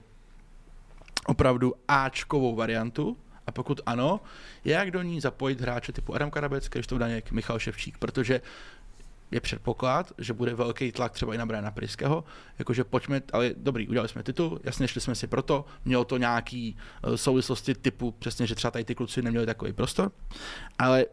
opravdu 1.26 1.74
Ačkovou 1.88 2.54
variantu, 2.54 3.16
a 3.46 3.52
pokud 3.52 3.80
ano, 3.86 4.20
jak 4.64 4.90
do 4.90 5.02
ní 5.02 5.20
zapojit 5.20 5.60
hráče 5.60 5.92
typu 5.92 6.14
Adam 6.14 6.30
Karabec, 6.30 6.68
Krištof 6.68 6.98
Daněk, 6.98 7.32
Michal 7.32 7.58
Ševčík, 7.58 7.98
protože 7.98 8.40
je 9.30 9.40
předpoklad, 9.40 10.12
že 10.18 10.32
bude 10.32 10.54
velký 10.54 10.92
tlak 10.92 11.12
třeba 11.12 11.34
i 11.34 11.38
na 11.38 11.46
Briana 11.46 11.70
Priského, 11.70 12.24
jakože 12.58 12.84
pojďme, 12.84 13.22
ale 13.32 13.50
dobrý, 13.56 13.88
udělali 13.88 14.08
jsme 14.08 14.22
titul, 14.22 14.60
jasně 14.64 14.88
šli 14.88 15.00
jsme 15.00 15.14
si 15.14 15.26
proto, 15.26 15.64
mělo 15.84 16.04
to 16.04 16.16
nějaký 16.16 16.76
eh, 17.04 17.16
souvislosti 17.16 17.74
typu, 17.74 18.10
přesně, 18.10 18.46
že 18.46 18.54
třeba 18.54 18.70
tady 18.70 18.84
ty 18.84 18.94
kluci 18.94 19.22
neměli 19.22 19.46
takový 19.46 19.72
prostor, 19.72 20.12
ale 20.78 21.06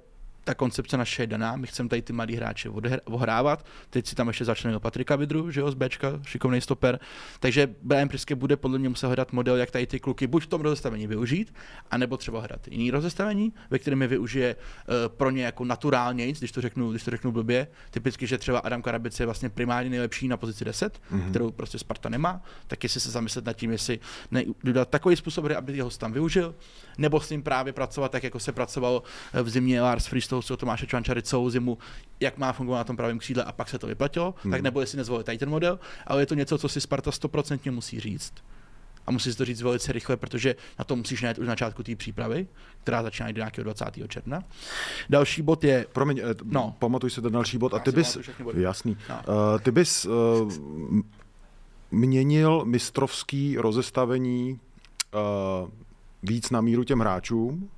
ta 0.47 0.53
koncepce 0.53 0.97
naše 0.97 1.23
je 1.23 1.27
daná, 1.27 1.55
my 1.55 1.67
chceme 1.67 1.89
tady 1.89 2.01
ty 2.01 2.13
mladí 2.13 2.35
hráče 2.35 2.69
ohrávat, 3.05 3.65
teď 3.89 4.07
si 4.07 4.15
tam 4.15 4.27
ještě 4.27 4.45
začlenil 4.45 4.79
Patrika 4.79 5.15
Vidru, 5.15 5.51
že 5.51 5.59
jo, 5.59 5.71
z 5.71 5.73
Bčka, 5.73 6.19
šikovný 6.25 6.61
stoper, 6.61 6.99
takže 7.39 7.75
Brian 7.81 8.07
Priske 8.07 8.35
bude 8.35 8.57
podle 8.57 8.79
mě 8.79 8.89
muset 8.89 9.07
hledat 9.07 9.33
model, 9.33 9.55
jak 9.55 9.71
tady 9.71 9.87
ty 9.87 9.99
kluky 9.99 10.27
buď 10.27 10.43
v 10.43 10.47
tom 10.47 10.61
rozestavení 10.61 11.07
využít, 11.07 11.53
anebo 11.91 12.17
třeba 12.17 12.39
hledat 12.39 12.67
jiný 12.67 12.91
rozestavení, 12.91 13.53
ve 13.69 13.79
kterém 13.79 14.01
je 14.01 14.07
využije 14.07 14.55
uh, 14.55 15.15
pro 15.17 15.31
ně 15.31 15.43
jako 15.43 15.65
naturálně, 15.65 16.31
když 16.31 16.51
to 16.51 16.61
řeknu, 16.61 16.91
když 16.91 17.03
to 17.03 17.11
řeknu 17.11 17.31
blbě, 17.31 17.67
typicky, 17.91 18.27
že 18.27 18.37
třeba 18.37 18.59
Adam 18.59 18.81
Karabic 18.81 19.19
je 19.19 19.25
vlastně 19.25 19.49
primárně 19.49 19.89
nejlepší 19.89 20.27
na 20.27 20.37
pozici 20.37 20.65
10, 20.65 21.01
mm-hmm. 21.11 21.29
kterou 21.29 21.51
prostě 21.51 21.79
Sparta 21.79 22.09
nemá, 22.09 22.41
tak 22.67 22.83
jestli 22.83 22.99
se 22.99 23.11
zamyslet 23.11 23.45
nad 23.45 23.53
tím, 23.53 23.71
jestli 23.71 23.99
ne, 24.31 24.43
dodat 24.63 24.89
takový 24.89 25.15
způsob, 25.15 25.45
aby 25.45 25.77
jeho 25.77 25.89
tam 25.89 26.13
využil, 26.13 26.55
nebo 26.97 27.21
s 27.21 27.29
ním 27.29 27.43
právě 27.43 27.73
pracovat 27.73 28.11
tak, 28.11 28.23
jako 28.23 28.39
se 28.39 28.51
pracovalo 28.51 29.03
eh, 29.33 29.41
v 29.41 29.49
zimě 29.49 29.81
Lars 29.81 30.05
Freestyle 30.05 30.36
od 30.37 30.59
Tomáše 30.59 30.87
Čvančary 30.87 31.21
celou 31.21 31.49
zimu, 31.49 31.77
jak 32.19 32.37
má 32.37 32.53
fungovat 32.53 32.77
na 32.77 32.83
tom 32.83 32.97
pravém 32.97 33.19
křídle 33.19 33.43
a 33.43 33.51
pak 33.51 33.69
se 33.69 33.79
to 33.79 33.87
vyplatilo, 33.87 34.35
hmm. 34.43 34.51
tak 34.51 34.61
nebo 34.61 34.81
jestli 34.81 34.97
nezvolit 34.97 35.25
tady 35.25 35.37
ten 35.37 35.49
model, 35.49 35.79
ale 36.07 36.21
je 36.21 36.25
to 36.25 36.35
něco, 36.35 36.57
co 36.57 36.69
si 36.69 36.81
Sparta 36.81 37.11
stoprocentně 37.11 37.71
musí 37.71 37.99
říct. 37.99 38.33
A 39.07 39.11
musí 39.11 39.31
si 39.31 39.37
to 39.37 39.45
říct 39.45 39.61
velice 39.61 39.91
rychle, 39.91 40.17
protože 40.17 40.55
na 40.79 40.85
to 40.85 40.95
musíš 40.95 41.21
najít 41.21 41.37
už 41.37 41.47
na 41.47 41.51
začátku 41.51 41.83
té 41.83 41.95
přípravy, 41.95 42.47
která 42.83 43.03
začíná 43.03 43.31
do 43.31 43.37
nějakého 43.37 43.63
20. 43.63 43.85
června. 44.07 44.43
Další 45.09 45.41
bod 45.41 45.63
je, 45.63 45.85
Promiň, 45.93 46.19
eh, 46.19 46.23
No. 46.43 46.51
no. 46.61 46.75
pamatuj 46.79 47.09
si 47.09 47.21
ten 47.21 47.31
další 47.31 47.57
bod. 47.57 47.73
A 47.73 47.77
Já 47.77 47.83
ty 47.83 47.91
si 47.91 47.95
bys, 47.95 48.17
jasný, 48.57 48.97
No. 49.09 49.15
uh, 49.15 49.59
ty 49.59 49.71
bys 49.71 50.05
uh, 50.05 50.51
měnil 51.91 52.65
mistrovský 52.65 53.57
rozestavení 53.57 54.59
uh, 55.63 55.69
víc 56.23 56.49
na 56.49 56.61
míru 56.61 56.83
těm 56.83 56.99
hráčům, 56.99 57.69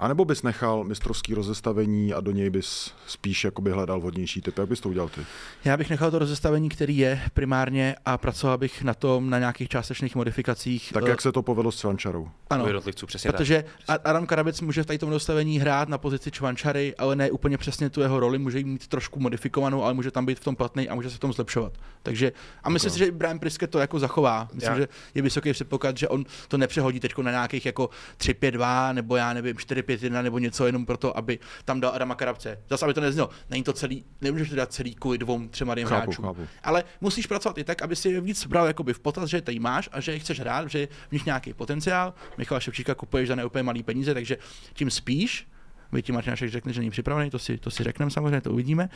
a 0.00 0.08
nebo 0.08 0.24
bys 0.24 0.42
nechal 0.42 0.84
mistrovský 0.84 1.34
rozestavení 1.34 2.14
a 2.14 2.20
do 2.20 2.30
něj 2.30 2.50
bys 2.50 2.92
spíš 3.06 3.44
jakoby 3.44 3.70
hledal 3.70 4.00
vhodnější 4.00 4.40
typ? 4.40 4.58
Jak 4.58 4.68
bys 4.68 4.80
to 4.80 4.88
udělal 4.88 5.08
ty? 5.08 5.20
já 5.64 5.76
bych 5.76 5.90
nechal 5.90 6.10
to 6.10 6.18
rozestavení, 6.18 6.68
který 6.68 6.96
je 6.98 7.20
primárně 7.34 7.96
a 8.04 8.18
pracoval 8.18 8.58
bych 8.58 8.82
na 8.82 8.94
tom 8.94 9.30
na 9.30 9.38
nějakých 9.38 9.68
částečných 9.68 10.14
modifikacích. 10.16 10.90
Tak 10.92 11.04
eh, 11.06 11.10
jak 11.10 11.20
se 11.20 11.32
to 11.32 11.42
povedlo 11.42 11.72
s 11.72 11.78
Čvančarou? 11.80 12.28
ano, 12.50 12.66
jednotlivců 12.66 13.06
přesně 13.06 13.28
tak. 13.28 13.36
Protože 13.38 13.64
A- 13.88 13.92
Adam 14.04 14.26
Karabec 14.26 14.60
může 14.60 14.82
v 14.82 14.86
tady 14.86 14.98
tom 14.98 15.10
dostavení 15.10 15.58
hrát 15.60 15.88
na 15.88 15.98
pozici 15.98 16.30
Čvančary, 16.30 16.94
ale 16.98 17.16
ne 17.16 17.30
úplně 17.30 17.58
přesně 17.58 17.90
tu 17.90 18.00
jeho 18.00 18.20
roli, 18.20 18.38
může 18.38 18.58
ji 18.58 18.64
mít 18.64 18.86
trošku 18.86 19.20
modifikovanou, 19.20 19.82
ale 19.82 19.94
může 19.94 20.10
tam 20.10 20.26
být 20.26 20.38
v 20.40 20.44
tom 20.44 20.56
platný 20.56 20.88
a 20.88 20.94
může 20.94 21.10
se 21.10 21.16
v 21.16 21.20
tom 21.20 21.32
zlepšovat. 21.32 21.72
Takže 22.02 22.32
a 22.62 22.70
myslím 22.70 22.90
si, 22.90 22.98
že 22.98 23.12
Brian 23.12 23.38
Priske 23.38 23.66
to 23.66 23.78
jako 23.78 23.98
zachová. 23.98 24.48
Myslím, 24.52 24.72
Já- 24.72 24.78
že 24.78 24.88
je 25.14 25.22
vysoký 25.22 25.52
předpoklad, 25.52 25.96
že 25.98 26.08
on 26.08 26.24
to 26.48 26.58
nepřehodí 26.58 27.00
teď 27.00 27.18
na 27.18 27.30
nějakých 27.30 27.66
jako 27.66 27.90
3-5-2 28.18 28.94
nebo 28.94 29.16
já 29.16 29.32
nevím 29.32 29.56
4-5-1 29.86 30.22
nebo 30.22 30.38
něco 30.38 30.66
jenom 30.66 30.86
proto, 30.86 31.16
aby 31.16 31.38
tam 31.64 31.80
dal 31.80 31.92
Adama 31.94 32.14
Karabce. 32.14 32.58
Zase, 32.70 32.84
aby 32.84 32.94
to 32.94 33.00
neznělo. 33.00 33.30
Není 33.50 33.62
to 33.62 33.72
celý, 33.72 34.04
nemůžeš 34.20 34.48
to 34.50 34.56
dát 34.56 34.72
celý 34.72 34.94
kvůli 34.94 35.18
dvou, 35.18 35.48
třem 35.48 35.66
mladým 35.66 35.86
Chápu, 35.86 36.02
hráčům. 36.10 36.24
chápu. 36.24 36.46
Ale 36.62 36.84
musíš 37.00 37.26
pracovat 37.26 37.58
i 37.58 37.64
tak, 37.64 37.82
aby 37.82 37.96
si 37.96 38.08
je 38.08 38.20
víc 38.20 38.46
bral 38.46 38.66
jakoby 38.66 38.94
v 38.94 39.00
potaz, 39.00 39.30
že 39.30 39.42
tady 39.42 39.58
máš 39.58 39.88
a 39.92 40.00
že 40.00 40.12
je 40.12 40.18
chceš 40.18 40.40
hrát, 40.40 40.70
že 40.70 40.88
v 41.08 41.12
nich 41.12 41.26
nějaký 41.26 41.52
potenciál. 41.52 42.14
Michala 42.38 42.60
Ševčíka 42.60 42.94
kupuješ 42.94 43.28
za 43.28 43.34
neúplně 43.34 43.62
malý 43.62 43.82
peníze, 43.82 44.14
takže 44.14 44.36
tím 44.74 44.90
spíš 44.90 45.46
vy 45.92 46.02
ti 46.02 46.12
Martin 46.12 46.30
Hašek 46.30 46.50
řekne, 46.50 46.72
že 46.72 46.80
není 46.80 46.90
připravený, 46.90 47.30
to 47.30 47.38
si, 47.38 47.58
to 47.58 47.70
si 47.70 47.82
řekneme 47.84 48.10
samozřejmě, 48.10 48.40
to 48.40 48.52
uvidíme. 48.52 48.88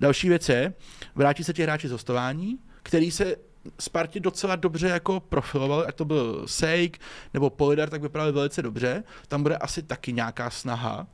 Další 0.00 0.28
věc 0.28 0.48
je, 0.48 0.74
vrátí 1.14 1.44
se 1.44 1.52
ti 1.52 1.62
hráči 1.62 1.88
z 1.88 1.90
hostování, 1.90 2.58
který 2.82 3.10
se 3.10 3.36
Spartě 3.80 4.20
docela 4.20 4.56
dobře 4.56 4.88
jako 4.88 5.20
profiloval, 5.20 5.84
ať 5.88 5.94
to 5.94 6.04
byl 6.04 6.42
Sejk 6.46 6.98
nebo 7.34 7.50
Polidar, 7.50 7.90
tak 7.90 8.02
vypadali 8.02 8.32
velice 8.32 8.62
dobře. 8.62 9.04
Tam 9.28 9.42
bude 9.42 9.56
asi 9.56 9.82
taky 9.82 10.12
nějaká 10.12 10.50
snaha 10.50 11.06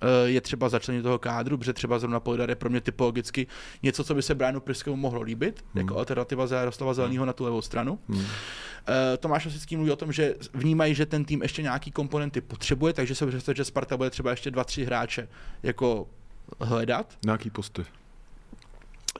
eh, 0.00 0.28
je 0.28 0.40
třeba 0.40 0.68
začlenit 0.68 1.02
toho 1.02 1.18
kádru, 1.18 1.58
protože 1.58 1.72
třeba 1.72 1.98
zrovna 1.98 2.20
Polidar 2.20 2.50
je 2.50 2.56
pro 2.56 2.70
mě 2.70 2.80
typologicky 2.80 3.46
něco, 3.82 4.04
co 4.04 4.14
by 4.14 4.22
se 4.22 4.34
Brianu 4.34 4.60
Priskému 4.60 4.96
mohlo 4.96 5.22
líbit, 5.22 5.64
hmm. 5.74 5.80
jako 5.80 5.98
alternativa 5.98 6.46
za 6.46 6.58
Jaroslava 6.58 6.94
Zeleného 6.94 7.24
na 7.24 7.32
tu 7.32 7.44
levou 7.44 7.62
stranu. 7.62 7.98
Hmm. 8.08 8.18
Uh, 8.18 8.24
Tomáš 9.18 9.46
Osický 9.46 9.76
mluví 9.76 9.90
o 9.90 9.96
tom, 9.96 10.12
že 10.12 10.34
vnímají, 10.54 10.94
že 10.94 11.06
ten 11.06 11.24
tým 11.24 11.42
ještě 11.42 11.62
nějaký 11.62 11.90
komponenty 11.90 12.40
potřebuje, 12.40 12.92
takže 12.92 13.14
se 13.14 13.26
představit, 13.26 13.56
že 13.56 13.64
Sparta 13.64 13.96
bude 13.96 14.10
třeba 14.10 14.30
ještě 14.30 14.50
dva, 14.50 14.64
tři 14.64 14.84
hráče 14.84 15.28
jako 15.62 16.08
hledat. 16.60 17.14
Nějaký 17.24 17.50
posty. 17.50 17.84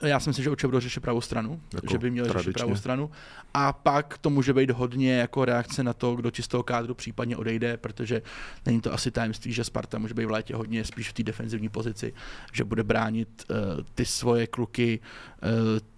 Já 0.01 0.19
si 0.19 0.29
myslím, 0.29 0.43
že 0.43 0.49
určitě 0.49 0.67
budou 0.67 0.79
řešit 0.79 0.99
pravou 0.99 1.21
stranu, 1.21 1.61
jako 1.73 1.87
že 1.91 1.97
by 1.97 2.11
měli 2.11 2.29
tradičně. 2.29 2.51
řešit 2.51 2.57
pravou 2.63 2.75
stranu. 2.75 3.11
A 3.53 3.73
pak 3.73 4.17
to 4.17 4.29
může 4.29 4.53
být 4.53 4.71
hodně 4.71 5.15
jako 5.15 5.45
reakce 5.45 5.83
na 5.83 5.93
to, 5.93 6.15
kdo 6.15 6.31
čistého 6.31 6.63
kádru 6.63 6.93
případně 6.93 7.37
odejde, 7.37 7.77
protože 7.77 8.21
není 8.65 8.81
to 8.81 8.93
asi 8.93 9.11
tajemství, 9.11 9.53
že 9.53 9.63
Sparta 9.63 9.97
může 9.97 10.13
být 10.13 10.25
v 10.25 10.31
létě 10.31 10.55
hodně 10.55 10.85
spíš 10.85 11.09
v 11.09 11.13
té 11.13 11.23
defenzivní 11.23 11.69
pozici, 11.69 12.13
že 12.53 12.63
bude 12.63 12.83
bránit 12.83 13.45
uh, 13.49 13.55
ty 13.95 14.05
svoje 14.05 14.47
kluky 14.47 14.99
uh, 14.99 15.49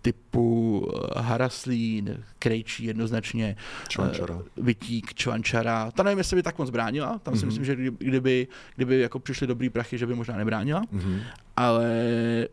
typu 0.02 0.80
uh, 0.80 1.22
Haraslín, 1.22 2.24
Krejčí 2.40 2.84
jednoznačně, 2.84 3.56
Čvančara. 3.88 4.36
Uh, 4.36 4.42
Vytík, 4.58 5.14
Čvančara. 5.14 5.92
Ta 5.92 6.04
nevím, 6.04 6.18
jestli 6.18 6.36
by 6.36 6.44
tak 6.44 6.58
moc 6.58 6.70
bránila, 6.70 7.20
tam 7.20 7.34
mm-hmm. 7.34 7.38
si 7.38 7.46
mhm. 7.46 7.48
myslím, 7.48 7.66
že 7.66 7.76
kdyby, 7.98 8.48
kdyby 8.76 9.00
jako 9.00 9.20
přišly 9.20 9.48
dobrý 9.48 9.70
prachy, 9.70 9.98
že 9.98 10.06
by 10.06 10.16
možná 10.16 10.38
nebránila. 10.38 10.82
Mm-hmm 10.82 11.22
ale 11.58 11.88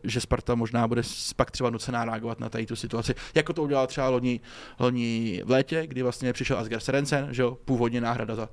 že 0.03 0.21
Sparta 0.21 0.55
možná 0.55 0.87
bude 0.87 1.01
pak 1.35 1.51
třeba 1.51 1.69
nucená 1.69 2.05
reagovat 2.05 2.39
na 2.39 2.49
tady 2.49 2.65
tu 2.65 2.75
situaci, 2.75 3.15
jako 3.35 3.53
to 3.53 3.63
udělal 3.63 3.87
třeba 3.87 4.09
loni, 4.09 4.39
loni 4.79 5.41
v 5.45 5.51
létě, 5.51 5.87
kdy 5.87 6.03
vlastně 6.03 6.33
přišel 6.33 6.57
Asger 6.57 6.79
Serencen, 6.79 7.27
že 7.31 7.41
jo, 7.41 7.57
původně 7.65 8.01
náhrada 8.01 8.35
za 8.35 8.49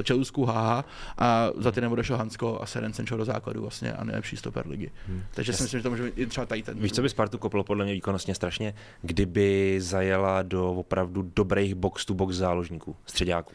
eh, 0.00 0.04
Čelusku, 0.04 0.44
haha, 0.44 0.84
a 1.18 1.50
za 1.58 1.72
ty 1.72 1.86
odešel 1.86 2.16
Hansko 2.16 2.58
a 2.62 2.66
Serencen 2.66 3.06
šel 3.06 3.18
do 3.18 3.24
základu 3.24 3.60
vlastně 3.60 3.92
a 3.92 4.04
nejlepší 4.04 4.36
stoper 4.36 4.66
ligy. 4.66 4.90
Hmm. 5.08 5.22
Takže 5.34 5.50
yes. 5.50 5.56
si 5.56 5.62
myslím, 5.62 5.80
že 5.80 5.82
to 5.82 5.90
může 5.90 6.10
být 6.10 6.28
třeba 6.28 6.46
tady 6.46 6.62
ten. 6.62 6.78
Víš, 6.78 6.92
co 6.92 7.02
by 7.02 7.08
Spartu 7.08 7.38
koplo 7.38 7.64
podle 7.64 7.84
mě 7.84 7.94
výkonnostně 7.94 8.34
strašně, 8.34 8.74
kdyby 9.02 9.76
zajela 9.80 10.42
do 10.42 10.72
opravdu 10.72 11.30
dobrých 11.36 11.74
box-to-box 11.74 12.36
záložníků, 12.36 12.96
středáků 13.06 13.52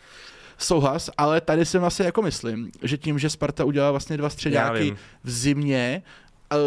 souhlas, 0.58 1.10
ale 1.18 1.41
tady 1.41 1.66
si 1.66 1.78
asi 1.78 2.04
jako 2.04 2.22
myslím, 2.22 2.72
že 2.84 2.97
tím, 2.97 3.20
že 3.20 3.30
Sparta 3.30 3.64
udělala 3.64 3.91
vlastně 3.91 4.18
dva 4.18 4.30
středáky 4.30 4.95
v 5.24 5.32
zimě, 5.32 6.02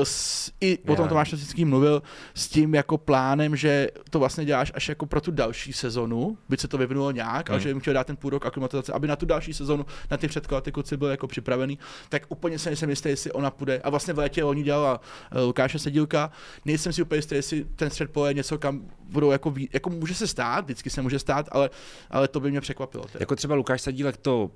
s, 0.02 0.52
i 0.60 0.78
o 0.78 0.96
tom 0.96 1.08
Tomáš 1.08 1.32
Nasický 1.32 1.64
mluvil, 1.64 2.02
s 2.34 2.48
tím 2.48 2.74
jako 2.74 2.98
plánem, 2.98 3.56
že 3.56 3.88
to 4.10 4.18
vlastně 4.18 4.44
děláš 4.44 4.72
až 4.74 4.88
jako 4.88 5.06
pro 5.06 5.20
tu 5.20 5.30
další 5.30 5.72
sezonu, 5.72 6.38
by 6.48 6.56
se 6.56 6.68
to 6.68 6.78
vyvinulo 6.78 7.10
nějak, 7.10 7.48
mm. 7.48 7.54
a 7.54 7.58
že 7.58 7.68
jim 7.68 7.80
chtěl 7.80 7.94
dát 7.94 8.06
ten 8.06 8.16
půl 8.16 8.30
rok 8.30 8.46
aklimatizace, 8.46 8.92
aby 8.92 9.08
na 9.08 9.16
tu 9.16 9.26
další 9.26 9.54
sezonu, 9.54 9.86
na 10.10 10.16
ty 10.16 10.28
předklady 10.28 10.72
kluci 10.72 10.96
byl 10.96 11.08
jako 11.08 11.26
připravený, 11.26 11.78
tak 12.08 12.22
úplně 12.28 12.58
se 12.58 12.68
nejsem 12.68 12.90
jistý, 12.90 13.08
jestli 13.08 13.32
ona 13.32 13.50
půjde. 13.50 13.80
A 13.84 13.90
vlastně 13.90 14.14
v 14.14 14.18
létě 14.18 14.44
oni 14.44 14.62
dělala 14.62 15.00
uh, 15.34 15.40
Lukáše 15.42 15.78
Sedílka, 15.78 16.30
nejsem 16.64 16.92
si 16.92 17.02
úplně 17.02 17.18
jistý, 17.18 17.34
jestli 17.34 17.64
ten 17.76 17.90
střed 17.90 18.10
pole 18.10 18.30
je 18.30 18.34
něco, 18.34 18.58
kam 18.58 18.82
budou 19.10 19.30
jako, 19.30 19.50
ví, 19.50 19.68
jako 19.72 19.90
může 19.90 20.14
se 20.14 20.26
stát, 20.26 20.64
vždycky 20.64 20.90
se 20.90 21.02
může 21.02 21.18
stát, 21.18 21.48
ale, 21.52 21.70
ale 22.10 22.28
to 22.28 22.40
by 22.40 22.50
mě 22.50 22.60
překvapilo. 22.60 23.04
Teda. 23.04 23.22
Jako 23.22 23.36
třeba 23.36 23.54
Lukáš 23.54 23.82
Sedílek 23.82 24.16
to 24.16 24.50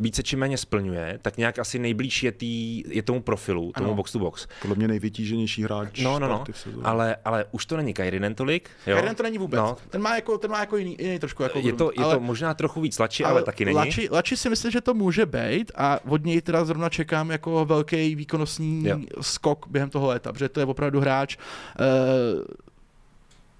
více 0.00 0.22
či 0.22 0.36
méně 0.36 0.58
splňuje, 0.58 1.18
tak 1.22 1.36
nějak 1.36 1.58
asi 1.58 1.78
nejblíž 1.78 2.22
je, 2.22 2.32
tý, 2.32 2.84
je 2.88 3.02
tomu 3.02 3.22
profilu, 3.22 3.72
tomu 3.72 3.86
ano. 3.86 3.96
box 3.96 4.12
to 4.12 4.18
box. 4.18 4.46
Podle 4.62 4.76
mě 4.76 4.88
nejvytíženější 4.88 5.62
hráč. 5.62 6.00
No, 6.00 6.18
no, 6.18 6.28
no. 6.28 6.44
Ale, 6.82 7.16
ale 7.24 7.44
už 7.50 7.66
to 7.66 7.76
není 7.76 7.94
Kairinen 7.94 8.34
tolik. 8.34 8.70
Jo? 8.86 8.94
Kairinen 8.94 9.16
to 9.16 9.22
není 9.22 9.38
vůbec. 9.38 9.58
No. 9.58 9.76
Ten 9.90 10.02
má 10.02 10.14
jako, 10.14 10.38
ten 10.38 10.50
má 10.50 10.60
jako 10.60 10.76
jiný, 10.76 10.96
jiný 11.00 11.18
trošku. 11.18 11.42
Jako 11.42 11.58
je, 11.58 11.72
to, 11.72 11.90
je 11.98 12.04
ale, 12.04 12.14
to 12.14 12.20
možná 12.20 12.54
trochu 12.54 12.80
víc 12.80 12.98
Lači, 12.98 13.24
ale, 13.24 13.32
ale 13.32 13.42
taky 13.42 13.64
není. 13.64 13.76
Lači, 13.76 14.08
Lači 14.10 14.36
si 14.36 14.50
myslím, 14.50 14.70
že 14.70 14.80
to 14.80 14.94
může 14.94 15.26
být 15.26 15.72
a 15.74 16.00
od 16.08 16.24
něj 16.24 16.40
teda 16.40 16.64
zrovna 16.64 16.88
čekám 16.88 17.30
jako 17.30 17.64
velký 17.64 18.14
výkonnostní 18.14 18.88
jo. 18.88 18.98
skok 19.20 19.66
během 19.68 19.90
toho 19.90 20.06
léta, 20.06 20.32
protože 20.32 20.48
to 20.48 20.60
je 20.60 20.66
opravdu 20.66 21.00
hráč. 21.00 21.36
Uh, 21.36 22.67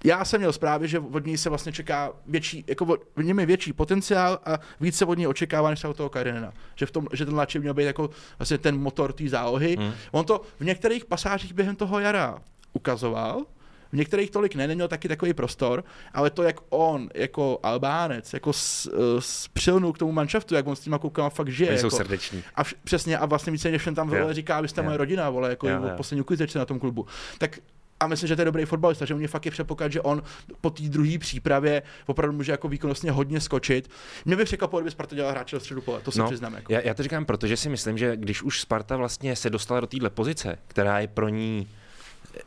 já 0.03 0.25
jsem 0.25 0.41
měl 0.41 0.53
zprávy, 0.53 0.87
že 0.87 0.99
od 0.99 1.25
něj 1.25 1.37
se 1.37 1.49
vlastně 1.49 1.71
čeká 1.71 2.11
větší, 2.27 2.63
jako 2.67 2.85
od, 2.85 3.01
v 3.15 3.23
něm 3.23 3.39
je 3.39 3.45
větší 3.45 3.73
potenciál 3.73 4.39
a 4.45 4.59
více 4.79 5.05
od 5.05 5.17
něj 5.17 5.27
očekává 5.27 5.69
než 5.69 5.83
od 5.83 5.97
toho 5.97 6.09
Karinena. 6.09 6.53
Že, 6.75 6.85
v 6.85 6.91
tom, 6.91 7.07
že 7.13 7.25
ten 7.25 7.35
Lači 7.35 7.59
měl 7.59 7.73
být 7.73 7.83
jako 7.83 8.09
vlastně 8.39 8.57
ten 8.57 8.77
motor 8.79 9.13
té 9.13 9.29
zálohy. 9.29 9.75
Hmm. 9.79 9.93
On 10.11 10.25
to 10.25 10.41
v 10.59 10.65
některých 10.65 11.05
pasážích 11.05 11.53
během 11.53 11.75
toho 11.75 11.99
jara 11.99 12.39
ukazoval, 12.73 13.45
v 13.91 13.93
některých 13.93 14.31
tolik 14.31 14.55
ne, 14.55 14.67
neměl 14.67 14.87
taky 14.87 15.07
takový 15.07 15.33
prostor, 15.33 15.83
ale 16.13 16.29
to, 16.29 16.43
jak 16.43 16.55
on, 16.69 17.09
jako 17.15 17.59
Albánec, 17.63 18.33
jako 18.33 18.53
s, 18.53 18.89
s 19.19 19.47
přilnul 19.47 19.93
k 19.93 19.97
tomu 19.97 20.11
manšaftu, 20.11 20.55
jak 20.55 20.67
on 20.67 20.75
s 20.75 20.79
tím 20.79 20.97
koukal, 21.01 21.29
fakt 21.29 21.49
žije. 21.49 21.71
Jako, 21.71 21.89
jsou 21.89 21.97
srdeční. 21.97 22.43
A 22.55 22.63
vš, 22.63 22.75
přesně, 22.83 23.17
a 23.17 23.25
vlastně 23.25 23.51
více 23.51 23.71
než 23.71 23.89
tam 23.95 24.09
vole, 24.09 24.33
říká, 24.33 24.57
abyste 24.57 24.81
moje 24.81 24.97
rodina, 24.97 25.29
vole, 25.29 25.49
jako 25.49 25.69
jo, 25.69 25.83
jo. 25.83 25.89
poslední 25.97 26.21
uklízečce 26.21 26.59
na 26.59 26.65
tom 26.65 26.79
klubu. 26.79 27.05
Tak 27.37 27.59
a 27.99 28.07
myslím, 28.07 28.27
že 28.27 28.35
to 28.35 28.41
je 28.41 28.45
dobrý 28.45 28.65
fotbalista, 28.65 29.05
že 29.05 29.15
mě 29.15 29.27
fakt 29.27 29.45
je 29.45 29.51
předpoklad, 29.51 29.91
že 29.91 30.01
on 30.01 30.23
po 30.61 30.69
té 30.69 30.83
druhé 30.83 31.17
přípravě 31.17 31.81
opravdu 32.05 32.37
může 32.37 32.51
jako 32.51 32.67
výkonnostně 32.67 33.11
hodně 33.11 33.41
skočit. 33.41 33.89
Mě 34.25 34.35
by 34.35 34.45
překvapilo, 34.45 34.79
kdyby 34.79 34.91
Sparta 34.91 35.15
dělala 35.15 35.31
hráče 35.31 35.55
do 35.55 35.59
středu 35.59 35.81
pole, 35.81 36.01
to 36.01 36.11
si 36.11 36.19
no, 36.19 36.25
přiznám. 36.25 36.53
Jako. 36.53 36.73
Já, 36.73 36.79
já, 36.79 36.93
to 36.93 37.03
říkám, 37.03 37.25
protože 37.25 37.57
si 37.57 37.69
myslím, 37.69 37.97
že 37.97 38.17
když 38.17 38.41
už 38.41 38.61
Sparta 38.61 38.97
vlastně 38.97 39.35
se 39.35 39.49
dostala 39.49 39.79
do 39.79 39.87
téhle 39.87 40.09
pozice, 40.09 40.57
která 40.67 40.99
je 40.99 41.07
pro 41.07 41.29
ní 41.29 41.67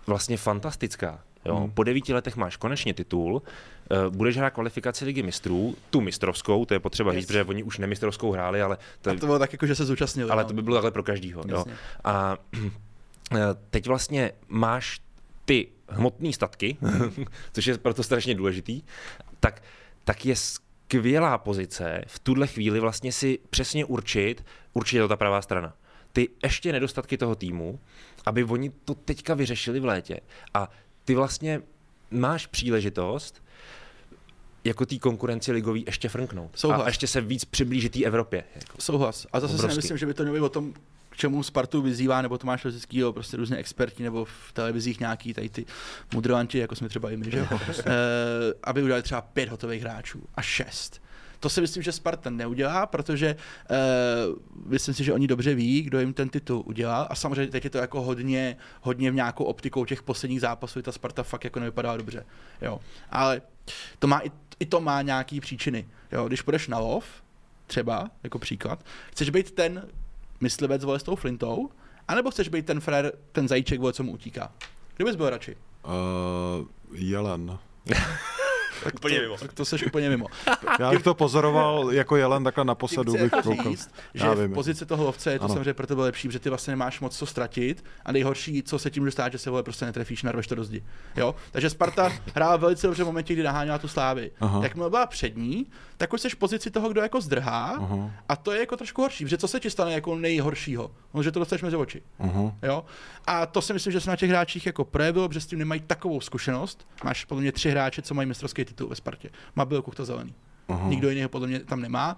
vlastně 0.07 0.37
fantastická, 0.37 1.21
Jo? 1.45 1.57
Hmm. 1.57 1.71
Po 1.71 1.83
devíti 1.83 2.15
letech 2.15 2.37
máš 2.37 2.57
konečně 2.57 2.95
titul, 2.95 3.35
uh, 3.35 4.15
budeš 4.15 4.37
hrát 4.37 4.51
kvalifikaci 4.51 5.05
ligy 5.05 5.23
mistrů, 5.23 5.77
tu 5.91 6.01
mistrovskou, 6.01 6.65
to 6.65 6.75
je 6.75 6.81
potřeba 6.81 7.13
yes. 7.13 7.21
říct, 7.21 7.27
protože 7.27 7.45
oni 7.45 7.63
už 7.63 7.79
nemistrovskou 7.79 8.33
hráli, 8.33 8.63
ale... 8.63 8.79
To, 9.01 9.11
a 9.11 9.15
to 9.15 9.27
bylo 9.27 9.39
tak 9.39 9.53
jako, 9.53 9.67
že 9.67 9.75
se 9.75 9.85
zúčastnili. 9.85 10.31
Ale 10.31 10.43
no. 10.43 10.49
to 10.49 10.55
by 10.55 10.63
bylo 10.63 10.77
takhle 10.77 10.91
pro 10.91 11.03
každýho. 11.03 11.43
Jo? 11.49 11.65
A 12.05 12.37
uh, 12.55 13.39
teď 13.71 13.87
vlastně 13.87 14.33
máš 14.49 15.01
ty 15.45 15.68
hmotné 15.88 16.32
statky, 16.32 16.76
což 17.53 17.66
je 17.66 17.78
proto 17.78 18.03
strašně 18.03 18.34
důležitý, 18.34 18.82
tak, 19.40 19.62
tak 20.05 20.26
je 20.26 20.36
skvělá 20.36 21.38
pozice 21.38 22.05
v 22.07 22.18
tuhle 22.18 22.47
chvíli 22.47 22.80
vlastně 22.80 23.12
si 23.12 23.38
přesně 23.51 23.84
určit, 23.84 24.45
určitě 24.72 25.01
to 25.01 25.09
ta 25.09 25.16
pravá 25.16 25.43
strana. 25.43 25.74
Ty 26.12 26.28
ještě 26.43 26.72
nedostatky 26.72 27.18
toho 27.18 27.34
týmu, 27.34 27.80
aby 28.26 28.45
oni 28.45 28.70
to 28.84 28.95
teďka 28.95 29.34
vyřešili 29.34 29.80
v 29.80 29.84
létě. 29.84 30.20
A 30.55 30.70
ty 31.05 31.14
vlastně 31.14 31.62
máš 32.11 32.47
příležitost 32.47 33.43
jako 34.64 34.86
té 34.86 34.99
konkurenci 34.99 35.53
ligový 35.53 35.84
ještě 35.86 36.09
frnknout. 36.09 36.51
Souhlas. 36.55 36.82
A 36.82 36.86
ještě 36.86 37.07
se 37.07 37.20
víc 37.20 37.45
přiblížit 37.45 37.93
té 37.93 38.05
Evropě. 38.05 38.45
Jako. 38.55 38.80
Souhlas. 38.80 39.26
A 39.32 39.40
zase 39.40 39.55
Obrovský. 39.55 39.72
si 39.72 39.76
nemyslím, 39.76 39.99
že 39.99 40.07
by 40.07 40.14
to 40.14 40.24
mělo 40.24 40.47
o 40.47 40.49
tom, 40.49 40.74
k 41.13 41.17
čemu 41.17 41.43
Spartu 41.43 41.83
vyzývá, 41.83 42.23
nebo 42.23 42.39
Tomáš 42.39 42.65
Lezickýho, 42.65 43.13
prostě 43.13 43.37
různé 43.37 43.57
experti, 43.57 44.03
nebo 44.03 44.25
v 44.25 44.53
televizích 44.53 45.01
nějaký 45.01 45.35
tady 45.35 45.49
ty 45.49 45.65
mudrovanti, 46.15 46.59
jako 46.59 46.75
jsme 46.75 46.89
třeba 46.89 47.11
i 47.11 47.17
my, 47.17 47.31
že 47.31 47.39
jo? 47.39 47.47
e, 47.87 47.93
aby 48.65 48.83
udělali 48.83 49.03
třeba 49.03 49.21
pět 49.21 49.49
hotových 49.49 49.83
hráčů 49.83 50.23
a 50.35 50.43
šest. 50.43 51.03
To 51.41 51.49
si 51.49 51.61
myslím, 51.61 51.83
že 51.83 51.93
Sparta 51.93 52.31
neudělá, 52.31 52.87
protože 52.87 53.37
uh, 53.71 54.37
myslím 54.67 54.95
si, 54.95 55.05
že 55.05 55.13
oni 55.13 55.27
dobře 55.27 55.55
ví, 55.55 55.83
kdo 55.83 56.01
jim 56.01 56.13
ten 56.15 56.29
titul 56.29 56.63
udělal. 56.67 57.07
A 57.11 57.15
samozřejmě 57.15 57.47
teď 57.47 57.65
je 57.65 57.71
to 57.71 57.79
jako 57.79 58.03
hodně, 58.03 58.57
hodně 58.81 59.11
v 59.11 59.15
nějakou 59.15 59.45
optikou 59.45 59.85
těch 59.85 60.03
posledních 60.03 60.41
zápasů, 60.41 60.83
ta 60.83 60.93
Sparta 60.93 61.23
fakt 61.23 61.45
jako 61.45 61.61
nevypadá 61.61 61.97
dobře. 61.97 62.27
Jo. 62.61 62.81
Ale 63.11 63.43
to 63.99 64.07
má, 64.07 64.19
i, 64.19 64.31
i 64.61 64.67
to 64.67 64.81
má 64.81 65.03
nějaký 65.03 65.41
příčiny. 65.41 65.89
Jo. 66.13 66.29
Když 66.29 66.43
půjdeš 66.43 66.69
na 66.69 66.79
lov, 66.79 67.05
třeba, 67.67 68.11
jako 68.23 68.39
příklad, 68.39 68.85
chceš 69.11 69.31
být 69.31 69.51
ten, 69.51 69.89
myslivec 70.43 70.84
vole 70.84 70.99
s 70.99 71.03
tou 71.03 71.16
flintou, 71.16 71.70
anebo 72.09 72.30
chceš 72.30 72.49
být 72.49 72.66
ten 72.66 72.80
frér, 72.80 73.12
ten 73.32 73.49
zajíček, 73.49 73.80
vole, 73.80 73.93
co 73.93 74.03
mu 74.03 74.12
utíká? 74.12 74.53
Kdo 74.97 75.05
bys 75.05 75.16
byl 75.16 75.30
radši? 75.30 75.57
Uh, 75.84 76.66
jelen. 76.93 77.59
tak 78.85 78.95
úplně 78.95 79.16
to, 79.16 79.22
mimo. 79.22 79.37
Tak 79.37 79.53
to 79.53 79.64
seš 79.64 79.87
úplně 79.87 80.11
mimo. 80.11 80.26
Já 80.78 80.91
bych 80.91 81.03
to 81.03 81.14
pozoroval 81.14 81.93
jako 81.93 82.16
jelen 82.16 82.45
takhle 82.45 82.64
na 82.64 82.74
posadu. 82.74 83.12
Bych 83.12 83.33
říct, 83.62 83.91
že 84.14 84.26
Já 84.26 84.35
v 84.35 84.55
pozici 84.55 84.87
toho 84.87 85.05
lovce 85.05 85.33
je 85.33 85.39
to 85.39 85.45
ano. 85.45 85.55
samozřejmě 85.55 85.74
pro 85.74 85.87
tebe 85.87 86.03
lepší, 86.03 86.28
protože 86.28 86.39
ty 86.39 86.49
vlastně 86.49 86.72
nemáš 86.72 87.01
moc 87.01 87.18
co 87.18 87.26
ztratit 87.26 87.85
a 88.05 88.12
nejhorší, 88.12 88.62
co 88.62 88.78
se 88.78 88.91
tím 88.91 89.03
může 89.03 89.11
stát, 89.12 89.33
že 89.33 89.39
se 89.39 89.51
vole 89.51 89.62
prostě 89.62 89.85
netrefíš, 89.85 90.22
narveš 90.22 90.47
to 90.47 90.55
do 90.55 90.64
zdi. 90.64 90.85
Jo? 91.16 91.35
Takže 91.51 91.70
Sparta 91.70 92.12
hrála 92.35 92.57
velice 92.57 92.87
dobře 92.87 93.03
v 93.03 93.07
momentě, 93.07 93.35
kdy 93.35 93.43
naháněla 93.43 93.78
tu 93.78 93.89
slávy. 93.89 94.30
Jak 94.62 94.76
byla 94.76 95.07
přední, 95.07 95.66
tak 95.97 96.12
už 96.12 96.20
jsi 96.20 96.28
v 96.30 96.37
pozici 96.37 96.70
toho, 96.70 96.89
kdo 96.89 97.01
jako 97.01 97.20
zdrhá 97.20 97.76
Aha. 97.78 98.11
a 98.28 98.37
to 98.37 98.53
je 98.53 98.61
jako 98.61 98.76
trošku 98.76 99.03
horší, 99.03 99.24
protože 99.24 99.39
co 99.39 99.49
se 99.49 99.61
ti 99.61 99.70
stane 99.70 99.93
jako 99.93 100.16
nejhoršího? 100.16 100.91
No, 101.14 101.22
že 101.22 101.33
to 101.33 101.39
dostaneš 101.39 101.62
mezi 101.62 101.76
oči. 101.76 102.03
Aha. 102.18 102.53
Jo? 102.62 102.85
A 103.26 103.47
to 103.47 103.62
si 103.62 103.72
myslím, 103.72 103.93
že 103.93 104.01
se 104.01 104.11
na 104.11 104.16
těch 104.16 104.30
hráčích 104.30 104.66
jako 104.66 104.85
projevilo, 104.85 105.28
protože 105.28 105.41
s 105.41 105.47
tím 105.47 105.59
nemají 105.59 105.80
takovou 105.80 106.20
zkušenost. 106.20 106.87
Máš 107.05 107.24
podle 107.24 107.43
mě 107.43 107.53
tři 107.53 107.70
hráče, 107.70 108.03
co 108.03 108.14
mají 108.14 108.28
mistrovský 108.28 108.64
titul 108.73 108.89
ve 108.89 108.97
Spartě. 108.97 109.31
Má 109.57 109.64
byl 109.64 109.83
Kuchta 109.83 110.05
zelený. 110.05 110.35
Aha. 110.68 110.89
Nikdo 110.89 111.11
jiný 111.11 111.29
podle 111.29 111.49
mě 111.49 111.61
tam 111.61 111.81
nemá. 111.81 112.16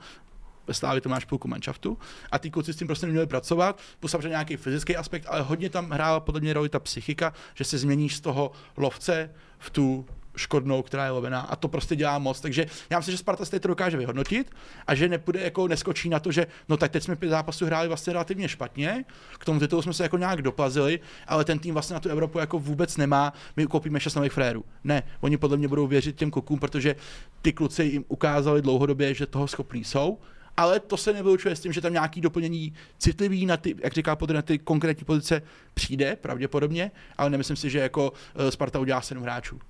Ve 0.66 0.74
Slávě 0.74 1.00
to 1.00 1.08
máš 1.08 1.24
půlku 1.24 1.48
manšaftu 1.48 1.98
a 2.32 2.38
ty 2.38 2.50
kluci 2.50 2.72
s 2.72 2.76
tím 2.76 2.86
prostě 2.86 3.06
neměli 3.06 3.26
pracovat, 3.26 3.80
plus 4.00 4.10
samozřejmě 4.12 4.28
nějaký 4.28 4.56
fyzický 4.56 4.96
aspekt, 4.96 5.26
ale 5.28 5.42
hodně 5.42 5.70
tam 5.70 5.90
hrála 5.90 6.20
podle 6.20 6.40
mě 6.40 6.52
roli 6.52 6.68
ta 6.68 6.78
psychika, 6.78 7.32
že 7.54 7.64
se 7.64 7.78
změníš 7.78 8.16
z 8.16 8.20
toho 8.20 8.52
lovce 8.76 9.30
v 9.58 9.70
tu 9.70 10.06
škodnou, 10.36 10.82
která 10.82 11.04
je 11.04 11.10
lovená 11.10 11.40
a 11.40 11.56
to 11.56 11.68
prostě 11.68 11.96
dělá 11.96 12.18
moc. 12.18 12.40
Takže 12.40 12.66
já 12.90 12.98
myslím, 12.98 13.12
že 13.12 13.18
Sparta 13.18 13.44
si 13.44 13.60
to 13.60 13.68
dokáže 13.68 13.96
vyhodnotit 13.96 14.50
a 14.86 14.94
že 14.94 15.08
nepůjde 15.08 15.40
jako 15.40 15.68
neskočí 15.68 16.08
na 16.08 16.20
to, 16.20 16.32
že 16.32 16.46
no 16.68 16.76
tak 16.76 16.92
teď 16.92 17.02
jsme 17.02 17.16
pět 17.16 17.30
zápasů 17.30 17.66
hráli 17.66 17.88
vlastně 17.88 18.12
relativně 18.12 18.48
špatně, 18.48 19.04
k 19.38 19.44
tomu 19.44 19.60
titulu 19.60 19.82
jsme 19.82 19.92
se 19.92 20.02
jako 20.02 20.18
nějak 20.18 20.42
doplazili, 20.42 21.00
ale 21.26 21.44
ten 21.44 21.58
tým 21.58 21.74
vlastně 21.74 21.94
na 21.94 22.00
tu 22.00 22.08
Evropu 22.08 22.38
jako 22.38 22.58
vůbec 22.58 22.96
nemá, 22.96 23.32
my 23.56 23.66
koupíme 23.66 24.00
šest 24.00 24.14
nových 24.14 24.32
frérů. 24.32 24.64
Ne, 24.84 25.02
oni 25.20 25.36
podle 25.36 25.56
mě 25.56 25.68
budou 25.68 25.86
věřit 25.86 26.16
těm 26.16 26.30
klukům, 26.30 26.58
protože 26.58 26.96
ty 27.42 27.52
kluci 27.52 27.84
jim 27.84 28.04
ukázali 28.08 28.62
dlouhodobě, 28.62 29.14
že 29.14 29.26
toho 29.26 29.48
schopní 29.48 29.84
jsou 29.84 30.18
ale 30.56 30.80
to 30.80 30.96
se 30.96 31.12
nevylučuje 31.12 31.56
s 31.56 31.60
tím, 31.60 31.72
že 31.72 31.80
tam 31.80 31.92
nějaký 31.92 32.20
doplnění 32.20 32.74
citlivý 32.98 33.46
na 33.46 33.56
ty, 33.56 33.74
jak 33.84 33.92
říká 33.92 34.16
Podry, 34.16 34.34
na 34.34 34.42
ty 34.42 34.58
konkrétní 34.58 35.04
pozice 35.04 35.42
přijde, 35.74 36.16
pravděpodobně, 36.16 36.90
ale 37.18 37.30
nemyslím 37.30 37.56
si, 37.56 37.70
že 37.70 37.78
jako 37.78 38.12
eh, 38.34 38.50
Sparta 38.50 38.78
udělá 38.78 39.00
sedm 39.00 39.22
hráčů. 39.22 39.60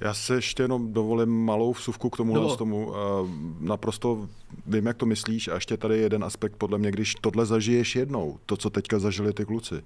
Já 0.00 0.14
se 0.14 0.34
ještě 0.34 0.62
jenom 0.62 0.92
dovolím 0.92 1.44
malou 1.44 1.72
vsuvku 1.72 2.10
k 2.10 2.16
tomu. 2.16 2.34
No. 2.34 2.56
tomu. 2.56 2.86
Uh, 2.86 2.94
naprosto 3.60 4.28
vím, 4.66 4.86
jak 4.86 4.96
to 4.96 5.06
myslíš 5.06 5.48
a 5.48 5.54
ještě 5.54 5.76
tady 5.76 5.98
jeden 5.98 6.24
aspekt, 6.24 6.56
podle 6.56 6.78
mě, 6.78 6.90
když 6.90 7.14
tohle 7.14 7.46
zažiješ 7.46 7.96
jednou, 7.96 8.38
to, 8.46 8.56
co 8.56 8.70
teďka 8.70 8.98
zažili 8.98 9.32
ty 9.32 9.44
kluci, 9.44 9.82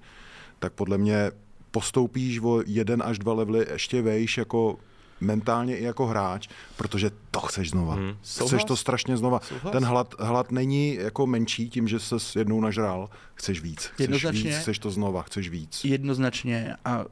tak 0.58 0.72
podle 0.72 0.98
mě 0.98 1.30
postoupíš 1.70 2.40
o 2.40 2.62
jeden 2.66 3.02
až 3.02 3.18
dva 3.18 3.32
levely 3.32 3.66
ještě 3.72 4.02
vejš 4.02 4.38
jako 4.38 4.78
mentálně 5.20 5.76
i 5.76 5.84
jako 5.84 6.06
hráč, 6.06 6.48
protože 6.76 7.10
to 7.30 7.40
chceš 7.40 7.70
znova. 7.70 7.94
Hmm. 7.94 8.16
Chceš 8.22 8.64
to 8.64 8.76
strašně 8.76 9.16
znova. 9.16 9.40
Souhlas. 9.40 9.72
Ten 9.72 9.84
hlad, 9.84 10.14
hlad 10.18 10.52
není 10.52 10.94
jako 10.94 11.26
menší 11.26 11.70
tím, 11.70 11.88
že 11.88 12.00
se 12.00 12.16
jednou 12.36 12.60
nažral. 12.60 13.10
Chceš 13.34 13.60
víc. 13.60 13.80
Chceš 13.84 13.98
Jednoznačně. 13.98 14.50
víc, 14.50 14.58
chceš 14.58 14.78
to 14.78 14.90
znova, 14.90 15.22
chceš 15.22 15.48
víc. 15.48 15.84
Jednoznačně 15.84 16.76
a 16.84 17.04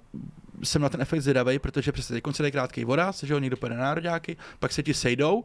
jsem 0.62 0.82
na 0.82 0.88
ten 0.88 1.00
efekt 1.00 1.20
zvědavý, 1.20 1.58
protože 1.58 1.92
přesně 1.92 2.14
teď 2.14 2.22
konce 2.22 2.50
krátký 2.50 2.84
voda, 2.84 3.12
že 3.22 3.34
ho 3.34 3.40
někdo 3.40 3.56
pojede 3.56 3.76
na 3.76 3.82
nároďáky, 3.82 4.36
pak 4.58 4.72
se 4.72 4.82
ti 4.82 4.94
sejdou, 4.94 5.44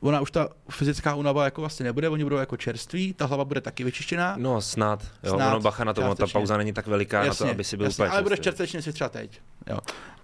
ona 0.00 0.20
už 0.20 0.30
ta 0.30 0.48
fyzická 0.70 1.14
únava 1.14 1.44
jako 1.44 1.60
vlastně 1.60 1.84
nebude, 1.84 2.08
oni 2.08 2.24
budou 2.24 2.36
jako 2.36 2.56
čerství, 2.56 3.14
ta 3.14 3.26
hlava 3.26 3.44
bude 3.44 3.60
taky 3.60 3.84
vyčištěná. 3.84 4.34
No 4.38 4.60
snad, 4.60 5.04
jo, 5.22 5.34
Snad, 5.34 5.48
ono 5.48 5.60
bacha 5.60 5.84
na 5.84 5.94
to, 5.94 6.02
ono, 6.02 6.14
ta 6.14 6.26
pauza 6.26 6.56
není 6.56 6.72
tak 6.72 6.86
veliká 6.86 7.24
na 7.24 7.34
to, 7.34 7.50
aby 7.50 7.64
si 7.64 7.76
byl 7.76 7.86
jasně, 7.86 8.04
úplně 8.04 8.10
ale 8.10 8.22
budeš 8.22 8.40
čerstvější 8.40 8.76
než 8.76 8.84
jsi 8.84 8.92
třeba 8.92 9.08
teď. 9.08 9.40
Jo. 9.66 9.78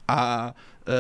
A 0.09 0.55
e, 0.89 0.93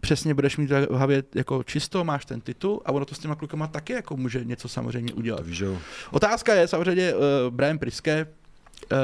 přesně 0.00 0.34
budeš 0.34 0.56
mít 0.56 0.70
v 0.70 0.94
hlavě 0.96 1.22
jako 1.34 1.62
čisto, 1.62 2.04
máš 2.04 2.24
ten 2.24 2.40
titul 2.40 2.82
a 2.84 2.92
ono 2.92 3.04
to 3.04 3.14
s 3.14 3.18
těma 3.18 3.34
klukama 3.34 3.66
taky 3.66 3.92
jako 3.92 4.16
může 4.16 4.44
něco 4.44 4.68
samozřejmě 4.68 5.14
udělat. 5.14 5.46
Víš, 5.46 5.58
jo. 5.58 5.78
Otázka 6.10 6.54
je 6.54 6.68
samozřejmě 6.68 7.14
uh, 7.14 7.20
Brian 7.50 7.78
Priske. 7.78 8.26
Uh, 8.92 8.98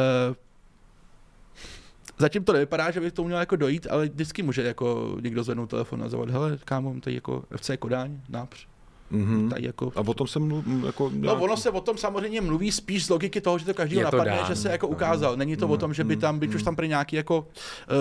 zatím 2.22 2.44
to 2.44 2.52
nevypadá, 2.52 2.90
že 2.90 3.00
by 3.00 3.10
k 3.10 3.14
tomu 3.14 3.26
měl 3.28 3.38
jako 3.40 3.56
dojít, 3.56 3.86
ale 3.90 4.06
vždycky 4.08 4.42
může 4.42 4.62
jako 4.62 5.16
někdo 5.20 5.42
zvednout 5.44 5.70
telefon 5.70 6.02
a 6.02 6.08
zavolat, 6.08 6.30
hele, 6.32 6.58
kámo, 6.64 6.94
tady 7.00 7.14
jako 7.14 7.44
FC 7.56 7.70
Kodáň, 7.78 8.20
nápř. 8.28 8.66
Mhm. 9.10 9.48
Tady 9.48 9.66
jako 9.66 9.92
A 9.96 10.00
o 10.00 10.14
tom 10.14 10.26
jsem 10.26 10.42
mluv, 10.42 10.64
jako 10.86 11.10
No, 11.14 11.18
nějak- 11.20 11.40
ono 11.42 11.56
se 11.56 11.70
o 11.70 11.80
tom 11.80 11.96
samozřejmě 11.98 12.40
mluví 12.40 12.72
spíš 12.72 13.06
z 13.06 13.08
logiky 13.10 13.40
toho, 13.40 13.58
že 13.58 13.64
to 13.64 13.74
každý 13.74 13.96
to 13.96 14.02
napadne, 14.02 14.36
dán. 14.36 14.46
že 14.46 14.56
se 14.56 14.68
jako 14.70 14.88
ukázal. 14.88 15.36
Není 15.36 15.56
to 15.56 15.68
o 15.68 15.76
tom, 15.76 15.94
že 15.94 16.04
by 16.04 16.16
tam, 16.16 16.38
byť 16.38 16.54
už 16.54 16.62
tam 16.62 16.76
prý 16.76 16.88
nějaký 16.88 17.16
jako 17.16 17.38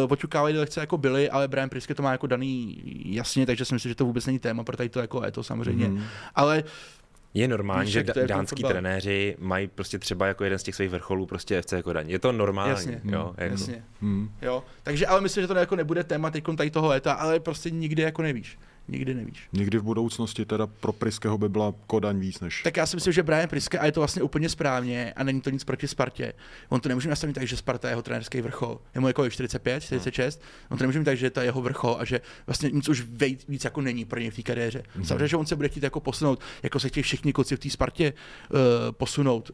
uh, 0.05 0.11
oťukávají 0.11 0.57
lekce 0.57 0.79
jako 0.79 0.97
byly, 0.97 1.29
ale 1.29 1.47
Brian 1.47 1.69
Priske 1.69 1.95
to 1.95 2.03
má 2.03 2.11
jako 2.11 2.27
daný 2.27 2.81
jasně, 3.05 3.45
takže 3.45 3.65
si 3.65 3.73
myslím, 3.73 3.89
že 3.89 3.95
to 3.95 4.05
vůbec 4.05 4.25
není 4.25 4.39
téma, 4.39 4.63
pro 4.63 4.77
tady 4.77 4.89
to 4.89 4.99
jako 4.99 5.25
je 5.25 5.31
to 5.31 5.43
samozřejmě. 5.43 5.87
Mhm. 5.89 6.03
Ale 6.35 6.63
Je 7.33 7.47
normální, 7.47 7.85
Víš, 7.85 7.93
že 7.93 7.99
jak 7.99 8.13
to 8.13 8.19
je 8.19 8.25
v 8.25 8.27
tom 8.27 8.37
dánský 8.37 8.55
fotbale. 8.61 8.73
trenéři 8.73 9.35
mají 9.39 9.67
prostě 9.67 9.99
třeba 9.99 10.27
jako 10.27 10.43
jeden 10.43 10.59
z 10.59 10.63
těch 10.63 10.75
svých 10.75 10.89
vrcholů 10.89 11.25
prostě 11.25 11.61
FC 11.61 11.73
Kodaň. 11.83 12.09
Je 12.09 12.19
to 12.19 12.31
normální, 12.31 12.69
Jasně. 12.71 13.01
jo. 13.03 13.33
Jako. 13.37 13.53
jasně. 13.53 13.83
Hmm. 14.01 14.31
Jo, 14.41 14.63
takže 14.83 15.07
ale 15.07 15.21
myslím, 15.21 15.41
že 15.43 15.47
to 15.47 15.55
jako 15.55 15.75
nebude 15.75 16.03
téma 16.03 16.31
teď 16.31 16.43
tady 16.57 16.71
toho 16.71 16.87
léta, 16.87 17.13
ale 17.13 17.39
prostě 17.39 17.69
nikdy 17.69 18.01
jako 18.01 18.21
nevíš. 18.21 18.57
Nikdy 18.87 19.13
nevíš. 19.13 19.47
Někdy 19.53 19.77
v 19.77 19.83
budoucnosti 19.83 20.45
teda 20.45 20.67
pro 20.67 20.93
Priského 20.93 21.37
by 21.37 21.49
byla 21.49 21.73
Kodaň 21.87 22.19
víc 22.19 22.39
než... 22.39 22.63
Tak 22.63 22.77
já 22.77 22.85
si 22.85 22.97
myslím, 22.97 23.13
že 23.13 23.23
Brian 23.23 23.47
Priske, 23.47 23.79
a 23.79 23.85
je 23.85 23.91
to 23.91 23.99
vlastně 23.99 24.21
úplně 24.21 24.49
správně, 24.49 25.13
a 25.15 25.23
není 25.23 25.41
to 25.41 25.49
nic 25.49 25.63
proti 25.63 25.87
Spartě. 25.87 26.33
On 26.69 26.79
to 26.79 26.89
nemůže 26.89 27.09
nastavit 27.09 27.33
tak, 27.33 27.47
že 27.47 27.57
Sparta 27.57 27.87
je 27.87 27.91
jeho 27.91 28.01
trenerský 28.01 28.41
vrchol. 28.41 28.79
Je 28.95 29.01
mu 29.01 29.07
jako 29.07 29.29
45, 29.29 29.83
46. 29.83 30.41
On 30.69 30.77
to 30.77 30.83
nemůže 30.83 30.99
mít 30.99 31.05
tak, 31.05 31.17
že 31.17 31.29
to 31.29 31.39
je 31.39 31.45
jeho 31.45 31.61
vrchol 31.61 31.97
a 31.99 32.05
že 32.05 32.21
vlastně 32.47 32.69
nic 32.69 32.89
už 32.89 33.01
víc, 33.01 33.45
víc 33.47 33.63
jako 33.63 33.81
není 33.81 34.05
pro 34.05 34.19
něj 34.19 34.29
v 34.29 34.35
té 34.35 34.41
kariéře. 34.41 34.83
Samozřejmě, 35.03 35.27
že 35.27 35.37
on 35.37 35.45
se 35.45 35.55
bude 35.55 35.69
chtít 35.69 35.83
jako 35.83 35.99
posunout, 35.99 36.41
jako 36.63 36.79
se 36.79 36.87
chtějí 36.87 37.03
všichni 37.03 37.33
kluci 37.33 37.55
v 37.55 37.59
té 37.59 37.69
Spartě 37.69 38.13
uh, 38.13 38.59
posunout 38.91 39.51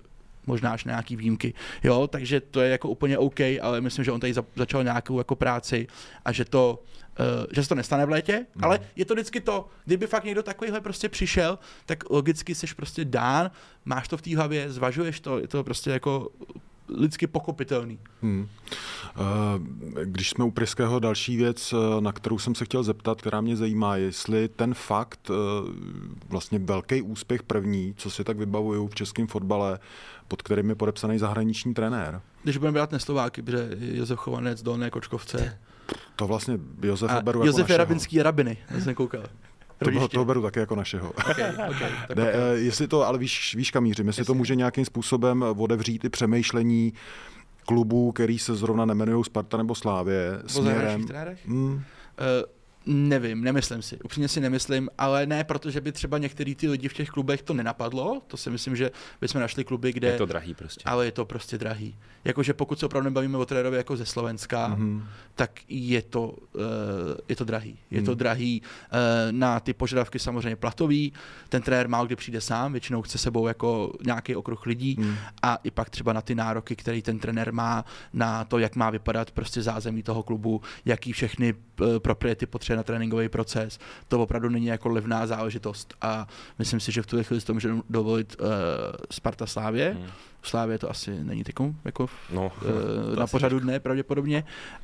možná 0.48 0.72
až 0.72 0.84
nějaký 0.84 1.16
výjimky. 1.16 1.54
Jo, 1.84 2.08
takže 2.08 2.42
to 2.42 2.62
je 2.62 2.70
jako 2.70 2.90
úplně 2.90 3.18
OK, 3.18 3.40
ale 3.62 3.82
myslím, 3.82 4.06
že 4.06 4.12
on 4.12 4.20
tady 4.20 4.34
za, 4.34 4.46
začal 4.56 4.84
nějakou 4.84 5.18
jako 5.18 5.36
práci 5.36 5.88
a 6.26 6.32
že 6.32 6.46
to, 6.46 6.84
že 7.52 7.64
se 7.64 7.70
to 7.70 7.76
nestane 7.76 8.06
v 8.06 8.10
létě, 8.10 8.46
mm. 8.56 8.64
ale 8.64 8.80
je 8.96 9.06
to 9.06 9.14
vždycky 9.14 9.42
to, 9.42 9.68
kdyby 9.86 10.08
fakt 10.08 10.24
někdo 10.24 10.44
takovýhle 10.44 10.82
prostě 10.82 11.10
přišel, 11.10 11.60
tak 11.86 12.10
logicky 12.10 12.56
jsi 12.56 12.68
prostě 12.76 13.06
dán, 13.06 13.52
máš 13.86 14.08
to 14.08 14.18
v 14.18 14.22
té 14.22 14.36
hlavě, 14.36 14.72
zvažuješ 14.72 15.20
to, 15.20 15.40
je 15.40 15.48
to 15.48 15.64
prostě 15.64 15.90
jako 15.90 16.30
lidsky 16.90 17.28
pochopitelný. 17.28 18.00
Hmm. 18.22 18.48
Eh, 19.16 20.04
Když 20.06 20.30
jsme 20.30 20.46
u 20.46 20.52
Priského, 20.52 21.00
další 21.00 21.38
věc, 21.38 21.74
eh, 21.74 22.02
na 22.02 22.12
kterou 22.12 22.40
jsem 22.40 22.56
se 22.56 22.66
chtěl 22.66 22.84
zeptat, 22.84 23.22
která 23.22 23.42
mě 23.42 23.56
zajímá, 23.56 23.96
jestli 23.96 24.48
ten 24.48 24.74
fakt, 24.74 25.30
eh, 25.30 25.34
vlastně 26.30 26.60
velký 26.60 27.02
úspěch 27.02 27.44
první, 27.44 27.94
co 27.98 28.10
si 28.10 28.24
tak 28.24 28.38
vybavuju 28.38 28.88
v 28.88 28.96
českém 28.96 29.28
fotbale, 29.28 29.80
pod 30.28 30.42
kterým 30.42 30.70
je 30.70 30.76
podepsaný 30.76 31.20
zahraniční 31.20 31.74
trenér. 31.74 32.22
Když 32.44 32.58
budeme 32.58 32.74
brát 32.74 32.92
neslováky, 32.92 33.42
protože 33.42 33.70
Josef 33.80 34.20
Chovanec, 34.20 34.64
Dolné 34.64 34.90
Kočkovce 34.90 35.60
To 36.16 36.28
vlastně 36.28 36.58
Josefa 36.82 37.14
a 37.14 37.22
beru 37.22 37.40
jako 37.40 37.46
Josef 37.48 37.60
našeho. 37.62 37.74
Jarabinský 37.74 38.22
Rabiny, 38.22 38.58
já 38.72 38.80
jsem 38.82 38.96
koukal. 38.96 39.22
To, 39.80 39.86
Rodiště. 39.86 40.18
to 40.18 40.26
beru 40.26 40.42
také 40.42 40.60
jako 40.60 40.76
našeho. 40.76 41.12
Okay, 41.12 41.52
okay, 41.52 41.90
tak 42.08 42.18
Ne, 42.18 42.24
okay. 42.30 42.42
eh, 42.56 42.58
jestli 42.60 42.88
to, 42.88 43.08
ale 43.08 43.18
víš, 43.18 43.56
víš 43.56 43.72
kam 43.72 43.84
mířím, 43.84 44.08
jestli 44.08 44.26
to 44.26 44.32
Jasně. 44.32 44.38
může 44.38 44.56
nějakým 44.56 44.86
způsobem 44.86 45.46
otevřít 45.58 46.06
i 46.06 46.10
přemýšlení 46.10 46.94
klubů, 47.66 48.12
který 48.12 48.40
se 48.40 48.56
zrovna 48.56 48.86
nemenují 48.86 49.24
Sparta 49.24 49.58
nebo 49.58 49.76
Slávě, 49.76 50.40
Po 50.44 50.50
směrem... 50.50 51.06
Uh, 51.48 51.68
nevím, 52.88 53.44
nemyslím 53.44 53.82
si. 53.82 53.98
Upřímně 54.04 54.28
si 54.28 54.40
nemyslím, 54.40 54.90
ale 54.98 55.26
ne, 55.26 55.44
protože 55.44 55.82
by 55.82 55.92
třeba 55.92 56.18
některý 56.18 56.56
ty 56.56 56.68
lidi 56.70 56.88
v 56.88 56.94
těch 56.94 57.10
klubech 57.10 57.42
to 57.42 57.54
nenapadlo. 57.54 58.22
To 58.28 58.38
si 58.38 58.50
myslím, 58.50 58.76
že 58.76 58.92
bychom 59.22 59.42
našli 59.42 59.64
kluby, 59.64 59.94
kde... 59.94 60.08
Je 60.08 60.18
to 60.18 60.26
drahý 60.26 60.54
prostě. 60.54 60.82
ale 60.86 61.06
je 61.06 61.12
to 61.12 61.26
prostě 61.26 61.58
drahý. 61.58 61.96
Jakože 62.26 62.54
pokud 62.54 62.80
se 62.80 62.86
opravdu 62.86 63.04
nebavíme 63.10 63.38
o 63.38 63.46
trenérovi 63.46 63.78
jako 63.78 63.98
ze 63.98 64.06
Slovenska, 64.06 64.68
Mhm. 64.68 65.00
mm-hmm. 65.00 65.04
tak 65.36 65.52
je 65.70 66.02
to, 66.02 66.28
uh, 66.30 66.62
je 67.30 67.36
to 67.36 67.44
drahý. 67.44 67.80
Je 67.92 67.98
Mhm. 67.98 68.06
to 68.06 68.16
drahý 68.16 68.62
uh, 68.62 68.98
na 69.32 69.60
ty 69.60 69.74
požadavky 69.74 70.20
samozřejmě 70.20 70.56
platový. 70.56 71.14
Ten 71.50 71.62
trenér 71.62 71.88
málo 71.90 72.06
kdy 72.06 72.16
přijde 72.16 72.42
sám, 72.42 72.72
většinou 72.72 73.02
chce 73.02 73.18
sebou 73.18 73.48
jako 73.48 73.94
nějaký 74.06 74.36
okruh 74.36 74.66
lidí 74.66 74.96
Mhm. 75.00 75.16
a 75.42 75.56
i 75.64 75.72
pak 75.72 75.90
třeba 75.90 76.14
na 76.14 76.22
ty 76.22 76.36
nároky, 76.36 76.76
který 76.76 77.02
ten 77.02 77.20
trenér 77.20 77.54
má 77.54 77.86
na 78.14 78.44
to, 78.44 78.58
jak 78.60 78.76
má 78.76 78.90
vypadat 78.90 79.32
prostě 79.32 79.62
zázemí 79.62 80.04
toho 80.04 80.24
klubu, 80.24 80.62
jaký 80.86 81.12
všechny 81.14 81.54
uh, 81.54 81.88
propriety 82.00 82.46
potřebuje 82.46 82.77
na 82.78 82.84
tréninkový 82.84 83.30
proces. 83.30 83.80
To 84.08 84.20
opravdu 84.20 84.50
není 84.50 84.66
jako 84.66 84.90
levná 84.90 85.28
záležitost 85.28 85.94
a 86.02 86.28
myslím 86.60 86.80
si, 86.80 86.92
že 86.92 87.02
v 87.02 87.06
tuhle 87.08 87.24
chvíli 87.24 87.42
si 87.42 87.48
to 87.48 87.54
může 87.54 87.70
dovolit 87.90 88.36
uh, 88.40 88.48
Sparta 89.12 89.46
Slávě. 89.46 89.96
Hmm. 90.00 90.08
V 90.42 90.50
Slávě 90.50 90.78
to 90.78 90.90
asi 90.90 91.24
není 91.24 91.44
tykom, 91.44 91.76
jako 91.86 92.10
No, 92.34 92.52
to 93.14 93.20
na 93.20 93.28
pořadu 93.28 93.60
dne 93.60 93.80
pravděpodobně. 93.80 94.44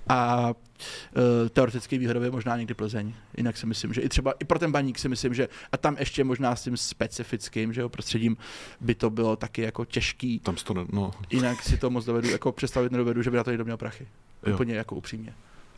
A 0.10 0.50
uh, 0.50 1.50
teoreticky 1.50 1.98
výhodově 1.98 2.32
možná 2.32 2.58
někdy 2.58 2.74
Plzeň. 2.74 3.14
Jinak 3.38 3.58
si 3.58 3.66
myslím, 3.66 3.94
že 3.94 4.02
i 4.02 4.10
třeba 4.10 4.34
i 4.40 4.46
pro 4.46 4.60
ten 4.60 4.72
baník 4.72 5.00
si 5.00 5.10
myslím, 5.10 5.34
že 5.34 5.48
a 5.72 5.78
tam 5.78 5.96
ještě 6.00 6.24
možná 6.24 6.56
s 6.56 6.64
tím 6.64 6.78
specifickým, 6.78 7.74
že 7.74 7.82
jo, 7.82 7.90
prostředím 7.90 8.38
by 8.82 8.96
to 8.96 9.10
bylo 9.10 9.36
taky 9.36 9.62
jako 9.62 9.86
těžký. 9.86 10.40
tam 10.40 10.56
to, 10.56 10.74
ne- 10.74 10.86
no, 10.92 11.12
Jinak 11.30 11.64
si 11.64 11.78
to 11.78 11.90
moc 11.90 12.06
dovedu, 12.06 12.30
jako 12.30 12.52
představit 12.52 12.92
nedovedu, 12.92 13.22
že 13.22 13.32
by 13.32 13.38
na 13.38 13.44
to 13.44 13.50
někdo 13.50 13.64
měl 13.64 13.78
prachy. 13.78 14.08
Jo. 14.46 14.54
Úplně 14.54 14.76
jako 14.76 14.96
upřímně. 14.96 15.34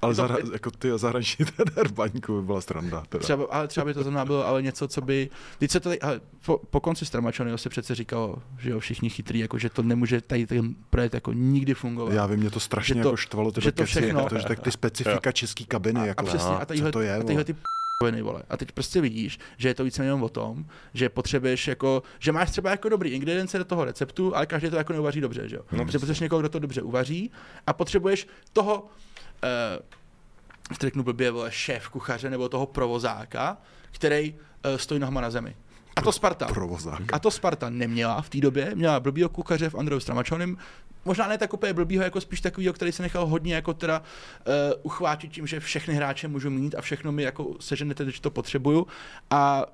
Ale 0.05 0.13
to- 0.13 0.15
zahra, 0.15 0.37
jako 0.53 0.71
ty 0.71 0.89
zahraniční 0.95 1.45
trenér 1.55 1.91
baňku 1.91 2.39
by 2.41 2.45
byla 2.45 2.61
stranda. 2.61 3.03
Teda. 3.09 3.23
Třeba, 3.23 3.45
ale 3.51 3.67
třeba 3.67 3.85
by 3.85 3.93
to 3.93 4.03
znamená 4.03 4.25
bylo 4.25 4.47
ale 4.47 4.61
něco, 4.61 4.87
co 4.87 5.01
by... 5.01 5.29
Teď 5.59 5.71
se 5.71 5.79
to 5.79 5.89
tady, 5.89 5.99
ale 6.01 6.21
po, 6.45 6.61
po 6.69 6.79
konci 6.79 7.05
Stramačonyho 7.05 7.57
se 7.57 7.69
přece 7.69 7.95
říkalo, 7.95 8.35
že 8.59 8.69
jo, 8.69 8.79
všichni 8.79 9.09
chytrý, 9.09 9.39
jako, 9.39 9.57
že 9.57 9.69
to 9.69 9.83
nemůže 9.83 10.21
tady 10.21 10.47
ten 10.47 10.75
projekt 10.89 11.13
jako 11.13 11.33
nikdy 11.33 11.73
fungovat. 11.73 12.13
Já 12.13 12.25
vím, 12.25 12.39
mě 12.39 12.49
to 12.51 12.59
strašně 12.59 12.95
Že 12.95 13.01
to- 13.01 13.07
jako 13.07 13.17
štvalo, 13.17 13.51
ty 13.51 13.61
že 13.61 13.71
to 13.71 13.83
keci, 13.83 14.01
všechno- 14.01 14.25
protože 14.25 14.45
tak 14.47 14.59
ty 14.59 14.71
specifika 14.71 15.31
český 15.31 15.65
kabiny, 15.65 15.99
a, 15.99 16.05
jako, 16.05 16.23
a 16.25 16.27
přesně, 16.27 16.55
a 16.55 16.65
tadyhle, 16.65 16.89
co 16.89 16.91
to 16.93 17.01
je, 17.01 17.15
a 17.15 17.23
ty 17.43 17.55
vole. 18.21 18.43
A 18.49 18.57
teď 18.57 18.71
prostě 18.71 19.01
vidíš, 19.01 19.39
že 19.57 19.67
je 19.67 19.73
to 19.73 19.83
víceméně 19.83 20.07
jenom 20.07 20.23
o 20.23 20.29
tom, 20.29 20.65
že 20.93 21.09
potřebuješ 21.09 21.67
jako, 21.67 22.03
že 22.19 22.31
máš 22.31 22.51
třeba 22.51 22.69
jako 22.69 22.89
dobrý 22.89 23.09
ingredience 23.09 23.57
do 23.57 23.65
toho 23.65 23.85
receptu, 23.85 24.35
ale 24.35 24.45
každý 24.45 24.69
to 24.69 24.75
jako 24.75 24.93
neuvaří 24.93 25.21
dobře, 25.21 25.49
že 25.49 25.55
jo? 25.55 25.61
No, 25.71 25.85
protože 25.85 25.99
potřebuješ 25.99 26.19
někoho, 26.19 26.39
kdo 26.39 26.49
to 26.49 26.59
dobře 26.59 26.81
uvaří 26.81 27.31
a 27.67 27.73
potřebuješ 27.73 28.27
toho, 28.53 28.87
uh, 29.43 30.77
řeknu 30.81 31.03
blbě, 31.03 31.31
vole, 31.31 31.51
šéf 31.51 31.89
kuchaře 31.89 32.29
nebo 32.29 32.49
toho 32.49 32.65
provozáka, 32.65 33.57
který 33.91 34.33
uh, 34.33 34.75
stojí 34.75 34.99
nohama 34.99 35.21
na 35.21 35.29
zemi. 35.29 35.55
A 35.95 36.01
to 36.01 36.11
Sparta. 36.11 36.45
Provozák. 36.45 37.01
A 37.13 37.19
to 37.19 37.31
Sparta 37.31 37.69
neměla 37.69 38.21
v 38.21 38.29
té 38.29 38.37
době, 38.37 38.71
měla 38.75 38.99
blbýho 38.99 39.29
kuchaře 39.29 39.69
v 39.69 39.75
Andreu 39.75 39.99
Stramačonem, 39.99 40.57
možná 41.05 41.27
ne 41.27 41.37
tak 41.37 41.53
úplně 41.53 41.73
blbýho, 41.73 42.03
jako 42.03 42.21
spíš 42.21 42.41
takovýho, 42.41 42.73
který 42.73 42.91
se 42.91 43.03
nechal 43.03 43.25
hodně 43.25 43.55
jako 43.55 43.73
teda 43.73 43.99
uh, 43.99 44.53
uchvátit 44.83 45.31
tím, 45.31 45.47
že 45.47 45.59
všechny 45.59 45.93
hráče 45.93 46.27
můžu 46.27 46.49
mít 46.49 46.75
a 46.75 46.81
všechno 46.81 47.11
mi 47.11 47.23
jako 47.23 47.55
seženete, 47.59 48.11
že 48.11 48.21
to 48.21 48.31
potřebuju. 48.31 48.87
A 49.29 49.65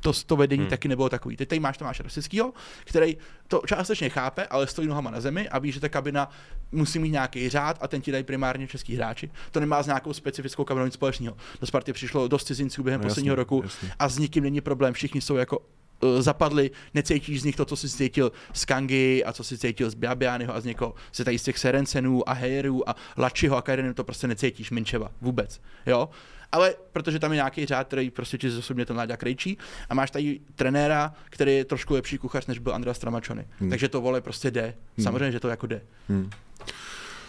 to, 0.00 0.12
to 0.26 0.36
vedení 0.36 0.62
hmm. 0.62 0.70
taky 0.70 0.88
nebylo 0.88 1.08
takový. 1.08 1.36
Teď 1.36 1.48
tady 1.48 1.60
máš 1.60 1.78
Tomáše 1.78 2.02
Rosického, 2.02 2.52
který 2.84 3.16
to 3.48 3.62
částečně 3.66 4.08
chápe, 4.08 4.46
ale 4.46 4.66
stojí 4.66 4.88
nohama 4.88 5.10
na 5.10 5.20
zemi 5.20 5.48
a 5.48 5.58
ví, 5.58 5.72
že 5.72 5.80
ta 5.80 5.88
kabina 5.88 6.30
musí 6.72 6.98
mít 6.98 7.10
nějaký 7.10 7.48
řád 7.48 7.78
a 7.80 7.88
ten 7.88 8.00
ti 8.00 8.12
dají 8.12 8.24
primárně 8.24 8.66
český 8.66 8.96
hráči. 8.96 9.30
To 9.50 9.60
nemá 9.60 9.82
s 9.82 9.86
nějakou 9.86 10.12
specifickou 10.12 10.64
kabinou 10.64 10.84
nic 10.84 10.94
společného. 10.94 11.36
Do 11.60 11.66
Sparty 11.66 11.92
přišlo 11.92 12.28
dost 12.28 12.44
cizinců 12.44 12.82
během 12.82 13.00
no, 13.00 13.08
posledního 13.08 13.32
jasný, 13.32 13.40
roku 13.40 13.62
jasný. 13.62 13.88
a 13.98 14.08
s 14.08 14.18
nikým 14.18 14.42
není 14.42 14.60
problém. 14.60 14.94
Všichni 14.94 15.20
jsou 15.20 15.36
jako 15.36 15.58
uh, 15.58 16.20
zapadli, 16.20 16.70
necítíš 16.94 17.40
z 17.40 17.44
nich 17.44 17.56
to, 17.56 17.64
co 17.64 17.76
si 17.76 17.88
cítil 17.88 18.32
z 18.52 18.64
Kangy 18.64 19.24
a 19.24 19.32
co 19.32 19.44
si 19.44 19.58
cítil 19.58 19.90
z 19.90 19.94
Biabiányho 19.94 20.54
a 20.54 20.60
z 20.60 20.64
někoho, 20.64 20.94
se 21.12 21.24
tady 21.24 21.38
z 21.38 21.42
těch 21.42 21.58
Serencenů 21.58 22.28
a 22.28 22.32
Hejerů 22.32 22.88
a 22.88 22.94
Lačiho 23.18 23.56
a 23.56 23.62
Kairenu 23.62 23.94
to 23.94 24.04
prostě 24.04 24.26
necítíš, 24.26 24.70
Minčeva, 24.70 25.10
vůbec, 25.20 25.60
jo 25.86 26.08
ale 26.52 26.74
protože 26.92 27.18
tam 27.18 27.32
je 27.32 27.36
nějaký 27.36 27.66
řád, 27.66 27.86
který 27.86 28.10
prostě 28.10 28.38
ti 28.38 28.48
osobně 28.58 28.86
ten 28.86 28.96
Láďa 28.96 29.16
krejčí 29.16 29.58
a 29.88 29.94
máš 29.94 30.10
tady 30.10 30.40
trenéra, 30.54 31.14
který 31.24 31.56
je 31.56 31.64
trošku 31.64 31.94
lepší 31.94 32.18
kuchař, 32.18 32.46
než 32.46 32.58
byl 32.58 32.74
Andrea 32.74 32.94
Stramačony. 32.94 33.48
Hmm. 33.60 33.70
Takže 33.70 33.88
to 33.88 34.00
vole 34.00 34.20
prostě 34.20 34.50
jde. 34.50 34.74
Hmm. 34.96 35.04
Samozřejmě, 35.04 35.32
že 35.32 35.40
to 35.40 35.48
jako 35.48 35.66
jde. 35.66 35.82
Hmm. 36.08 36.30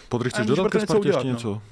Podry, 0.08 0.30
chceš 0.30 0.46
dodat 0.46 0.70
ke 0.70 0.80
Spartě 0.80 1.08
ještě 1.08 1.26
něco? 1.26 1.48
No, 1.52 1.62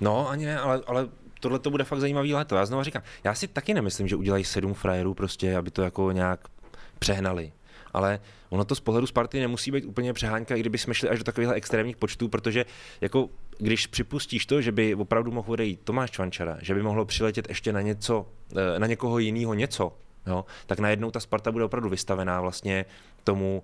no 0.00 0.28
ani 0.28 0.46
ne, 0.46 0.58
ale, 0.58 0.80
ale 0.86 1.08
tohle 1.40 1.58
to 1.58 1.70
bude 1.70 1.84
fakt 1.84 2.00
zajímavý 2.00 2.34
léto. 2.34 2.56
Já 2.56 2.66
znovu 2.66 2.84
říkám, 2.84 3.02
já 3.24 3.34
si 3.34 3.48
taky 3.48 3.74
nemyslím, 3.74 4.08
že 4.08 4.16
udělají 4.16 4.44
sedm 4.44 4.74
frajerů 4.74 5.14
prostě, 5.14 5.56
aby 5.56 5.70
to 5.70 5.82
jako 5.82 6.12
nějak 6.12 6.40
přehnali. 6.98 7.52
Ale 7.92 8.20
ono 8.48 8.64
to 8.64 8.74
z 8.74 8.80
pohledu 8.80 9.06
Sparty 9.06 9.40
nemusí 9.40 9.70
být 9.70 9.84
úplně 9.84 10.12
přehánka, 10.12 10.56
i 10.56 10.60
kdyby 10.60 10.78
jsme 10.78 10.94
šli 10.94 11.08
až 11.08 11.18
do 11.18 11.24
takových 11.24 11.50
extrémních 11.54 11.96
počtů, 11.96 12.28
protože 12.28 12.64
jako 13.00 13.28
když 13.60 13.86
připustíš 13.86 14.46
to, 14.46 14.60
že 14.60 14.72
by 14.72 14.94
opravdu 14.94 15.30
mohl 15.30 15.52
odejít 15.52 15.80
Tomáš 15.84 16.10
Čvančara, 16.10 16.58
že 16.62 16.74
by 16.74 16.82
mohlo 16.82 17.04
přiletět 17.04 17.48
ještě 17.48 17.72
na 17.72 17.80
něco, 17.80 18.26
eh, 18.56 18.78
na 18.78 18.86
někoho 18.86 19.18
jiného 19.18 19.54
něco, 19.54 19.96
jo, 20.26 20.44
tak 20.66 20.78
najednou 20.78 21.10
ta 21.10 21.20
Sparta 21.20 21.52
bude 21.52 21.64
opravdu 21.64 21.88
vystavená 21.88 22.40
vlastně 22.40 22.84
tomu, 23.24 23.62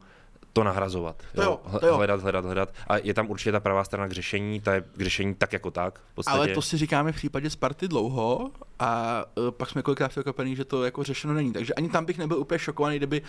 to 0.57 0.65
nahrazovat. 0.65 1.23
To 1.35 1.43
jo, 1.43 1.61
to 1.81 1.87
jo. 1.87 1.97
Hledat, 1.97 2.21
hledat, 2.21 2.45
hledat. 2.45 2.75
A 2.89 2.97
je 2.97 3.15
tam 3.15 3.31
určitě 3.31 3.53
ta 3.53 3.61
pravá 3.61 3.85
strana 3.85 4.09
k 4.09 4.13
řešení, 4.13 4.61
ta 4.61 4.75
je 4.75 4.81
k 4.97 5.03
řešení 5.03 5.35
tak 5.35 5.53
jako 5.53 5.71
tak. 5.71 5.99
V 5.99 6.15
podstatě. 6.15 6.39
Ale 6.39 6.49
to 6.49 6.63
si 6.63 6.77
říkáme 6.77 7.13
v 7.13 7.15
případě 7.15 7.51
Sparty 7.51 7.89
dlouho 7.89 8.51
a 8.79 9.25
uh, 9.35 9.51
pak 9.51 9.71
jsme 9.71 9.83
kolikrát 9.83 10.09
překvapení, 10.09 10.57
že 10.57 10.65
to 10.65 10.85
jako 10.85 11.03
řešeno 11.03 11.35
není. 11.35 11.53
Takže 11.53 11.75
ani 11.75 11.89
tam 11.89 12.05
bych 12.05 12.19
nebyl 12.19 12.39
úplně 12.39 12.59
šokovaný, 12.59 12.97
kdyby 12.97 13.23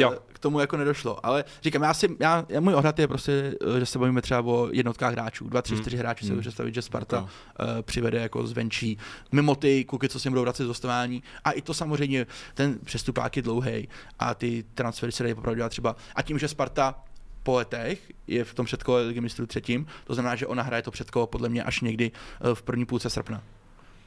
uh, 0.00 0.14
k 0.26 0.38
tomu 0.38 0.60
jako 0.60 0.76
nedošlo. 0.76 1.26
Ale 1.26 1.44
říkám, 1.62 1.82
já 1.82 1.94
si, 1.94 2.16
já, 2.20 2.46
já 2.48 2.60
můj 2.60 2.74
odhad 2.74 2.98
je 2.98 3.08
prostě, 3.08 3.54
eh, 3.76 3.80
že 3.80 3.86
se 3.86 3.98
bavíme 3.98 4.22
třeba 4.22 4.40
o 4.40 4.68
jednotkách 4.72 5.12
hráčů. 5.12 5.48
Dva, 5.48 5.62
tři, 5.62 5.74
hmm. 5.74 5.82
čtyři 5.82 5.96
hráči 5.96 6.26
hmm. 6.26 6.36
se 6.36 6.40
představit, 6.40 6.74
že 6.74 6.82
Sparta 6.82 7.18
okay. 7.18 7.76
uh, 7.76 7.82
přivede 7.82 8.20
jako 8.20 8.46
zvenčí, 8.46 8.98
mimo 9.32 9.54
ty 9.54 9.84
kuky, 9.84 10.08
co 10.08 10.20
si 10.20 10.28
budou 10.28 10.42
vracet 10.42 10.64
z 10.64 10.66
dostávání. 10.66 11.22
A 11.44 11.50
i 11.50 11.62
to 11.62 11.74
samozřejmě, 11.74 12.26
ten 12.54 12.78
přestupák 12.84 13.36
je 13.36 13.42
dlouhý 13.42 13.88
a 14.18 14.34
ty 14.34 14.64
transfery 14.74 15.12
se 15.12 15.22
dají 15.22 15.34
popravdu 15.34 15.56
dělat 15.56 15.68
třeba. 15.68 15.96
A 16.14 16.22
tím, 16.22 16.38
že 16.38 16.48
Sparta 16.48 16.94
po 17.42 17.54
letech 17.54 18.12
je 18.26 18.44
v 18.44 18.54
tom 18.54 18.66
předkole 18.66 19.02
ligy 19.02 19.20
mistrů 19.20 19.46
třetím, 19.46 19.86
to 20.04 20.14
znamená, 20.14 20.36
že 20.36 20.46
ona 20.46 20.62
hraje 20.62 20.82
to 20.82 20.90
předkolo 20.90 21.26
podle 21.26 21.48
mě 21.48 21.62
až 21.62 21.80
někdy 21.80 22.10
v 22.54 22.62
první 22.62 22.86
půlce 22.86 23.10
srpna. 23.10 23.42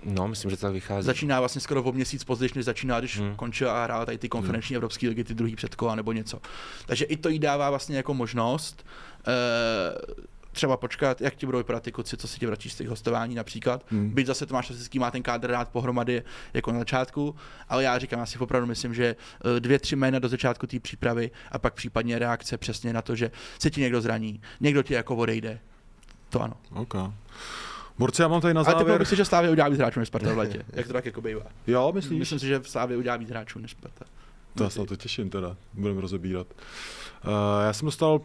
No, 0.04 0.28
myslím, 0.28 0.52
že 0.52 0.58
to 0.58 0.62
tak 0.62 0.74
vychází. 0.74 1.06
Začíná 1.06 1.40
vlastně 1.40 1.62
skoro 1.62 1.84
o 1.84 1.92
měsíc 1.92 2.24
později, 2.24 2.52
než 2.56 2.66
začíná, 2.66 3.00
když 3.00 3.20
hmm. 3.20 3.36
končila 3.36 3.82
a 3.82 3.84
hrála 3.84 4.06
tady 4.06 4.18
ty 4.18 4.30
konferenční 4.30 4.74
hmm. 4.74 4.78
evropské 4.78 5.10
ligy, 5.10 5.24
ty 5.24 5.34
druhý 5.34 5.56
předkola 5.56 5.96
nebo 5.96 6.12
něco. 6.12 6.40
Takže 6.86 7.06
i 7.06 7.18
to 7.18 7.30
jí 7.30 7.40
dává 7.40 7.70
vlastně 7.70 7.98
jako 7.98 8.14
možnost 8.14 8.86
uh, 9.28 10.24
třeba 10.58 10.78
počkat, 10.78 11.22
jak 11.22 11.36
ti 11.36 11.46
budou 11.46 11.58
vypadat 11.58 11.84
ty 11.84 11.92
kluci, 11.92 12.18
co 12.18 12.28
si 12.28 12.40
ti 12.40 12.46
vratíš 12.46 12.74
z 12.74 12.76
těch 12.76 12.88
hostování 12.88 13.36
například. 13.36 13.86
Hmm. 13.88 14.10
Byť 14.10 14.28
zase 14.28 14.46
Tomáš 14.46 14.70
Lasický 14.70 15.00
má 15.00 15.12
ten 15.12 15.24
kádr 15.24 15.52
rád 15.52 15.70
pohromady 15.70 16.24
jako 16.54 16.72
na 16.72 16.80
začátku, 16.80 17.36
ale 17.70 17.84
já 17.84 17.98
říkám, 17.98 18.20
já 18.20 18.26
si 18.26 18.40
opravdu 18.40 18.68
myslím, 18.68 18.94
že 18.94 19.16
eh, 19.56 19.60
dvě, 19.60 19.80
tři 19.80 19.96
jména 19.96 20.20
do 20.20 20.28
začátku 20.28 20.68
té 20.68 20.80
přípravy 20.80 21.32
a 21.52 21.60
pak 21.60 21.74
případně 21.74 22.20
reakce 22.20 22.58
přesně 22.58 22.94
na 22.94 23.02
to, 23.02 23.16
že 23.16 23.32
se 23.60 23.70
ti 23.70 23.82
někdo 23.82 24.02
zraní, 24.02 24.42
někdo 24.60 24.84
ti 24.84 24.94
jako 24.94 25.16
odejde. 25.16 25.60
To 26.30 26.42
ano. 26.42 26.54
Okay. 26.74 27.12
Borci, 27.98 28.22
já 28.22 28.28
mám 28.28 28.42
tady 28.42 28.54
na 28.54 28.64
závěr... 28.64 28.88
Ale 28.88 28.98
ty 28.98 29.00
myslím, 29.00 29.18
že 29.18 29.26
Slávě 29.26 29.50
udělá 29.50 29.70
víc 29.70 29.80
hráčů 29.80 30.00
než 30.00 30.08
Sparta 30.08 30.34
v 30.34 30.38
letě. 30.38 30.66
Jak 30.74 30.88
to 30.88 30.94
tak 30.94 31.06
jako 31.06 31.22
bývá. 31.22 31.44
Jo, 31.68 31.92
myslíš? 31.96 32.20
Myslím 32.20 32.40
si, 32.40 32.48
že 32.48 32.62
Slávě 32.64 32.98
udělá 32.98 33.18
víc 33.18 33.30
hráčů 33.30 33.60
než 33.60 33.72
Sparta. 33.72 34.06
To 34.56 34.64
já 34.64 34.70
se 34.70 34.80
na 34.80 34.86
to 34.86 34.96
těším 34.96 35.30
teda, 35.30 35.56
budeme 35.74 36.02
rozebírat. 36.02 36.48
Uh, 37.26 37.32
já 37.66 37.74
jsem 37.74 37.86
dostal 37.86 38.22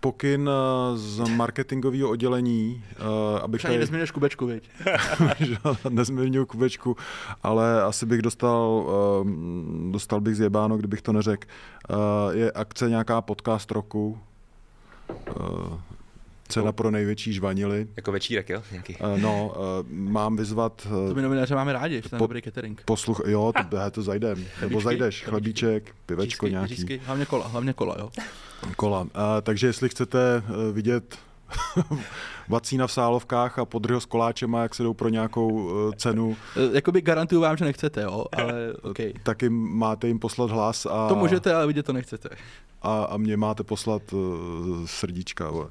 pokyn 0.00 0.50
eh, 0.50 0.98
z 0.98 1.28
marketingového 1.28 2.10
oddělení, 2.10 2.84
uh, 3.00 3.38
abych 3.42 3.62
tady... 3.62 3.78
nezměnil 3.78 4.06
kubečku, 4.14 4.46
viď? 4.46 4.70
nezměnil 5.88 6.46
kubečku, 6.46 6.96
ale 7.42 7.82
asi 7.82 8.06
bych 8.06 8.22
dostal, 8.22 8.86
uh, 9.24 9.30
dostal 9.92 10.20
bych 10.20 10.36
zjebáno, 10.36 10.76
kdybych 10.76 11.02
to 11.02 11.12
neřekl. 11.12 11.48
Je 12.30 12.52
akce 12.52 12.88
nějaká 12.90 13.20
podcast 13.20 13.70
roku, 13.70 14.18
Cena 16.52 16.72
pro 16.72 16.90
největší 16.90 17.32
žvanily. 17.32 17.86
Jako 17.96 18.12
večírek, 18.12 18.48
jo? 18.48 18.62
Nějaký. 18.70 18.96
Uh, 18.96 19.20
no, 19.20 19.54
uh, 19.56 19.88
mám 19.90 20.36
vyzvat... 20.36 20.86
Uh, 20.90 21.08
to 21.08 21.14
my 21.14 21.22
novináře 21.22 21.54
máme 21.54 21.72
rádi, 21.72 22.02
že 22.02 22.08
po, 22.08 22.16
dobrý 22.16 22.42
catering. 22.42 22.82
Posluch, 22.84 23.20
jo, 23.26 23.52
to, 23.70 23.90
to 23.90 24.02
zajdem. 24.02 24.34
Chlebíčky, 24.34 24.60
Nebo 24.60 24.80
zajdeš, 24.80 25.24
chlebíček, 25.24 25.94
pivečko 26.06 26.46
řízky, 26.46 26.50
nějaký. 26.50 26.74
Řízky, 26.74 27.00
hlavně 27.04 27.26
kola, 27.26 27.46
hlavně 27.48 27.72
kola, 27.72 27.96
jo. 27.98 28.10
Kola. 28.76 29.00
Uh, 29.00 29.08
takže 29.42 29.66
jestli 29.66 29.88
chcete 29.88 30.42
vidět 30.72 31.18
vacína 32.48 32.86
v 32.86 32.92
sálovkách 32.92 33.58
a 33.58 33.64
podryho 33.64 34.00
s 34.00 34.06
koláčema, 34.06 34.62
jak 34.62 34.74
se 34.74 34.82
jdou 34.82 34.94
pro 34.94 35.08
nějakou 35.08 35.72
cenu. 35.96 36.36
Jakoby 36.72 37.00
garantuju 37.00 37.40
vám, 37.40 37.56
že 37.56 37.64
nechcete, 37.64 38.02
jo, 38.02 38.24
ale 38.32 38.72
okay. 38.82 39.12
Taky 39.22 39.48
máte 39.48 40.06
jim 40.06 40.18
poslat 40.18 40.50
hlas 40.50 40.86
a... 40.86 41.08
To 41.08 41.14
můžete, 41.14 41.54
ale 41.54 41.66
vidět 41.66 41.86
to 41.86 41.92
nechcete. 41.92 42.28
A, 42.82 43.04
a 43.04 43.16
mě 43.16 43.36
máte 43.36 43.64
poslat 43.64 44.12
uh, 44.12 44.20
srdíčka. 44.86 45.48
Ale. 45.48 45.66